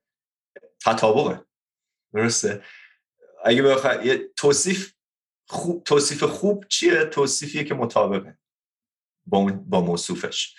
[0.85, 1.45] تطابقه.
[2.15, 2.63] درسته؟
[3.45, 4.93] اگه بخوای یه توصیف
[5.49, 8.39] خوب توصیف خوب چیه؟ توصیفیه که مطابقه
[9.27, 10.55] با, با موصوفش.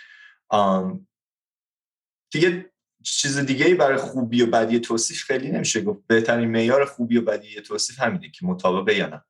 [2.32, 2.72] دیگه
[3.04, 6.08] چیز دیگه ای برای خوبی و بدی توصیف خیلی نمیشه گفت.
[6.08, 9.26] بهترین معیار خوبی و بدی توصیف همینه که مطابقه یا نه.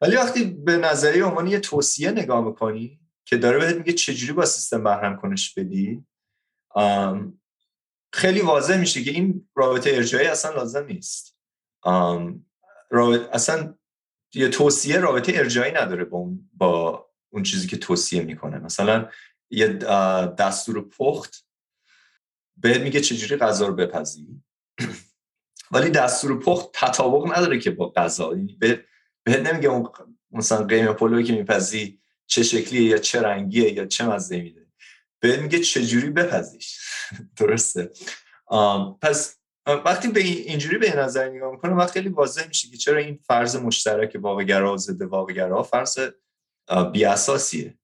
[0.00, 4.44] ولی وقتی به نظریه عنوان یه توصیه نگاه می‌کنی که داره بهت میگه چجوری با
[4.44, 6.04] سیستم بهرم کنش بدی؟
[8.12, 11.36] خیلی واضح میشه که این رابطه ارجایی اصلا لازم نیست.
[13.32, 13.74] اصلا
[14.34, 18.58] یه توصیه رابطه ارجایی نداره با اون, با اون چیزی که توصیه می‌کنه.
[18.58, 19.08] مثلا
[19.50, 19.68] یه
[20.38, 21.46] دستور پخت
[22.56, 24.42] بهت میگه چجوری غذا رو بپذی
[25.72, 28.36] ولی دستور پخت تطابق نداره که با غذا.
[28.36, 28.58] یعنی
[29.24, 29.88] بهت نمیگه اون
[30.30, 31.99] مثلا قیم پلوی که میپذی
[32.30, 34.66] چه شکلیه یا چه رنگیه یا چه مزه میده
[35.20, 36.78] بهت میگه چجوری بپذیش
[37.38, 37.90] درسته.
[39.02, 39.36] پس
[39.66, 43.56] وقتی به اینجوری به نظر نگاه می‌کنم وقتی خیلی واضح میشه که چرا این فرض
[43.56, 45.98] مشترک واقعگرا و ضد واقعگرا فرض
[46.92, 47.78] بی اساسیه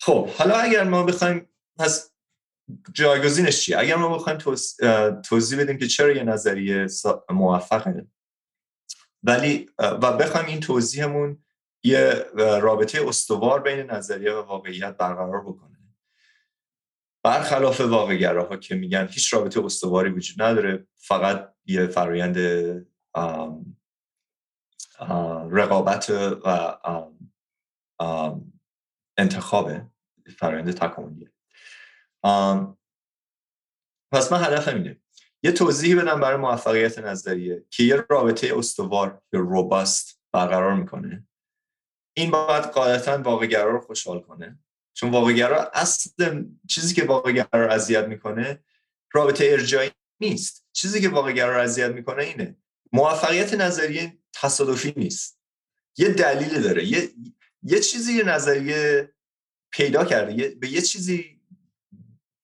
[0.00, 1.48] خب حالا اگر ما بخوایم
[1.78, 2.10] پس
[2.92, 4.38] جایگزینش چیه؟ اگر ما بخوایم
[5.22, 6.86] توضیح بدیم که چرا یه نظریه
[7.30, 8.06] موفقه.
[9.22, 11.44] ولی و بخوایم این توضیحمون
[11.84, 15.78] یه رابطه استوار بین نظریه و واقعیت برقرار بکنه.
[17.24, 22.38] برخلاف واقعگراها که میگن هیچ رابطه استواری وجود نداره فقط یه فرایند
[25.50, 26.10] رقابت
[26.44, 26.78] و
[29.16, 29.86] انتخابه
[30.38, 31.32] فرایند تکاملیه
[34.12, 35.00] پس من هدفم اینه
[35.42, 41.27] یه توضیحی بدم برای موفقیت نظریه که یه رابطه استوار یا روباست برقرار می‌کنه.
[42.18, 44.58] این باید قاعدتا واقعگرا رو خوشحال کنه.
[44.94, 48.64] چون واقعگرا اصل چیزی که واقعگرا رو اذیت می‌کنه
[49.12, 49.90] رابطه ارجایی
[50.20, 50.66] نیست.
[50.72, 52.56] چیزی که واقعگرا رو اذیت می‌کنه اینه.
[52.92, 55.40] موفقیت نظریه تصادفی نیست.
[55.96, 56.84] یه دلیل داره.
[56.84, 57.08] یه,
[57.62, 59.12] یه چیزی نظریه
[59.70, 60.48] پیدا کرده.
[60.48, 61.40] به یه چیزی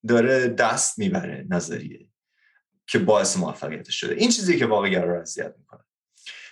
[0.07, 2.09] داره دست می‌بره نظریه
[2.87, 4.15] که باعث موفقیت شده.
[4.15, 5.83] این چیزی که واقعگرا رو اذیت می‌کنه.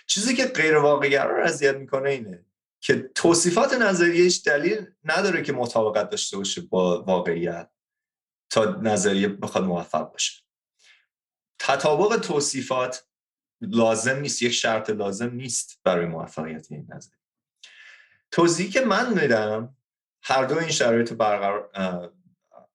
[0.06, 2.44] چیزی که غیر واقعگرا رو اذیت می‌کنه اینه.
[2.84, 7.70] که توصیفات نظریهش دلیل نداره که مطابقت داشته باشه با واقعیت
[8.50, 10.42] تا نظریه بخواد موفق باشه.
[11.58, 13.06] تطابق توصیفات
[13.60, 17.18] لازم نیست یک شرط لازم نیست برای موفقیت این نظریه.
[18.30, 19.76] توضیحی که من میدم
[20.22, 21.70] هر دو این شرایط برقرار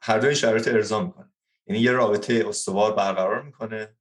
[0.02, 1.32] هر دو این شرایط ارضا می‌کنه.
[1.68, 3.98] یعنی یه رابطه استوار برقرار می‌کنه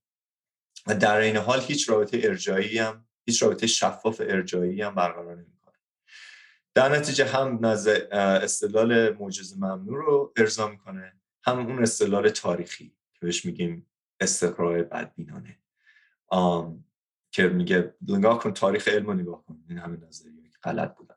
[0.87, 5.58] و در این حال هیچ رابطه ارجایی هم هیچ رابطه شفاف ارجایی هم برقرار نمی‌کنه.
[6.79, 7.65] در نتیجه هم
[8.13, 11.13] استدلال معجزه ممنوع رو ارضا می‌کنه.
[11.45, 13.91] هم اون استدلال تاریخی که بهش میگیم
[14.21, 15.59] استقرار بدبینانه.
[17.31, 19.65] که میگه نگاه کن تاریخ علم رو نگاه کن.
[19.69, 21.15] این همه نظریه غلط بودن.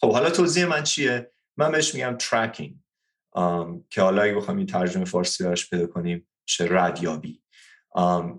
[0.00, 2.76] خب حالا توضیح من چیه؟ من بهش میگم ترکینگ
[3.90, 7.42] که حالا اگه بخوام این ترجمه فارسی براش پیدا کنیم چه ردیابی.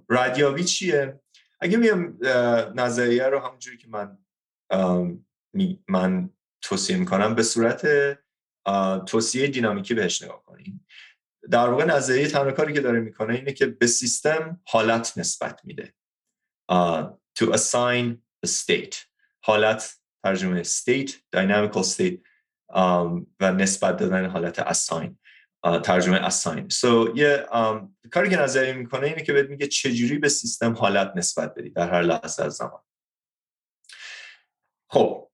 [0.09, 1.21] ردیابی چیه؟
[1.59, 2.17] اگه میام
[2.75, 4.17] نظریه رو همونجوری که من
[5.87, 6.29] من
[6.61, 7.87] توصیه می‌کنم به صورت
[9.05, 10.85] توصیه دینامیکی بهش نگاه کنیم
[11.49, 15.93] در واقع نظریه تنها کاری که داره می‌کنه اینه که به سیستم حالت نسبت میده.
[17.39, 18.95] to assign a state.
[19.43, 22.19] حالت ترجمه state dynamical state
[23.39, 25.15] و نسبت دادن حالت assign.
[25.83, 26.73] ترجمه assign.
[26.73, 27.45] So یه
[28.11, 31.89] کاری که نظریه می‌کنه اینه که بهت میگه چجوری به سیستم حالت نسبت بدی در
[31.91, 32.81] هر لحظه از زمان.
[34.89, 35.29] خب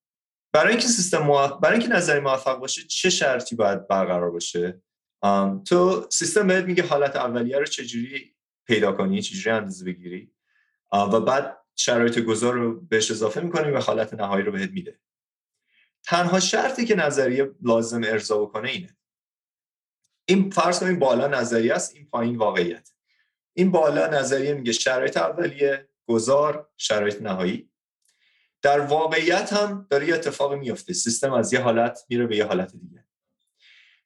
[0.54, 4.82] برای اینکه سیستم موفق برای اینکه نظری موفق باشه چه شرطی باید برقرار باشه؟
[5.66, 10.32] تو سیستم بهت میگه حالت اولیه رو چجوری پیدا کنی؟ چجوری اندازه بگیری؟
[10.92, 15.00] و بعد شرایط گذار رو بهش اضافه می‌کنی و حالت نهایی رو بهت میده.
[16.04, 18.98] تنها شرطی که نظریه لازم ارضا بکنه اینه.
[20.26, 22.90] این فرض کنیم بالا نظریه است این پایین واقعیت.
[23.54, 27.70] این بالا نظریه میگه شرایط اولیه گذار شرایط نهایی.
[28.66, 32.72] در واقعیت هم داره یه اتفاق میفته سیستم از یه حالت میره به یه حالت
[32.76, 33.06] دیگه.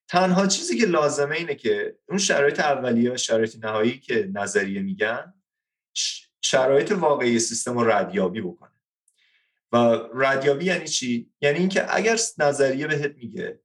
[0.07, 5.33] تنها چیزی که لازمه اینه که اون شرایط اولیه شرایط نهایی که نظریه میگن
[6.41, 8.71] شرایط واقعی سیستم رو ردیابی بکنه.
[9.71, 9.77] و
[10.13, 13.59] ردیابی یعنی چی؟ یعنی اینکه اگر نظریه بهت میگه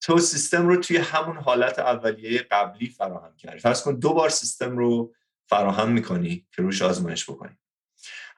[0.00, 3.58] تو سیستم رو توی همون حالت اولیه قبلی فراهم کردی.
[3.58, 5.14] فرض کن دو بار سیستم رو
[5.46, 7.58] فراهم می‌کنی که روش آزمایش بکنی.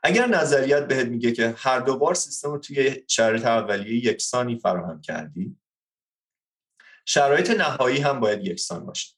[0.07, 5.01] اگر نظریت بهت میگه که هر دو بار سیستم رو توی شرایط اولیه یکسانی فراهم
[5.01, 5.57] کردی
[7.05, 9.15] شرایط نهایی هم باید یکسان باشه.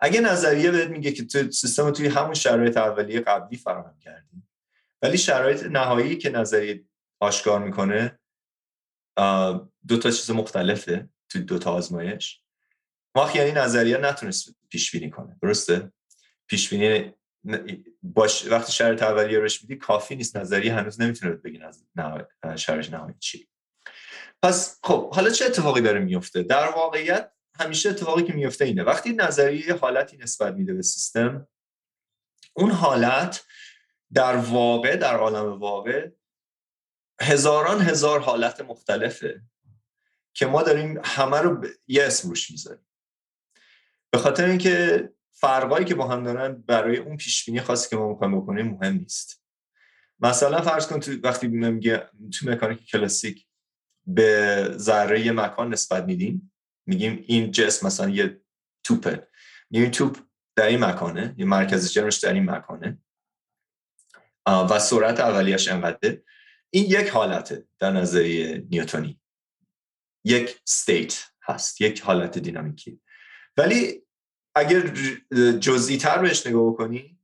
[0.00, 4.42] اگه نظریه بهت میگه که تو سیستم رو توی همون شرایط اولیه قبلی فراهم کردی
[5.02, 6.84] ولی شرایط نهایی که نظریه
[7.20, 8.18] آشکار می‌کنه
[9.88, 12.42] دو تا چیز مختلفه توی دو تا آزمایش.
[13.14, 15.92] وقت یعنی نظریه نتونست پیش بینی کنه درسته؟
[16.46, 17.14] پیش بینی
[18.02, 21.84] باش وقتی شرایط اولیه روش میدی کافی نیست نظریه هنوز نمی‌تونه بگین از
[22.56, 23.48] شرایط نهایی چی.
[24.42, 28.82] پس خب حالا چه اتفاقی داره میفته در واقعیت همیشه اتفاقی که میفته اینه.
[28.82, 31.48] وقتی نظریه حالتی نسبت میده به سیستم
[32.56, 33.44] اون حالت
[34.12, 36.10] در واقع در عالم واقع
[37.20, 39.42] هزاران هزار حالت مختلفه
[40.34, 42.86] که ما داریم همه رو یه اسم روش می‌ذاریم.
[44.10, 45.08] به خاطر اینکه
[45.40, 48.94] فرقایی که با هم دارن برای اون پیش بینی خاصی که ما می‌خوایم بکنیم مهم
[48.94, 49.44] نیست.
[50.20, 53.46] مثلا فرض کن تو وقتی میگه تو مکانیک کلاسیک
[54.06, 56.52] به ذره مکان نسبت میدیم
[56.86, 58.40] میگیم این جسم مثلا یه
[58.84, 59.28] توپه.
[59.70, 60.18] این توپ
[60.56, 62.98] در این مکانه یه مرکز جرمش در این مکانه.
[64.46, 66.22] و سرعت اولیش انقدره.
[66.70, 69.20] این یک حالته در نظریه نیوتونی.
[70.24, 73.00] یک ستیت هست یک حالت دینامیکی.
[73.56, 74.02] ولی
[74.58, 74.80] اگر
[75.60, 77.18] جزئی تر بهش نگاه بکنی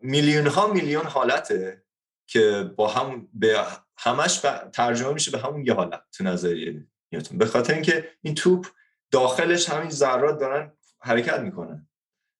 [0.00, 1.82] میلیون ها میلیون حالته
[2.26, 3.64] که با هم به
[3.96, 4.40] همش
[4.72, 7.38] ترجمه میشه به همون یه حالت تو نظریه نیوتن.
[7.38, 8.66] به خاطر اینکه این توپ
[9.10, 11.88] داخلش همین ذرات دارن حرکت می‌کنن.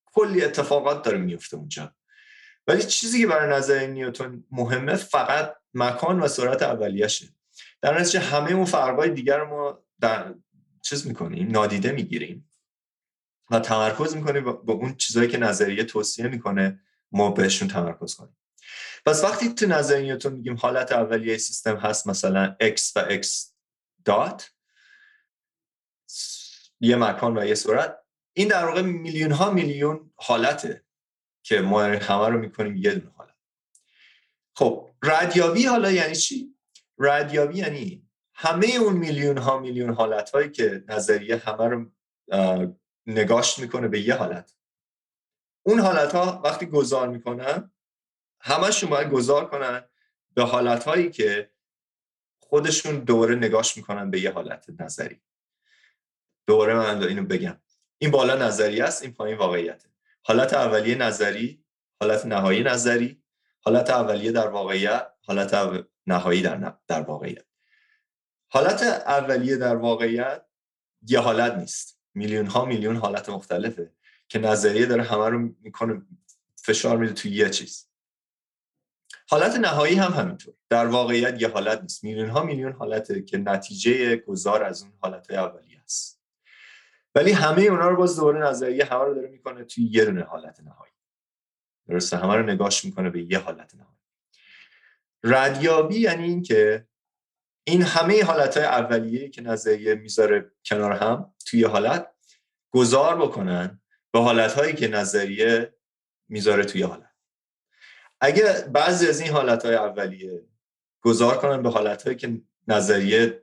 [0.06, 1.94] کلی اتفاقات داره میفته اونجا.
[2.66, 7.28] ولی چیزی که برای نظر نیوتن مهمه فقط مکان و سرعت اولیشه
[7.82, 10.34] در نتیجه همه اون فرقای دیگر ما در
[10.82, 12.48] چیز می‌کنیم نادیده می‌گیریم.
[13.52, 16.80] و تمرکز می‌کنیم با اون چیزهایی که نظریه توصیه می‌کنه
[17.12, 18.36] ما بهشون تمرکز کنیم
[19.06, 23.26] پس وقتی تو نظریه نیوتن میگیم حالت اولیه سیستم هست مثلا x و x
[24.04, 24.50] دات
[26.80, 27.98] یه مکان و یه سرعت
[28.32, 30.84] این در واقع میلیون ها میلیون حالته
[31.42, 33.34] که ما همه رو می‌کنیم یه دونه حالت
[34.56, 36.56] خب ردیابی حالا یعنی چی؟
[36.98, 41.86] ردیابی یعنی همه اون میلیون ها میلیون حالت هایی که نظریه همه رو
[43.06, 44.54] نگاش می‌کنه به یه حالت.
[45.62, 47.70] اون حالت ها وقتی گذار می‌کنن
[48.40, 49.84] همشون باید گذار کنن
[50.34, 51.50] به حالت هایی که
[52.40, 55.20] خودشون دوره نگاش می‌کنن به یه حالت نظری.
[56.46, 57.60] دوباره من اینو بگم.
[57.98, 59.88] این بالا نظری است این پایین واقعیته.
[60.22, 61.64] حالت اولیه نظری
[62.00, 63.22] حالت نهایی نظری
[63.60, 67.44] حالت اولیه در واقعیت حالت نهایی در, در واقعیت.
[68.48, 70.46] حالت اولیه در واقعیت
[71.08, 72.01] یه حالت نیست.
[72.14, 73.92] میلیون ها میلیون حالت مختلفه
[74.28, 76.02] که نظریه داره همه رو می‌کنه
[76.56, 77.88] فشار میده توی یه چیز.
[79.28, 80.54] حالت نهایی هم همینطور.
[80.68, 82.04] در واقعیت یه حالت نیست.
[82.04, 86.22] میلیون ها میلیون حالته که نتیجه گذار از اون حالت اولیه است.
[87.14, 90.60] ولی همه اونا رو باز دوباره نظریه همه رو داره می‌کنه توی یه دونه حالت
[90.60, 90.92] نهایی.
[91.88, 93.98] درسته؟ همه رو نگاش می‌کنه به یه حالت نهایی.
[95.24, 96.86] ردیابی یعنی این که
[97.64, 102.08] این همه حالت اولیه که نظریه می‌ذاره کنار هم توی حالت
[102.70, 103.80] گذار بکنن
[104.12, 105.74] به حالت هایی که نظریه
[106.28, 107.12] می‌ذاره توی حالت.
[108.20, 110.42] اگه بعضی از این حالت های اولیه
[111.00, 113.42] گذار کنن به حالت هایی که نظریه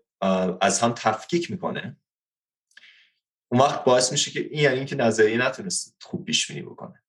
[0.61, 1.97] از هم تفکیک می‌کنه
[3.51, 7.03] اون وقت باعث میشه که این یعنی اینکه نظریه نتونست خوب پیش بینی بکنه.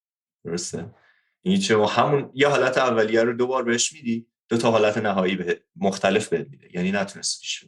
[0.44, 0.94] درسته؟
[1.42, 5.62] این چه همون یه حالت اولیه رو دوبار بهش میدی دو تا حالت نهایی به
[5.76, 6.76] مختلف بهت میده.
[6.76, 7.64] یعنی نتونست پیش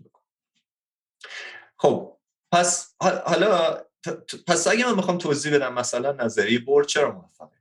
[1.77, 2.19] خب
[2.53, 3.85] پس حالا
[4.47, 7.57] پس اگه من بخوام توضیح بدم مثلا نظریه بور چرا موفقه؟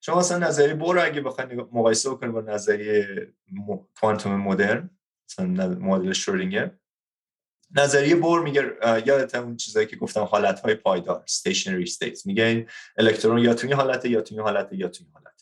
[0.00, 3.32] شما مثلا نظریه بور اگه بخواید مقایسه بکنید با نظریه
[4.00, 4.90] کوانتوم مدرن
[5.30, 6.70] مثلا مدل شرودینگر
[7.74, 8.76] نظریه بور میگه
[9.06, 12.26] یادت اون چیزایی که گفتم حالت های پایدار stationary states.
[12.26, 15.35] میگه این الکترون یا توی حالت یا توی حالت یا توی حالت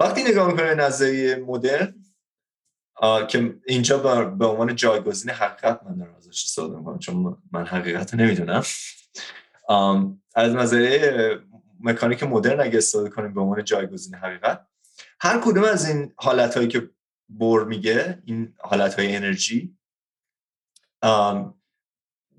[0.00, 1.94] وقتی نگاه می‌کنه نظریه مدرن
[3.28, 8.20] که اینجا به عنوان جایگزین حقیقت من دارم ازش استفاده می‌کنم چون من حقیقت رو
[8.20, 8.62] نمی‌دونم.
[10.34, 11.38] از نظریه
[11.80, 14.66] مکانیک مدرن اگه استفاده کنیم به عنوان جایگزین حقیقت
[15.20, 16.90] هر کدوم از این حالت هایی که
[17.28, 19.78] بور میگه این حالت های انرژی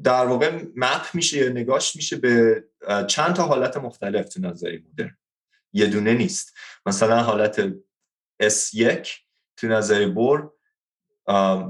[0.03, 2.63] در واقع مپ میشه یا نگاش میشه به
[3.07, 5.17] چند تا حالت مختلف تو نظری مدرن.
[5.73, 6.57] یه دونه نیست.
[6.85, 7.69] مثلا حالت
[8.43, 9.09] S1
[9.57, 10.53] تو نظریه بور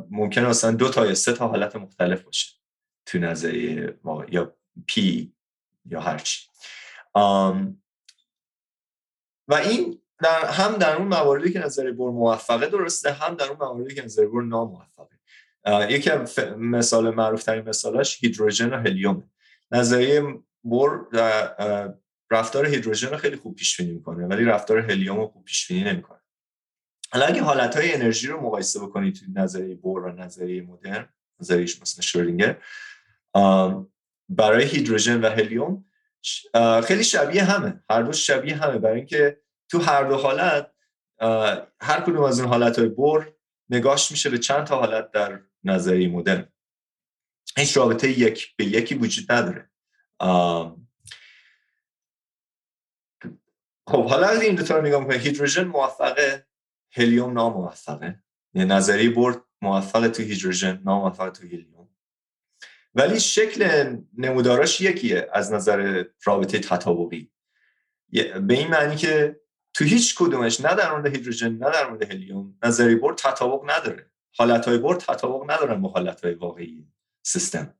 [0.09, 2.55] ممکن اصلا دو تا یا سه تا حالت مختلف باشه
[3.05, 3.99] تو نظریه
[4.29, 4.55] یا
[4.87, 5.33] پی
[5.85, 6.47] یا هرچی
[9.47, 13.57] و این در هم در اون مواردی که نظریه بور موفقه درسته هم در اون
[13.57, 15.17] مواردی که نظریه بور ناموفقه.
[15.89, 16.11] یکی
[16.57, 19.29] مثال معروف ترین مثالاش هیدروژن و هلیوم
[19.71, 20.23] نظریه
[20.63, 21.07] بور
[22.31, 25.83] رفتار هیدروژن رو خیلی خوب پیش بینی می‌کنه ولی رفتار هلیوم رو خوب پیش بینی
[25.83, 26.19] نمی‌کنه.
[27.11, 31.09] حالا اگه حالت های انرژی رو مقایسه بکنید توی نظریه بور و نظریه مدرن
[31.41, 32.61] نظریش مثل شرینگر
[34.29, 35.85] برای هیدروژن و هلیوم
[36.83, 37.83] خیلی شبیه همه.
[37.89, 38.77] هر دو شبیه همه.
[38.77, 40.71] برای اینکه تو هر دو حالت
[41.81, 43.33] هر کدوم از این حالت های بور
[43.69, 46.47] نگاش میشه به چند تا حالت در نظریه مدرن.
[47.57, 49.69] هیچ رابطه یک به یکی وجود نداره.
[53.87, 56.47] خب حالا از این دو تا نگاه می‌کنیم هیدروژن موفقه
[56.91, 58.23] هلیوم ناموفقه.
[58.53, 61.89] یعنی نظریه برد موفقه تو هیدروژن ناموفقه تو هلیوم.
[62.95, 67.31] ولی شکل نموداراش یکیه از نظر رابطه تطابقی.
[68.41, 69.39] به این معنی که
[69.73, 74.11] تو هیچ کدومش نه در مورد هیدروژن نه در مورد هلیوم نظری برد تطابق نداره.
[74.37, 76.87] حالتهای برد تطابق ندارن با حالتهای واقعی
[77.23, 77.73] سیستم.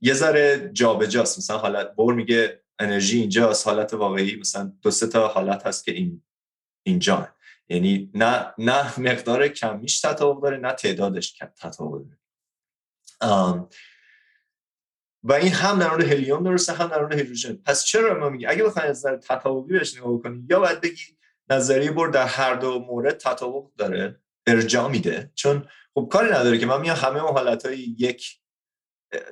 [0.00, 1.38] یه ذره جابجاست.
[1.38, 5.92] مثلا حالت بور میگه انرژی اینجاست حالت واقعی مثلا دو سه تا حالت هست که
[5.92, 6.22] این
[6.82, 7.28] اینجا
[7.68, 12.18] یعنی نه نه مقدار کمیش تطابق داره نه تعدادش تطابق داره.
[15.22, 17.56] و این هم در مورد هلیوم درسته هم در مورد هیدروژن.
[17.56, 21.02] پس چرا ما میگیم؟ اگه بخواید از نظر تطابقی بهش نگاه بکنید یا باید بگی
[21.50, 25.30] نظریه بر در هر دو مورد تطابق داره ارجاع میده.
[25.34, 28.40] چون خب کاری نداره که من میام همه اون حالت های یک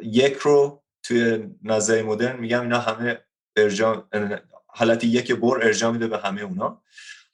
[0.03, 3.24] یک رو توی نظریه مدرن میگم اینا همه
[3.57, 4.05] ارجاع
[4.67, 6.83] حالت یک بر ارجاع میده به همه اونا.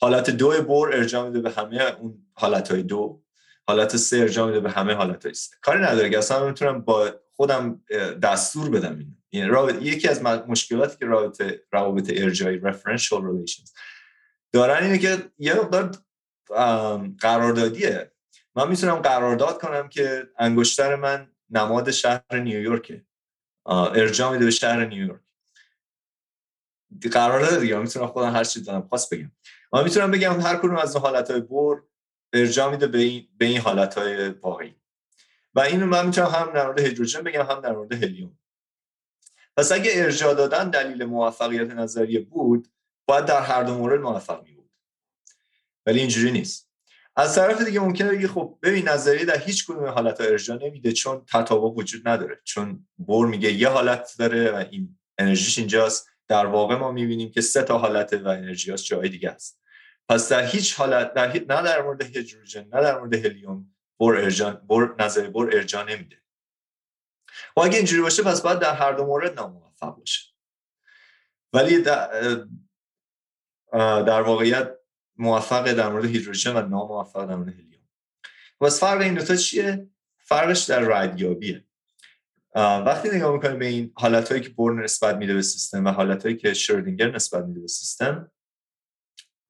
[0.00, 3.22] حالت دو بر ارجاع میده به همه اون حالت های دو.
[3.66, 5.56] حالت سه ارجاع میده به همه حالت های سه.
[5.62, 7.82] کاری نداره که اصلا می‌تونم با خودم
[8.22, 13.70] دستور بدم این یعنی یکی از مشکلاتی که رابطه روابط ارجاعی referential relations
[14.52, 15.90] دارن اینه که یه مقدار
[17.20, 18.12] قراردادیه.
[18.56, 23.04] من می‌تونم قرارداد کنم که انگشتر من نماد شهر نیویورکه.
[23.66, 25.20] ارجاع میده به شهر نیویورک.
[27.12, 27.78] قرارداد دیگه.
[27.78, 29.32] می‌تونم خودم هر چیزی دارم خاص بگم.
[29.72, 31.82] من می‌تونم بگم هر کدوم از حالت های بر
[32.32, 34.74] ارجاع میده به این, به این حالت های واقعی.
[35.54, 38.38] و اینو من می‌تونم هم در مورد هیدروژن بگم هم در مورد هلیوم.
[39.56, 42.68] پس اگه ارجاع دادن دلیل موفقیت نظریه بود
[43.06, 44.70] باید در هر دو مورد موفق می بود
[45.86, 46.70] ولی اینجوری نیست.
[47.16, 50.92] از طرف دیگه ممکنه بگی خب ببین نظریه در هیچ کدوم حالت ها ارجاع نمیده
[50.92, 52.40] چون تطابق وجود نداره.
[52.44, 56.09] چون بور میگه یه حالت داره و این انرژیش اینجاست.
[56.30, 59.60] در واقع ما می‌بینیم که سه تا حالت و انرژیاش جای دیگه است
[60.08, 64.66] پس در هیچ حالت در نه در مورد هیدروژن نه در مورد هلیوم بر ارجان
[64.68, 66.22] بر نظر بر ارجا نمیده.
[67.56, 70.34] و اگه اینجوری باشه پس باید در هر دو مورد ناموفق باشه.
[71.52, 72.10] ولی در,
[74.02, 74.70] در واقعیت
[75.16, 77.88] موفق در مورد هیدروژن و ناموفق در مورد هلیوم.
[78.60, 79.88] پس فرق این دوتا چیه؟
[80.18, 81.64] فرقش در ردیابیه
[82.54, 86.54] وقتی نگاه می‌کنیم به این حالتهایی که بور نسبت میده به سیستم و حالتهایی که
[86.54, 88.30] شردینگر نسبت میده به سیستم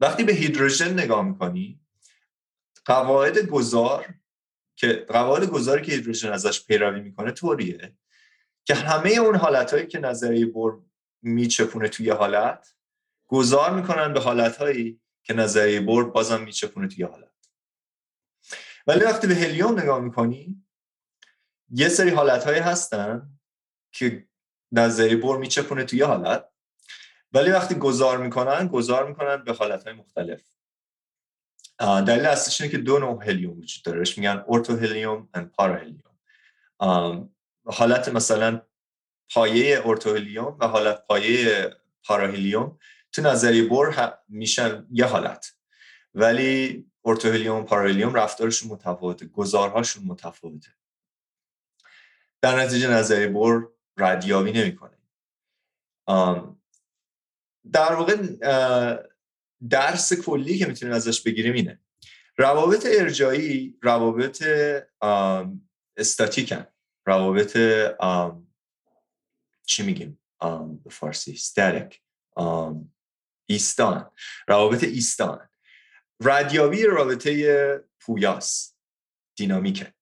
[0.00, 1.80] وقتی به هیدروژن نگاه می‌کنی
[2.84, 4.14] قواعد گذار
[4.76, 7.96] که قواعد گذاری که هیدروژن ازش پیروی می‌کنه طوریه
[8.64, 10.82] که همه اون حالتهایی که نظریه بور
[11.22, 12.74] میچپونه توی حالت
[13.26, 17.30] گذار می‌کنن به حالتهایی که نظریه بور بازم میچپونه توی حالت.
[18.86, 20.64] ولی وقتی به هلیوم نگاه می‌کنی
[21.70, 23.38] یه سری حالتهایی هستن
[23.92, 24.28] که
[24.72, 26.48] نظریه بور میچپونه توی حالت
[27.32, 30.42] ولی وقتی گذار می‌کنن گذار می‌کنن به حالتهای مختلف.
[31.78, 34.04] دلیل اصلش اینه که دو نوع هلیوم وجود داره.
[34.16, 37.30] میگن ارتو هلیوم و پارا هلیوم
[37.64, 38.62] حالت مثلا
[39.30, 41.70] پایه ارتو هلیوم و حالت پایه
[42.04, 42.78] پارا هلیوم
[43.12, 45.54] تو نظریه بور میشن یه حالت.
[46.14, 50.68] ولی ارتو هلیوم و پارا هلیوم رفتارشون متفاوته گذارهاشون متفاوته.
[52.42, 54.96] در نتیجه نظریه بور ردیابی نمی‌کنه.
[57.72, 58.16] در واقع
[59.70, 61.80] درس کلی که می‌تونیم ازش بگیریم اینه.
[62.36, 64.44] روابط ارجایی روابط
[65.96, 66.66] استاتیکن.
[67.06, 67.58] روابط
[69.66, 70.20] چی میگیم؟
[70.84, 72.02] به فارسی ستاتیک
[73.46, 74.10] ایستان.
[74.48, 75.48] روابط ایستان.
[76.22, 78.74] ردیابی رابطه پویاس.
[79.36, 79.94] دینامیکه.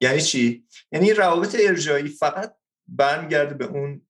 [0.00, 2.56] یعنی چی؟ یعنی روابط ارجایی فقط
[2.88, 4.06] برمیگرده به اون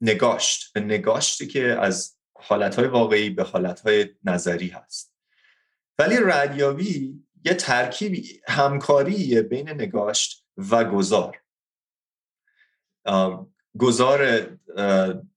[0.00, 5.14] نگاشت به نگاشتی که از حالتهای واقعی به حالتهای نظری هست.
[5.98, 11.42] ولی ردیابی یه ترکیب همکاری بین نگاشت و گذار.
[13.78, 14.46] گذار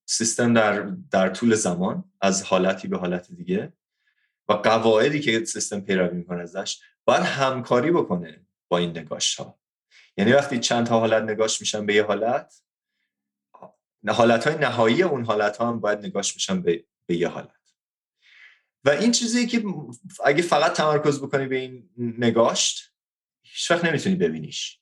[0.05, 0.81] سیستم در,
[1.11, 3.73] در طول زمان از حالتی به حالت دیگه
[4.49, 9.59] و قواعدی که سیستم پیروی می‌کنه ازش باید همکاری بکنه با این نگاشت ها
[10.17, 12.61] یعنی وقتی چند تا حالت نگاش میشن به یه حالت
[14.07, 17.51] حالت های نهایی اون حالت ها هم باید نگاش میشن به, به یه حالت.
[18.83, 19.63] و این چیزی که
[20.25, 22.93] اگه فقط تمرکز بکنی به این نگاشت
[23.43, 24.79] هیچ وقت نمی‌تونی ببینیش.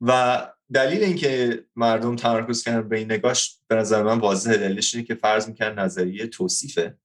[0.00, 4.56] و دلیل اینکه مردم تمرکز کردن به این نگاش به نظر من واضحه.
[4.56, 6.98] دلیلش اینه که فرض می‌کنن نظریه توصیفه.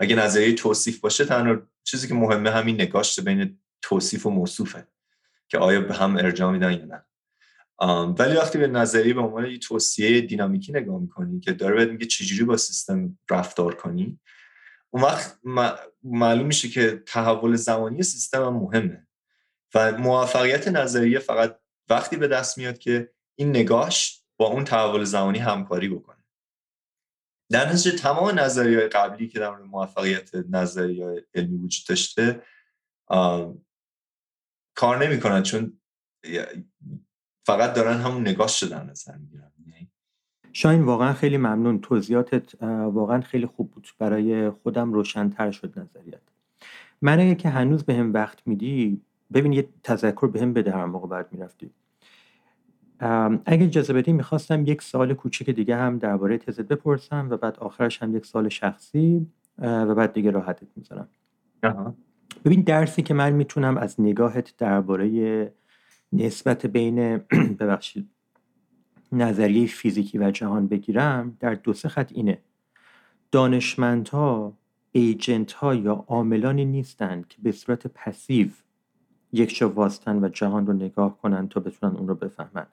[0.00, 4.86] اگه نظریه توصیف باشه تنها چیزی که مهمه همین نگاشت بین توصیف و موصوفه.
[5.52, 7.04] که آیا به هم ارجاع میدن یا نه.
[8.18, 12.06] ولی وقتی به نظریه به عنوان یه توصیه دینامیکی نگاه می‌کنی که داره بهت میگه
[12.06, 14.20] چجوری با سیستم رفتار کنی
[14.90, 15.38] اون وقت
[16.02, 19.06] معلوم میشه که تحول زمانی سیستم هم مهمه.
[19.74, 21.58] و موفقیت نظریه فقط
[21.88, 26.24] وقتی به دست میاد که این نگاش با اون تحول زمانی همکاری بکنه.
[27.50, 32.42] در نتیجه تمام نظریه قبلی که در مورد موفقیت نظریه علمی وجود داشته
[34.74, 35.72] کار نمی‌کنن چون
[37.46, 39.88] فقط دارن همون نگاش شدن نظر می‌گیرن یعنی
[40.52, 41.80] شاین واقعا خیلی ممنون.
[41.80, 43.88] توضیحاتت واقعا خیلی خوب بود.
[43.98, 46.20] برای خودم روشنتر شد نظریت
[47.02, 49.00] من اگه که هنوز به هم وقت میدی
[49.32, 51.70] ببین یه تذکر به هم بده هر موقع بعد می‌رفتی.
[53.44, 58.02] اگه اجازه بدی می‌خواستم یک سال کوچیک دیگه هم درباره تزت بپرسم و بعد آخرش
[58.02, 59.26] هم یک سال شخصی
[59.58, 61.08] و بعد دیگه راحتت می‌ذارم.
[62.44, 65.52] ببین درسی که من می‌تونم از نگاهت درباره
[66.12, 67.16] نسبت بین
[67.60, 68.08] ببخشید
[69.12, 72.38] نظریه فیزیکی و جهان بگیرم در دو سه خط اینه.
[73.30, 74.52] دانشمندها
[74.92, 78.48] ایجنت ها یا عاملانی نیستند که به صورت پسیو
[79.32, 79.72] یک جا
[80.06, 82.66] و جهان رو نگاه کنن تا بتونن اون رو بفهمن.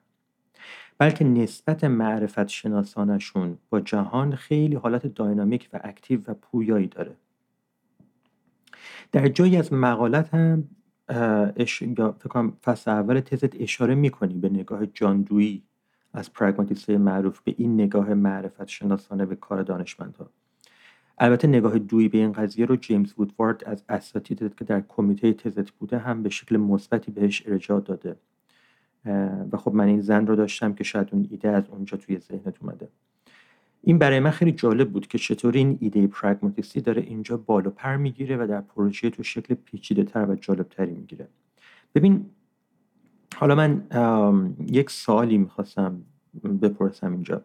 [0.98, 7.16] بلکه نسبت معرفت شناسانشون با جهان خیلی حالت داینامیک و اکتیو و پویایی داره.
[9.12, 10.68] در جایی از مقالت هم
[11.56, 11.82] اش...
[11.82, 15.62] یا فکر کنم فصل اول تزت اشاره می‌کنی به نگاه جاندویی
[16.12, 20.30] از پراگماتیست معروف به این نگاه معرفت شناسانه به کار دانشمندها.
[21.18, 25.70] البته نگاه دویی به این قضیه رو جیمز وودوارد از اساتید که در کمیته تزت
[25.70, 28.16] بوده هم به شکل مثبتی بهش ارجاع داده.
[29.52, 32.54] و خب من این زن رو داشتم که شاید اون ایده از اونجا توی ذهنت
[32.62, 32.88] اومده.
[33.82, 37.96] این برای من خیلی جالب بود که چطور این ایده پرگماتیستی داره اینجا بالا پر
[37.96, 41.28] می‌گیره و در پروژه تو شکل پیچیده تر و جالب تری می‌گیره.
[41.94, 42.26] ببین
[43.36, 43.82] حالا من
[44.68, 46.02] یک سوالی می‌خواستم
[46.62, 47.42] بپرسم اینجا.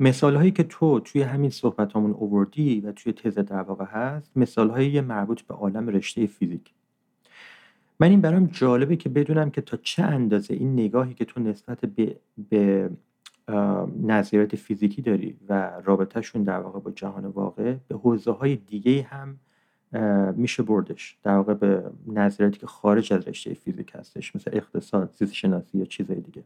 [0.00, 4.36] مثال هایی که تو توی همین صحبت همون اووردی و توی تز در واقع هست
[4.36, 6.70] مثال هایی مربوط به عالم رشته فیزیک.
[8.00, 11.80] من این برام جالبه که بدونم که تا چه اندازه این نگاهی که تو نسبت
[11.80, 12.16] به,
[12.50, 12.90] به
[14.02, 19.38] نظریات فیزیکی داری و رابطهشون در واقع با جهان واقع به حوزه های دیگه هم
[20.36, 21.18] میشه بردش.
[21.22, 25.84] در واقع به نظریاتی که خارج از رشته فیزیک هستش مثل اقتصاد زیست شناسی یا
[25.84, 26.44] چیزهای دیگه.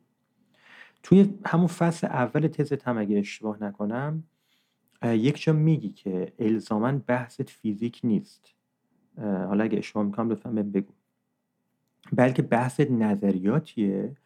[1.02, 4.22] توی همون فصل اول تزت هم اگه اشتباه نکنم
[5.02, 8.54] یک جا میگی که الزاما بحثت فیزیک نیست.
[9.18, 10.92] حالا اگه اشتباه می‌کنم لطفا بگو.
[12.12, 14.16] بلکه بحث نظریاتیه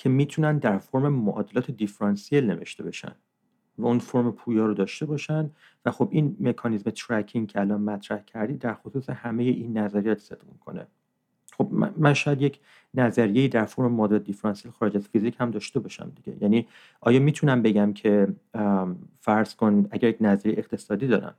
[0.00, 3.12] که می‌تونن در فرم معادلات دیفرانسیل نوشته بشن
[3.78, 5.50] و اون فرم پویا رو داشته باشن
[5.84, 10.44] و خب این مکانیزم ترکینگ که الان مطرح کردی در خصوص همه این نظریات صدق
[10.52, 10.86] می‌کنه.
[11.52, 12.60] خب من شاید یک
[12.94, 16.38] نظریه در فرم معادلات دیفرانسیل خارج از فیزیک هم داشته باشم دیگه.
[16.42, 16.68] یعنی
[17.00, 18.28] آیا می‌تونم بگم که
[19.20, 21.34] فرض کن اگر یک نظریه اقتصادی دارم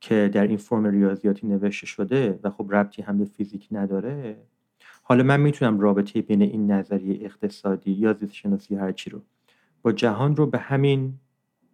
[0.00, 4.36] که در این فرم ریاضیاتی نوشته شده و خب ربطی هم به فیزیک نداره
[5.10, 9.22] حالا من می‌تونم رابطه بین این نظریه اقتصادی یا زیست شناسی هرچی رو
[9.82, 11.14] با جهان رو به همین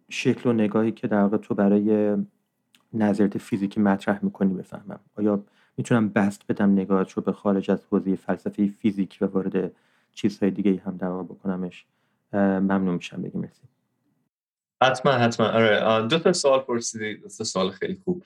[0.09, 2.17] شکل و نگاهی که در واقع تو برای
[2.93, 4.99] نظریات فیزیکی مطرح می‌کنی بفهمم.
[5.15, 5.43] آیا
[5.77, 9.71] می‌تونم بست بدم نگاهت رو به خارج از حوزه فلسفه فیزیکی و وارد
[10.13, 11.85] چیزهای دیگه هم در واقع بکنمش؟
[12.33, 13.21] ممنون میشم.
[13.21, 13.61] بگی مرسی.
[14.83, 15.47] حتما حتما.
[15.47, 17.15] آره دو تا سوال پرسیدی.
[17.15, 18.23] دو تا سوال خیلی خوب.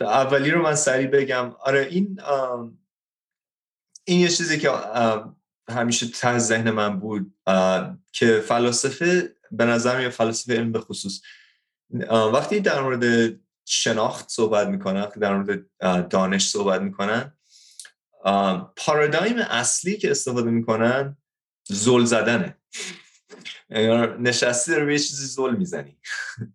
[0.00, 1.50] اولی رو من سریع بگم.
[1.64, 2.20] آره این
[4.08, 4.70] این یه چیزی که
[5.68, 7.34] همیشه ته ذهن من بود
[8.12, 11.20] که فلاسفه به نظر میاد فلاسفه علم به خصوص.
[12.10, 15.60] وقتی در مورد شناخت صحبت می‌کنن در مورد
[16.08, 17.32] دانش صحبت می‌کنن
[18.76, 21.16] پارادایم اصلی که استفاده می‌کنن
[21.64, 22.56] زل زدنه.
[24.20, 25.98] نشستی رو به یه چیزی زل می‌زنی.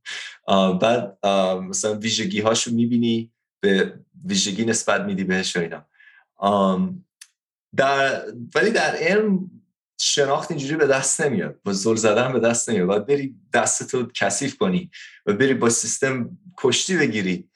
[0.82, 1.26] بعد
[1.70, 5.86] مثلا ویژگی هاشو می‌بینی به ویژگی نسبت میدی بهش و اینا.
[7.76, 8.26] در
[8.56, 9.52] ولی در علم
[10.00, 11.60] شناخت اینجوری به دست نمیاد.
[11.64, 12.88] با زل زدن به دست نمیاد.
[12.88, 14.92] باید بری دستتو کثیف کنی
[15.26, 17.50] و بری با سیستم کشتی بگیری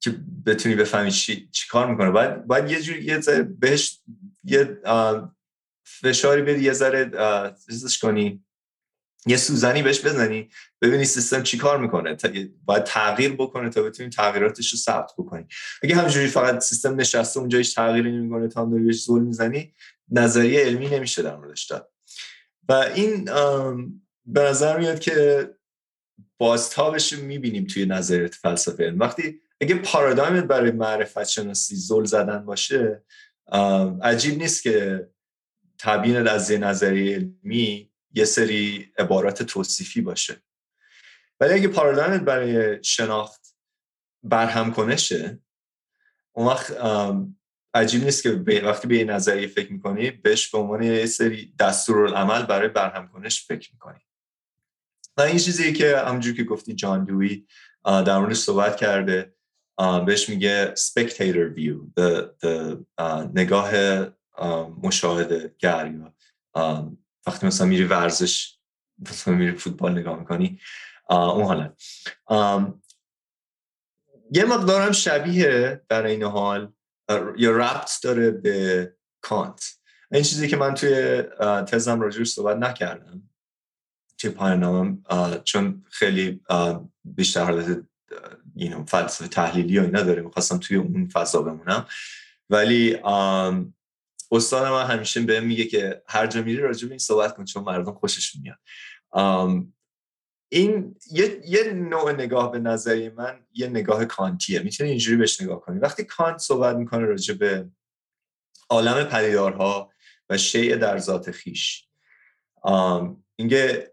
[0.00, 0.16] که
[0.46, 2.10] بتونی بفهمی چی, چی کار می‌کنه.
[2.10, 4.00] باید, باید یه جوری یه بهش
[4.44, 4.78] یه
[5.84, 7.10] فشاری بدی یه ذره
[7.66, 8.44] چیزش کنی.
[9.26, 10.48] یه سوزنی بهش بزنی
[10.82, 12.16] ببینی سیستم چی کار می‌کنه.
[12.64, 15.46] باید تغییر بکنه تا بتونی تغییراتش رو ثبت بکنی.
[15.82, 19.74] اگه همینجوری فقط سیستم نشسته اونجا هیچ تغییری نمی‌کنه تا هم بهش زول می‌زنی
[20.10, 21.90] نظریه علمی نمیشه در موردش داد.
[22.68, 23.24] و این
[24.26, 25.48] به نظر میاد که
[26.38, 28.98] بازتابش می‌بینیم توی نظریات فلسفه علم.
[28.98, 33.04] وقتی اگه پارادایمت برای معرفت شناسی زل زدن باشه
[34.02, 35.06] عجیب نیست که
[35.78, 40.36] تبیین از نظریه علمی یه سری عبارات توصیفی باشه.
[41.40, 43.56] ولی اگه پارادایمت برای شناخت
[44.22, 45.38] برهم کنشه
[46.32, 46.76] اون وقت
[47.74, 48.30] عجیب نیست که
[48.64, 53.46] وقتی به یه نظریه فکر می‌کنی بهش به عنوان یه سری دستورالعمل برای برهم کنش
[53.46, 54.00] فکر می‌کنی.
[55.16, 57.46] و این چیزی که همونجور که گفتی جان دوی
[57.84, 59.34] در موردش صحبت کرده
[60.06, 62.02] بهش میگه spectator view
[63.34, 63.70] نگاه
[64.82, 65.92] مشاهده گر
[67.28, 68.58] وقتی مثلا میری ورزش
[68.98, 70.60] مثلا میری فوتبال نگاه می‌کنی
[71.10, 71.74] اون حالا.
[74.32, 76.72] یه مقدارم شبیه در این حال
[77.36, 79.78] یا ربط داره به کانت.
[80.12, 81.22] این چیزی که من توی
[81.66, 83.22] تزم راجعش صحبت نکردم
[84.18, 85.04] توی پایان
[85.44, 86.40] چون خیلی
[87.04, 87.84] بیشتر حالت
[88.86, 91.86] فلسفه تحلیلی و اینا داره می‌خواستم توی اون فضا بمونم.
[92.50, 92.98] ولی
[94.32, 97.64] استاد من همیشه بهم میگه که هر جا میری راجع به این صحبت کن چون
[97.64, 98.58] مردم خوششون میاد.
[100.48, 104.60] این یه،, یه نوع نگاه به نظری من یه نگاه کانتیه.
[104.60, 105.78] می‌تونی اینجوری بهش نگاه کنی.
[105.78, 107.70] وقتی کانت صحبت می‌کنه راجع به
[108.70, 109.92] عالم پدیدارها
[110.30, 111.88] و شیء در ذات خیش
[113.36, 113.92] اینگه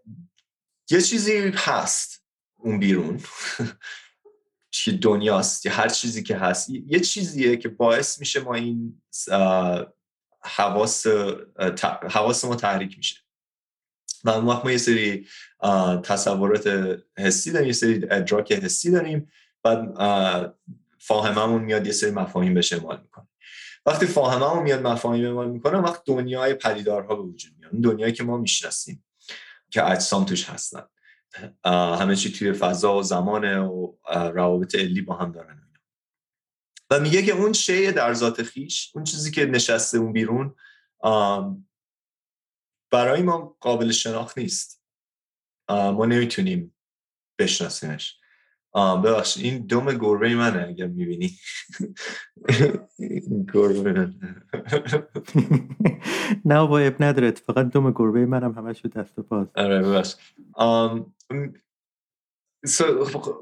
[0.90, 2.24] یه چیزی هست
[2.56, 3.20] اون بیرون.
[5.02, 6.70] دنیاست یا هر چیزی که هست.
[6.70, 9.02] یه چیزیه که باعث میشه ما این
[10.46, 11.06] حواس,
[12.10, 13.16] حواس ما تحریک میشه.
[14.24, 15.26] و اون وقت ما یه سری
[16.02, 19.30] تصورات حسی داریم یه سری ادراک حسی داریم.
[19.62, 19.94] بعد
[20.98, 23.28] فاهممون میاد یه سری مفاهیم بهش اعمال می‌کنه.
[23.86, 27.72] وقتی فاهممون میاد مفاهیم اعمال می‌کنه وقت دنیای پدیدارها به وجود میاد.
[27.82, 29.04] دنیایی که ما می‌شناسیم
[29.70, 30.82] که اجسام توش هستن.
[31.64, 35.65] همه چی توی فضا و زمان و روابط علی با هم دارن.
[36.90, 40.54] و میگه که اون شیء در ذات خیش اون چیزی که نشسته اون بیرون
[42.92, 44.82] برای ما قابل شناخت نیست.
[45.68, 46.74] ما نمی‌تونیم
[47.38, 48.20] بشناسیمش.
[48.74, 51.38] ببخش این دوم گربه منه اگر می‌بینی.
[53.54, 53.92] گربه
[56.44, 57.30] نه با اب نداره.
[57.30, 60.14] فقط دوم گربه منم همش دست و پاس آره ببخش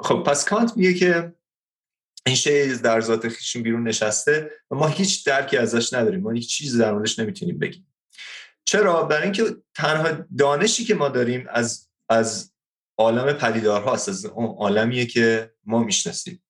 [0.02, 1.34] خب پس کانت میگه که
[2.26, 6.20] این شی در ذات خیشون بیرون نشسته و ما هیچ درکی ازش نداریم.
[6.20, 7.94] ما هیچ چیزی در موردش نمی‌تونیم بگیم.
[8.64, 12.52] چرا؟ برای اینکه تنها دانشی که ما داریم از از
[12.98, 16.42] عالم پدیدارهاست از اون عالمیه که ما می‌شناسیم.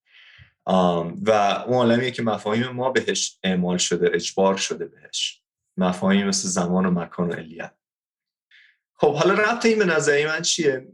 [0.67, 1.31] و
[1.67, 5.43] اون عالمیه که مفاهیم ما بهش اعمال شده اجبار شده بهش.
[5.77, 7.75] مفاهیم مثل زمان و مکان و علیت.
[8.95, 10.89] خب حالا ربط این به نظری من چیه؟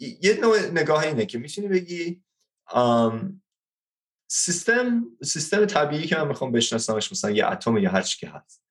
[0.00, 2.22] یه نوع نگاه اینه که می‌تونی بگی
[4.36, 8.64] سیستم سیستم طبیعی که من می‌خوام بشناسمش مثلا یه اتم یا هر که هست.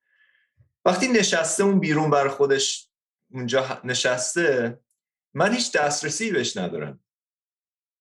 [0.85, 2.89] وقتی نشسته اون بیرون بر خودش
[3.31, 4.79] اونجا نشسته
[5.33, 6.99] من هیچ دسترسی بهش ندارم.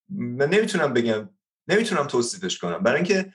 [0.09, 1.31] من نمی‌تونم بگم
[1.69, 2.83] نمی‌تونم توصیفش کنم.
[2.83, 3.35] برای اینکه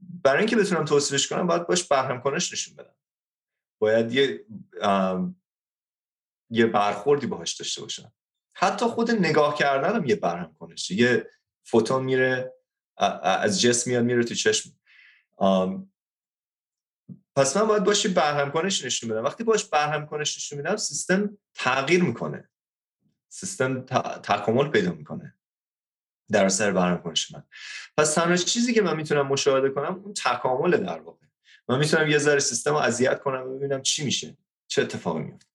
[0.00, 2.94] برای اینکه بتونم توصیفش کنم باید باش بهرم کنش نشون بدم.
[3.78, 4.44] باید یه
[6.50, 8.12] یه برخوردی باهاش داشته باشم.
[8.54, 11.30] حتی خود نگاه کردنم یه برهم کنش یه
[11.64, 12.51] فوتون میره
[12.96, 14.70] از جسم میاد میره تو چشم.
[17.36, 19.24] پس من باید باشی برهم کنش نشون بدم.
[19.24, 22.48] وقتی باش برهم کنش نشون میدم سیستم تغییر می‌کنه.
[23.28, 23.80] سیستم
[24.22, 25.34] تکامل پیدا می‌کنه
[26.30, 27.42] در اثر برهم کنش من.
[27.96, 31.26] پس تنها چیزی که من می‌تونم مشاهده کنم اون تکامل در واقع.
[31.68, 34.36] من می‌تونم یه ذره سیستم رو اذیت کنم ببینم چی میشه
[34.66, 35.46] چه اتفاقی میفته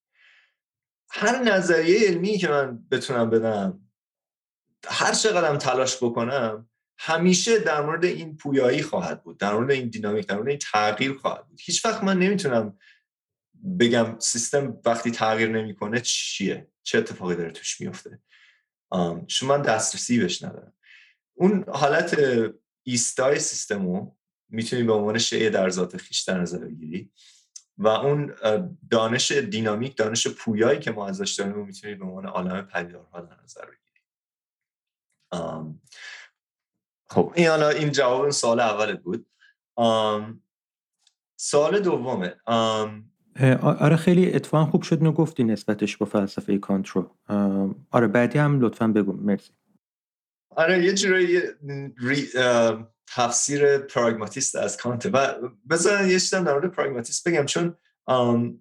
[1.10, 3.90] هر نظریه علمی که من بتونم بدم
[4.88, 6.70] هر چقدرم تلاش بکنم
[7.00, 11.14] همیشه در مورد این پویایی خواهد بود در مورد این دینامیک در مورد این تغییر
[11.14, 11.60] خواهد بود.
[11.64, 12.78] هیچ وقت من نمی‌تونم
[13.80, 18.20] بگم سیستم وقتی تغییر نمی‌کنه چیه چه اتفاقی داره توش میفته
[19.28, 20.74] چون من دسترسی بهش ندارم.
[21.34, 22.20] اون حالت
[22.84, 24.18] ایستای سیستم رو
[24.50, 27.12] می‌تونی به عنوان شیء در ذات خیش در نظر بگیری
[27.78, 28.36] و اون
[28.92, 33.66] دانش دینامیک دانش پویایی که ما ازش داریم می‌تونی به عنوان عالم پدیدارها در نظر
[33.66, 33.78] بگیری.
[37.10, 39.26] خب این حالا این جواب سال اولت بود.
[41.40, 42.36] سوال دومه.
[43.62, 47.16] آره خیلی اتفاقا خوب شد اینو گفتی نسبتش با فلسفه کانت رو
[47.92, 49.14] آره بعدی هم لطفا بگو.
[49.14, 49.52] مرسی.
[50.50, 51.42] آره یه جورایی
[53.16, 55.10] تفسیر پراگماتیست از کانت.
[55.14, 55.28] و
[55.70, 57.76] بذار یه چیزم در مورد پراگماتیست بگم چون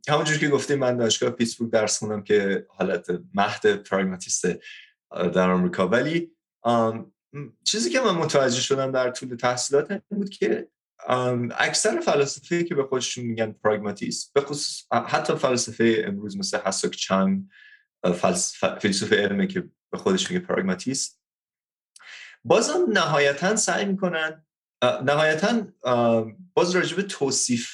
[0.09, 4.47] همونجور که گفتیم من دانشگاه پیتسبورگ درس خوندم که حالت مهد پراگماتیست
[5.11, 5.89] در آمریکا.
[5.89, 6.33] ولی
[7.65, 10.69] چیزی که من متوجه شدم در طول تحصیلات این بود که
[11.59, 17.43] اکثر فلاسفه که به خودشون میگن پراگماتیست به خصوص حتی فلسفه امروز مثل حسوک چنگ
[18.81, 21.21] فیلسوف علمه که به خودش میگه پراگماتیست
[22.45, 24.47] بازم نهایتا سعی می‌کنن
[24.83, 25.67] نهایتا
[26.55, 27.71] باز راجب توصیف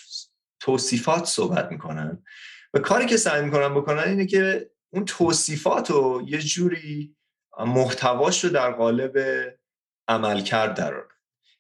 [0.61, 2.25] توصیفات صحبت می‌کنن.
[2.75, 7.17] و کاری که سعی می‌کنن بکنن اینه که اون توصیفات رو یه جوری
[7.59, 9.19] محتواش رو در قالب
[10.09, 10.95] عمل کرد در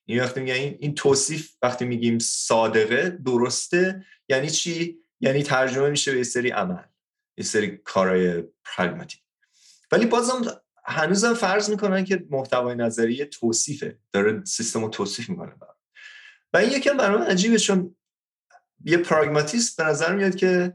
[0.04, 4.04] این وقتی این این توصیف وقتی میگیم صادقه درسته.
[4.28, 6.82] یعنی چی؟ یعنی ترجمه میشه به یه سری عمل
[7.36, 9.22] یه سری کارهای پراگماتیک
[9.92, 13.98] ولی بازم هنوزم فرض می‌کنن که محتوای نظریه توصیفه.
[14.12, 15.52] داره سیستم رو توصیف می‌کنه
[16.52, 17.96] و این یکم برای عجیبه چون
[18.84, 20.74] یه پراگماتیست به نظر میاد که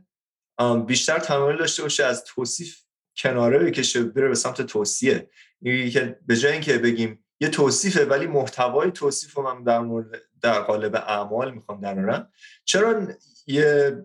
[0.87, 2.86] بیشتر تمایل داشته باشه از توصیف
[3.17, 5.29] کناره بکشه بره به سمت توصیه.
[5.63, 10.61] که به جای اینکه بگیم یه توصیفه ولی محتوای توصیف رو من در, مورد در
[10.61, 12.31] قالب اعمال می‌خوام درارم
[12.65, 13.07] چرا
[13.47, 13.95] یه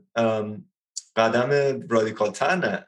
[1.17, 2.85] قدم رادیکال تر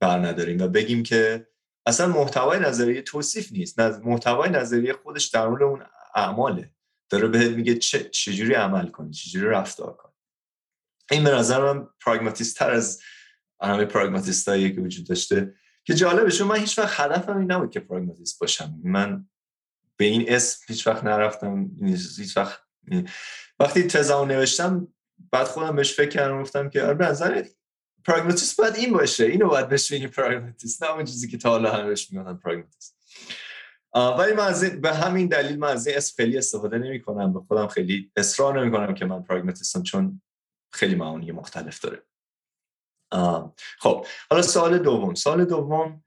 [0.00, 1.46] بر نداریم و بگیم که
[1.86, 3.80] اصلا محتوای نظریه توصیف نیست.
[3.80, 5.82] محتوای نظریه خودش در مورد اون
[6.14, 6.70] اعماله.
[7.10, 10.12] داره بهت میگه چه چجوری عمل کنی چجوری رفتار کنی.
[11.10, 13.00] این به نظر من پراگماتیست تر از
[13.62, 15.54] همه پراگماتیست هایی که وجود داشته.
[15.84, 18.80] که جالبه چون من هیچ وقت هدفم این نبود که پراگماتیست باشم.
[18.84, 19.26] من
[19.96, 21.70] به این اسم هیچ وقت نرفتم
[22.18, 22.58] هیچ وقت
[23.60, 24.88] وقتی تزمو نوشتم
[25.32, 27.44] بعد خودم بهش فکر کردم گفتم که آره نظر
[28.04, 31.72] پراگماتیست باید این باشه اینو باید بهش بگیم پراگماتیست نه اون چیزی که تا حالا
[31.72, 32.96] همه بهش میگن پراگماتیست.
[33.94, 37.40] ولی من از به همین دلیل من از این اسم خیلی استفاده نمی کنم به
[37.40, 40.22] خودم خیلی اصرار نمی کنم که من پراگماتیستم چون
[40.72, 42.02] خیلی معانی مختلف داره.
[43.78, 46.04] خب حالا سال دوم سال دوم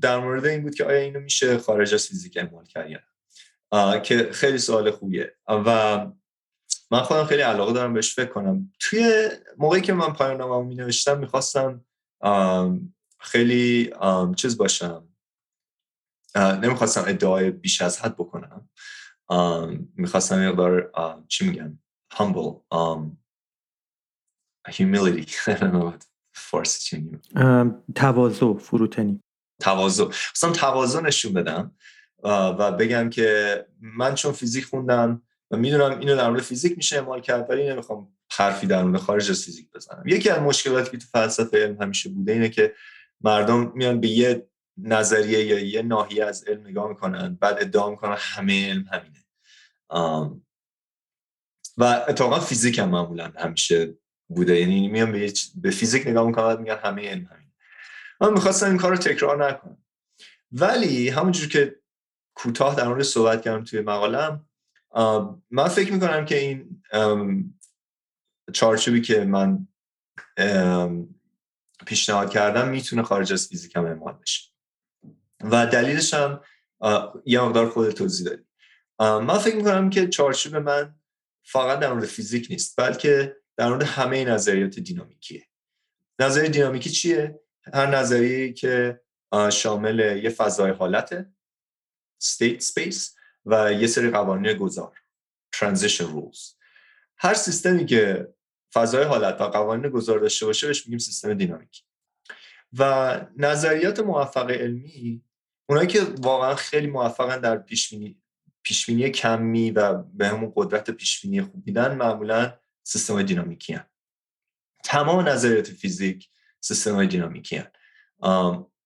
[0.00, 3.00] در مورد این بود که آیا اینو میشه خارج از فیزیک اعمال کرد یا
[3.98, 5.34] که خیلی سوال خوبیه.
[5.48, 6.06] و
[6.90, 8.72] من خودم خیلی علاقه دارم بهش فکر کنم.
[8.80, 11.84] توی موقعی که من پایان نامه می نوشتم می‌خواستم
[13.20, 13.92] خیلی
[14.36, 15.08] چیز باشم.
[16.36, 18.68] نمی‌خواستم ادعای بیش از حد بکنم.
[19.96, 20.92] می‌خواستم مقدار
[21.28, 21.78] چی میگن؟
[22.14, 23.21] humble um,
[24.68, 25.32] humility.
[26.34, 27.18] فارسی چی
[27.94, 29.20] تواضع فروتنی.
[29.60, 30.04] تواضع.
[30.04, 31.74] مثلا تواضع نشون بدم
[32.24, 37.20] و بگم که من چون فیزیک خوندم و می‌دونم اینو در مورد فیزیک میشه اعمال
[37.20, 40.02] کرد ولی نمی‌خوام حرفی در مورد خارج از فیزیک بزنم.
[40.06, 42.74] یکی از مشکلاتی که تو فلسفه علم همیشه بوده اینه که
[43.20, 48.16] مردم میان به یه نظریه یا یه ناحیه از علم نگاه می‌کنن بعد ادعا می‌کنن
[48.18, 49.24] همه علم همینه.
[51.76, 53.94] و اتفاقا فیزیک هم معمولا همیشه
[54.34, 54.60] بوده.
[54.60, 57.52] یعنی میان به, به فیزیک نگاه می‌کنن میگن همه علم همینه.
[58.20, 59.78] من می‌خواستم این کار رو تکرار نکنم.
[60.52, 61.76] ولی همونجور که
[62.34, 64.46] کوتاه در مورد صحبت کردم توی مقالم
[65.50, 66.82] من فکر می‌کنم که این
[68.52, 69.68] چارچوبی که من
[71.86, 74.50] پیشنهاد کردم می‌تونه خارج از فیزیک هم اعمال بشه.
[75.40, 76.40] و دلیلش هم
[77.24, 78.42] یه مقدار خود توضیح دادی.
[79.00, 80.94] من فکر می‌کنم که چارچوب من
[81.44, 85.46] فقط در مورد فیزیک نیست بلکه در مورد همه نظریات دینامیکیه.
[86.18, 87.40] نظریه دینامیکی چیه؟
[87.74, 89.00] هر نظریه که
[89.52, 91.32] شامل یه فضای حالته
[92.24, 93.10] state space
[93.46, 94.98] و یه سری قوانین گذار
[95.56, 96.54] transition rules.
[97.16, 98.34] هر سیستمی که
[98.74, 101.82] فضای حالت و قوانین گذار داشته باشه بهش میگیم سیستم دینامیکی.
[102.78, 105.22] و نظریات موفق علمی
[105.68, 108.22] اونایی که واقعا خیلی موفقن در پیشبینی
[108.62, 113.84] پیشبینی کمی و به همون قدرت پیشبینی خوب میدن معمولا سیستم دینامیکی هن.
[114.84, 116.28] تمام نظریات فیزیک
[116.60, 117.70] سیستم های دینامیکی هن.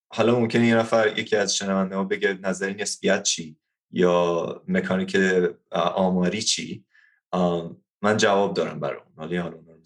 [0.09, 3.59] حالا ممکنه یه نفر یکی از شنونده ها بگه نظری نسبیت چی
[3.91, 5.17] یا مکانیک
[5.73, 6.85] آماری چی؟
[8.03, 9.81] من جواب دارم برای اون حالا حالا رو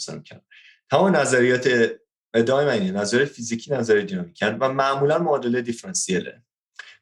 [0.91, 1.91] تمام نظریات
[2.35, 6.43] ادعای من نظریه فیزیکی نظریه دینامیکی و معمولا معادله دیفرانسیله.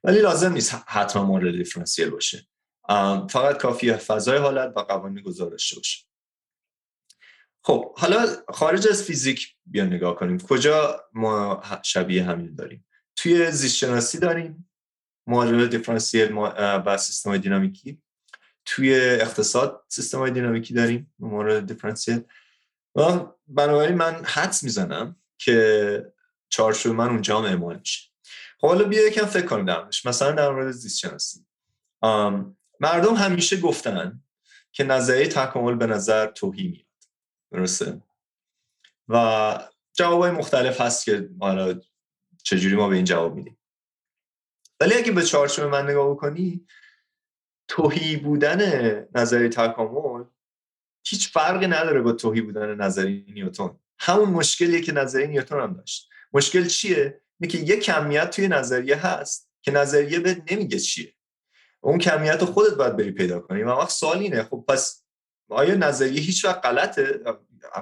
[0.04, 2.46] ولی لازم نیست حتما معادله دیفرانسیل باشه.
[3.30, 6.07] فقط کافیه فضای حالت و قوانین گزارش باشه.
[7.68, 10.38] خب حالا خارج از فیزیک بیا نگاه کنیم.
[10.38, 12.86] کجا ما شبیه همین داریم؟
[13.16, 14.70] توی زیست شناسی داریم.
[15.26, 16.32] معادله دیفرانسیل
[16.86, 18.02] و سیستم دینامیکی.
[18.64, 22.20] توی اقتصاد سیستم های دینامیکی داریم مورد دیفرانسیل.
[22.94, 26.12] و بنابراین من حدس می‌زنم که
[26.48, 28.10] چارچوب من اونجا هم اعمال میشه.
[28.60, 31.46] خب حالا بیا یکم فکر کنیم درمش مثلا در مورد زیست شناسی
[32.80, 34.22] مردم همیشه گفتن
[34.72, 36.84] که نظریه تکامل به نظر توهی
[37.52, 38.02] درسته.
[39.08, 41.80] و جوابای مختلف هست که حالا
[42.44, 43.58] چجوری ما به این جواب میدیم.
[44.80, 46.66] ولی اگه به چارچوب من نگاه بکنی
[47.68, 48.60] توهی بودن
[49.14, 50.24] نظریه تکامل
[51.06, 53.78] هیچ فرقی نداره با توهی بودن نظریه نیوتن.
[53.98, 56.08] همون مشکلیه که نظریه نیوتن هم داشت.
[56.32, 61.14] مشکل چیه؟ اینه که یه کمیت توی نظریه هست که نظریه به نمیگه چیه.
[61.80, 63.62] اون کمیت رو خودت باید بری پیدا کنی.
[63.62, 65.04] و وقت سوال اینه خب پس
[65.48, 67.20] آیا نظریه هیچ وقت غلطه؟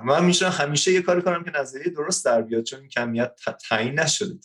[0.04, 4.38] من میشونم همیشه یه کاری کنم که نظریه درست در بیاد چون کمیت تعیین نشده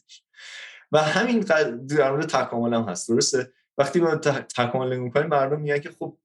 [0.91, 5.91] و همین در مورد تکامل هم هست درسته؟ وقتی ما تکامل می‌کنیم مردم میگن که
[5.99, 6.17] خب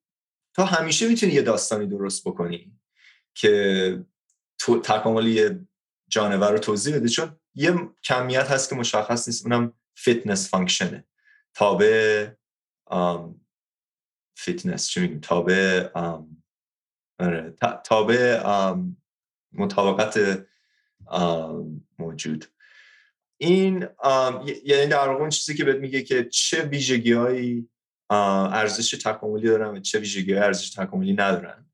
[0.55, 2.73] تا همیشه می‌تونی یه داستانی درست بکنی
[3.35, 4.05] که
[4.85, 5.61] تکامل یه
[6.09, 7.75] جانور رو توضیح بده چون یه
[8.05, 11.05] کمیت هست که مشخص نیست اونم fitness function ه
[11.55, 12.29] تابع
[14.37, 15.89] فیتنس چی میگیم؟ تابع
[17.19, 18.43] آره تابع
[19.53, 20.47] مطابقت
[21.99, 22.45] موجود.
[23.39, 23.89] این
[24.65, 27.69] یعنی در واقع چیزی که بهت میگه که چه ویژگی هایی
[28.11, 31.67] ارزش تکاملی دارن و چه ویژگی ارزش تکاملی ندارن.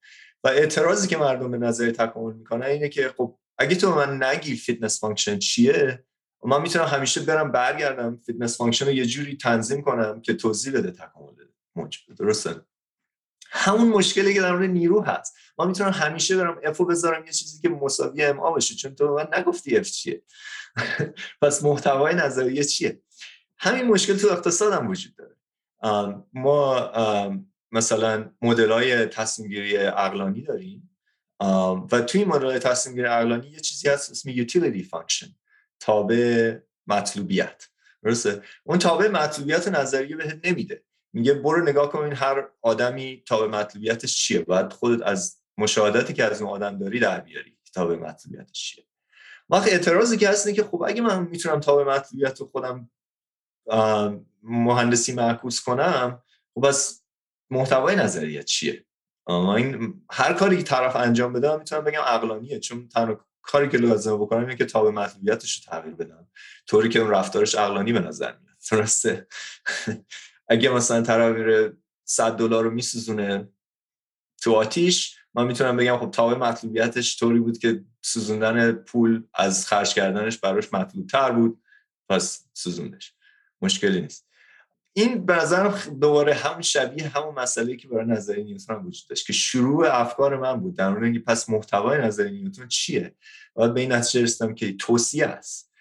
[0.45, 4.57] و اعتراضی که مردم به نظر تکامل می‌کنن اینه که خب اگه تو من نگی
[4.57, 6.05] fitness function چیه
[6.45, 10.91] من می‌تونم همیشه برم برگردم fitness function رو یه جوری تنظیم کنم که توضیح بده
[10.91, 11.35] تکامل
[11.77, 12.61] موجود درسته؟
[13.55, 15.37] همون مشکلی که در مورد نیرو هست.
[15.59, 19.15] من می‌تونم همیشه برم F و بذارم یه چیزی که مساوی MA باشه چون تو
[19.15, 20.23] من نگفتی F چیه.
[21.43, 23.03] پس محتوای نظریه چیه؟
[23.59, 25.37] همین مشکل تو اقتصاد هم وجود داره.
[26.33, 26.91] ما
[27.73, 30.91] مثلا مدل های تصمیم گیری عقلانی داریم.
[31.93, 35.29] و توی مدل تصمیم گیری عقلانی یه چیزی هست اسم utility function
[35.81, 36.57] تابع
[36.87, 37.69] مطلوبیت.
[38.03, 40.83] درسته؟ اون تابع مطلوبیت نظریه بهت نمیده.
[41.13, 44.41] میگه برو نگاه کن هر آدمی تابع مطلوبیتش چیه.
[44.41, 48.85] باید خودت از مشاهداتی که از اون آدم داری در بیاری تابع مطلوبیتش چیه.
[49.51, 52.91] وقت اعتراضی که هست که خب اگه من می‌تونم تابع مطلوبیت رو خودم
[54.43, 56.23] مهندسی معکوس کنم
[56.55, 57.03] خب بس
[57.51, 58.85] محتوای نظریه چیه؟
[59.29, 64.17] این هر کاری که طرف انجام بده می‌تونم بگم عقلانیه چون تنها کاری که لازم
[64.17, 66.29] بکنم اینه که تابع مطلوبیتش رو تغییر بدم.
[66.67, 68.57] طوری که اون رفتارش عقلانی به نظر میاد.
[68.71, 69.27] درسته؟
[70.49, 71.73] اگه مثلا میره
[72.05, 73.49] 100 دلار رو میسوزونه
[74.43, 79.95] تو آتیش من می‌تونم بگم خب تابع مطلوبیتش طوری بود که سوزوندن پول از خرج
[79.95, 81.63] کردنش براش مطلوب تر بود
[82.09, 83.15] پس سوزوندش.
[83.63, 84.29] مشکلی نیست.
[84.93, 89.33] این به نظرم دوباره هم شبیه همون مسئله که برای نظری نیوتن وجود داشت که
[89.33, 93.15] شروع افکار من بود در مورد پس محتوای نظری نیوتن چیه؟
[93.55, 95.72] باید به این نتیجه رسیدم که توصیه است.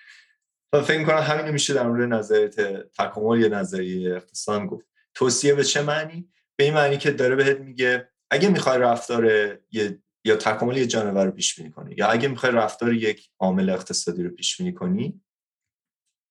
[0.80, 2.56] فکر کنم همین میشه در مورد نظریت
[2.92, 4.86] تکامل یا نظریه اقتصاد گفت.
[5.14, 9.26] توصیه به چه معنی؟ به این معنی که داره بهت میگه اگه می‌خوای رفتار
[9.72, 13.70] یه یا تکامل یه جانور رو پیش بینی کنی یا اگه می‌خوای رفتار یک عامل
[13.70, 15.22] اقتصادی رو پیش بینی کنی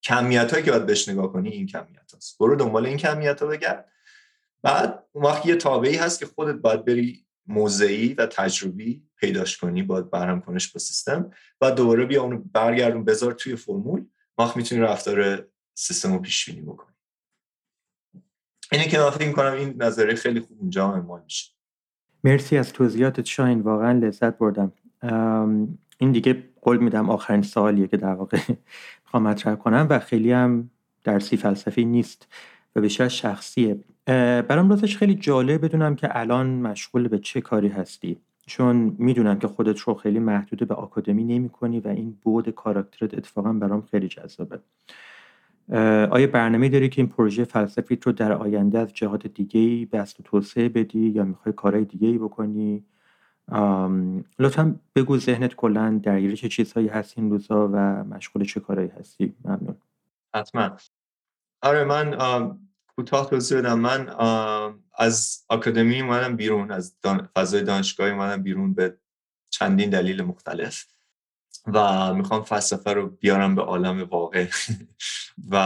[0.03, 3.49] کمیت هایی که باید بهش نگاه کنی این کمیت هست برو دنبال این کمیت ها
[3.49, 3.93] بگرد.
[4.62, 9.83] بعد اون وقت یه تابعی هست که خودت باید بری موضعی و تجربی پیداش کنی
[9.83, 11.31] باید برهم کنش با سیستم
[11.61, 14.07] و دوباره بیا اونو برگردون بذار توی فرمول.
[14.41, 16.95] وقت می‌تونی رفتار سیستم رو پیش بینی بکنی.
[18.73, 21.51] اینه که من فکر کنم این نظریه خیلی خوب اونجا اعمال میشه.
[22.25, 24.73] مرسی از توضیحاتت شاین واقعا لذت بردم.
[25.99, 28.39] این دیگه قول میدم آخرین سوالیه که در واقع
[29.05, 30.71] می‌خوام مطرح کنم و خیلی هم
[31.05, 32.29] درسی فلسفی نیست
[32.77, 33.85] و بیشتر شخصیه.
[34.43, 38.21] برام راستش خیلی جالب بدونم که الان مشغول به چه کاری هستی.
[38.51, 43.14] چون می‌دونم که خودت رو خیلی محدود به آکادمی نمی کنی و این بود کاراکترت
[43.14, 44.60] اتفاقا برام خیلی جذابه.
[46.10, 50.20] آیا برنامه داری که این پروژه فلسفی رو در آینده از جهات دیگه ای بست
[50.20, 52.85] و توسعه بدی یا می‌خوای کارهای دیگه ای بکنی
[54.39, 59.35] لطفا بگو ذهنت کلا درگیر چه چیزهایی هست این روزا و مشغول چه کارهایی هستی؟
[59.44, 59.77] ممنون.
[60.35, 60.77] حتما.
[61.62, 62.14] آره من
[63.01, 63.78] کوتاه توضیح بدم.
[63.78, 64.09] من
[64.94, 66.97] از آکادمی اومدم بیرون از
[67.36, 68.98] فضای دانشگاهی اومدم بیرون به
[69.51, 70.86] چندین دلیل مختلف
[71.66, 74.47] و می‌خوام فلسفه رو بیارم به عالم واقع.
[75.51, 75.56] و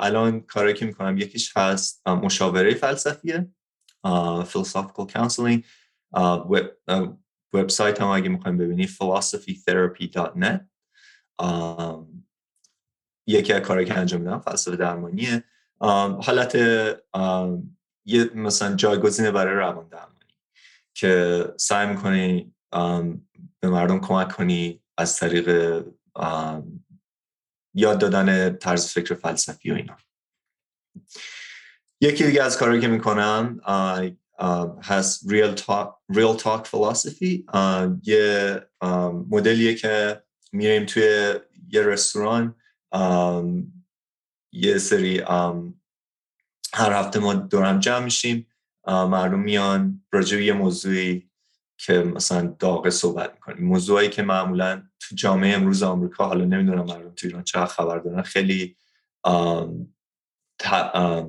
[0.00, 3.50] الان کاری که می‌کنم یکیش هست مشاوره فلسفیه
[4.44, 5.64] philosophical counseling.
[7.52, 10.60] وبسایت هم اگه می‌خوایم ببینی philosophytherapy.net
[13.26, 15.44] یکی از کاری که انجام میدم فلسفه درمانیه.
[15.80, 16.54] حالت
[18.04, 20.14] یه مثلا جایگزینه برای روان درمانی
[20.94, 22.54] که سعی می‌کنی
[23.60, 25.48] به مردم کمک کنی از طریق
[27.74, 29.96] یاد دادن طرز فکر فلسفی و اینا.
[32.00, 33.60] یکی دیگه از کارهایی که می‌کنم
[34.82, 37.44] هست Real Talk, Real Talk Philosophy.
[38.02, 38.60] یه
[39.28, 40.22] مدلیه که
[40.52, 41.34] میریم توی
[41.68, 42.54] یه رستوران
[44.52, 45.18] یه سری
[46.74, 48.46] هر هفته ما دورم جمع میشیم.
[48.86, 51.30] مردم میان راجع یه موضوعی
[51.78, 53.66] که مثلا داغه صحبت می‌کنیم.
[53.66, 58.22] موضوعی که معمولا تو جامعه امروز آمریکا حالا نمی‌دونم مردم تو ایران چه خبر دارن
[58.22, 58.76] خیلی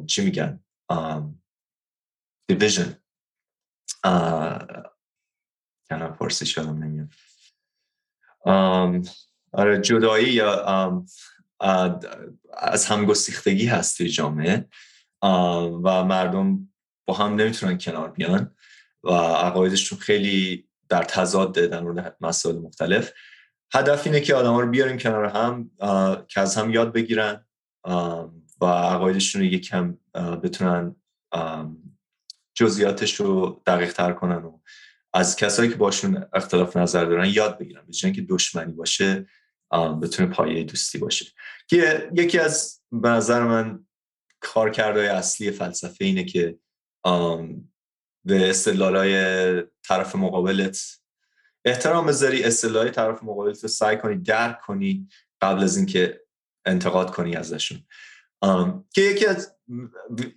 [0.07, 0.59] چی میگن؟
[2.47, 2.97] دیویژن
[5.89, 7.09] کنم فارسی شدم نمیاد
[9.51, 11.05] آره جدایی یا
[12.57, 14.65] از همگسیختگی هست جامعه
[15.83, 16.69] و مردم
[17.07, 18.55] با هم نمی‌تونن کنار بیان
[19.03, 23.11] و عقایدشون خیلی در تضاد در مورد مسائل مختلف.
[23.73, 25.71] هدف اینه که آدم ها رو بیاریم کنار هم
[26.27, 27.45] که از هم یاد بگیرن
[28.61, 30.95] و عقایدشون رو یکم بتونن
[32.55, 34.59] جزئیاتش رو دقیق تر کنن و
[35.13, 39.27] از کسایی که باشون اختلاف نظر دارن یاد بگیرن به که دشمنی باشه
[39.71, 41.25] بتونه پایه دوستی باشه.
[41.67, 43.85] که یکی از به نظر من
[44.39, 46.59] کارکردهای اصلی فلسفه اینه که
[48.25, 50.99] به استدلالای طرف مقابلت
[51.65, 55.09] احترام بذاری استدلالای طرف مقابلت رو سعی کنی درک کنی
[55.41, 56.21] قبل از اینکه
[56.65, 57.83] انتقاد کنی ازشون.
[58.93, 59.55] که یکی از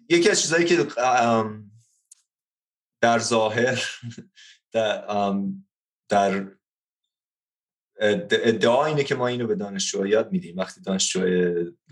[0.09, 0.87] یکی از چیزهایی که
[3.01, 4.01] در ظاهر
[4.73, 5.05] در,
[6.09, 6.47] در
[8.03, 10.57] ادعا اینه که ما اینو به دانشجو یاد میدیم.
[10.57, 11.25] وقتی دانشجو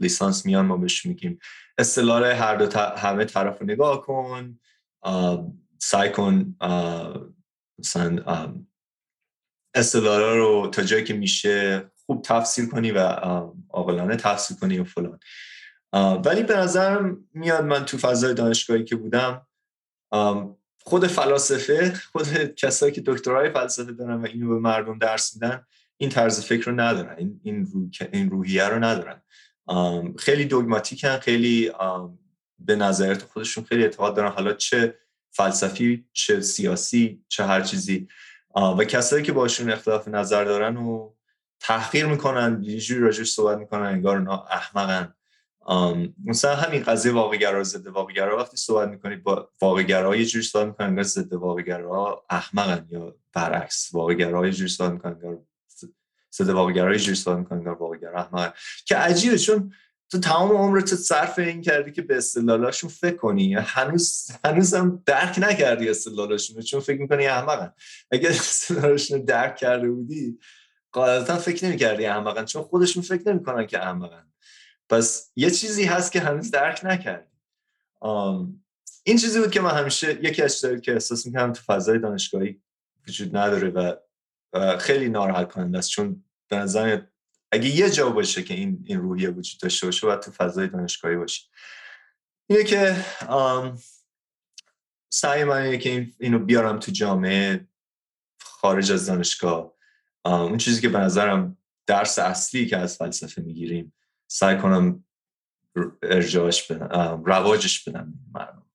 [0.00, 1.38] لیسانس میان ما بهش میگیم
[1.78, 4.58] اصطلاح هر دو همه طرف رو نگاه کن
[5.78, 6.56] سعی کن
[7.78, 8.18] مثلا
[9.74, 12.98] اصطلاح رو تا جایی که میشه خوب تفسیر کنی و
[13.70, 15.20] عاقلانه تفسیر کنی و فلان.
[16.24, 19.46] ولی به نظرم میاد من تو فضای دانشگاهی که بودم
[20.84, 25.66] خود فلاسفه خود کسایی که دکترای فلسفه دارن و اینو به مردم درس میدن
[26.00, 29.22] این طرز فکر رو ندارن این این, این روحیه رو ندارن.
[30.18, 31.72] خیلی دوگماتیکن خیلی
[32.58, 34.30] به نظریات خودشون خیلی اعتقاد دارن.
[34.30, 34.98] حالا چه
[35.30, 38.08] فلسفی چه سیاسی چه هر چیزی.
[38.78, 41.14] و کسایی که باشون اختلاف نظر دارن و
[41.60, 45.14] تحقیر می‌کنن یه جوری راجعش صحبت می‌کنن انگار اونا احمقن.
[46.24, 48.36] مثلا همین قضیه واقعگرا ضد واقعگرا.
[48.36, 53.88] وقتی صحبت می‌کنید با واقعگرا یه جوری صحبت می‌کنن انگار ضد واقعگرا احمقن یا برعکس
[53.92, 55.38] واقعگرا یه جوری صحبت می‌کنن انگار
[56.32, 58.20] ضد واقعگرا یه جوری می‌کنن واقعگرا.
[58.20, 58.52] احمقن
[58.84, 59.72] که عجیبه چون
[60.10, 63.54] تو تمام عمرت صرف این کردی که به استدلالاشون فکر کنی.
[63.54, 67.72] هنوز هنوزم درک نکردی استدلالاشون چون فکر می‌کنی احمقن.
[68.10, 70.38] اگر استدلالاشون درک کرده بودی
[70.92, 74.26] قاعدتا فکر نمی‌کردی احمقن چون خودشون فکر نمی‌کنن که احمقن.
[74.88, 77.30] پس یه چیزی هست که هنوز درک نکردی.
[79.04, 82.60] این چیزی بود که من همیشه یکی از چیزایی که احساس می‌کنم تو فضای دانشگاهی
[83.08, 83.94] وجود نداره و
[84.78, 85.90] خیلی ناراحت کننده است.
[85.90, 87.02] چون به نظر
[87.52, 91.16] اگه یه جا باشه که این این روحیه وجود داشته باشه باید تو فضای دانشگاهی
[91.16, 91.42] باشه.
[92.46, 92.96] اینه که
[95.12, 97.68] سعی من اینه که اینو بیارم تو جامعه
[98.42, 99.72] خارج از دانشگاه.
[100.24, 103.92] اون چیزی که به نظرم درس اصلی که از فلسفه می‌گیریم
[104.26, 105.04] سعی کنم
[106.02, 108.66] ارجاعش بدم رواجش بدم مردم.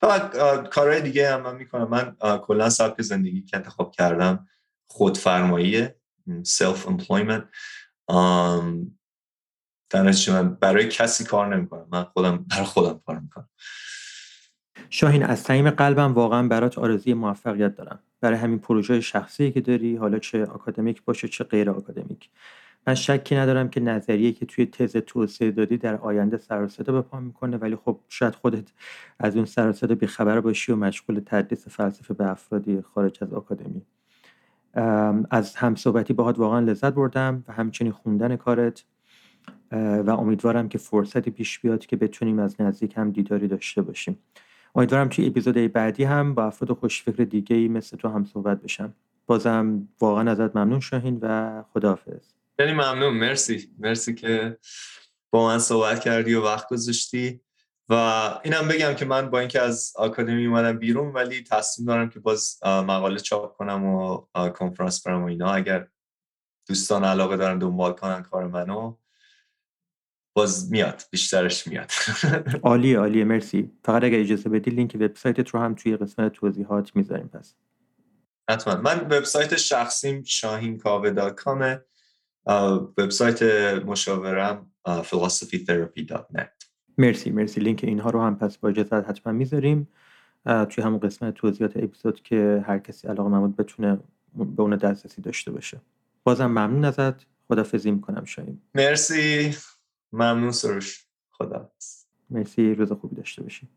[0.00, 0.36] فقط
[0.68, 1.88] کارهای دیگه هم من می‌کنم.
[1.88, 4.48] من کلا سبک زندگی که انتخاب کردم
[4.86, 5.96] خودفرماییه
[6.28, 7.42] self employment
[9.90, 11.86] در من برای کسی کار نمی‌کنم.
[11.92, 13.48] من خودم برای خودم کار می‌کنم.
[14.90, 17.98] شاهین از صمیم قلبم واقعا برات آرزوی موفقیت دارم.
[18.20, 22.30] برای همین پروژه شخصی که داری حالا چه آکادمیک باشه چه غیر آکادمیک.
[22.86, 27.20] من شکی ندارم که نظریه که توی تز توسعه دادی در آینده سر به پا
[27.20, 28.68] می‌کنه ولی خب شاید خودت
[29.18, 33.82] از اون سر بی بیخبر باشی و مشغول تدریس فلسفه به افرادی خارج از آکادمی.
[35.30, 38.84] از همصحبتی باهات واقعا لذت بردم و همچنین خوندن کارت
[39.72, 44.18] و امیدوارم که فرصتی پیش بیاد که بتونیم از نزدیک هم دیداری داشته باشیم.
[44.74, 48.94] امیدوارم توی اپیزود بعدی هم با افراد خوشفکر دیگه ای مثل تو هم صحبت بشم.
[49.26, 52.32] بازم واقعا ازت ممنون شاهین و خداحافظ.
[52.56, 53.14] خیلی ممنون.
[53.14, 53.70] مرسی.
[53.78, 54.58] مرسی که
[55.30, 57.40] با من صحبت کردی و وقت گذاشتی.
[57.88, 57.94] و
[58.44, 62.58] اینم بگم که من با اینکه از آکادمی اومدم بیرون ولی تصمیم دارم که باز
[62.64, 65.52] مقاله چاپ کنم و کنفرانس برم و اینا.
[65.52, 65.88] اگر
[66.68, 68.96] دوستان علاقه دارن دنبال کنن کار منو
[70.36, 71.90] باز میاد بیشترش میاد.
[72.62, 73.72] عالی عالی مرسی.
[73.84, 77.28] فقط اگر اجازه بدی لینک وبسایتت رو هم توی قسمت توضیحات می‌ذاریم.
[77.28, 77.54] پس.
[78.50, 78.76] حتما.
[78.76, 80.24] من وبسایت شخصیم
[81.36, 81.80] کامه.
[82.98, 83.42] وبسایت
[83.84, 86.55] مشاورم philosophytherapy.net
[86.98, 87.60] مرسی مرسی.
[87.60, 89.88] لینک اینها رو هم پس با اجازه حتما می‌ذاریم.
[90.44, 93.98] توی همون قسمت توضیحات اپیزود که هر کسی علاقه ممود بتونه
[94.34, 95.80] به اون دسترسی داشته باشه.
[96.24, 97.26] بازم ممنون ازت.
[97.48, 99.54] خدافزی می‌کنم شایم مرسی.
[100.12, 101.06] ممنون سروش.
[101.30, 101.70] خدا
[102.30, 102.74] مرسی.
[102.74, 103.68] روز خوبی داشته باشی.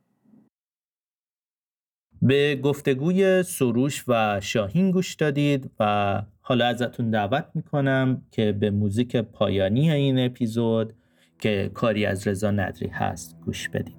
[2.22, 9.16] به گفتگوی سروش و شاهین گوش دادید و حالا ازتون دعوت می‌کنم که به موزیک
[9.16, 10.94] پایانی این اپیزود
[11.40, 13.99] که کاری از رضا ندری هست گوش بدید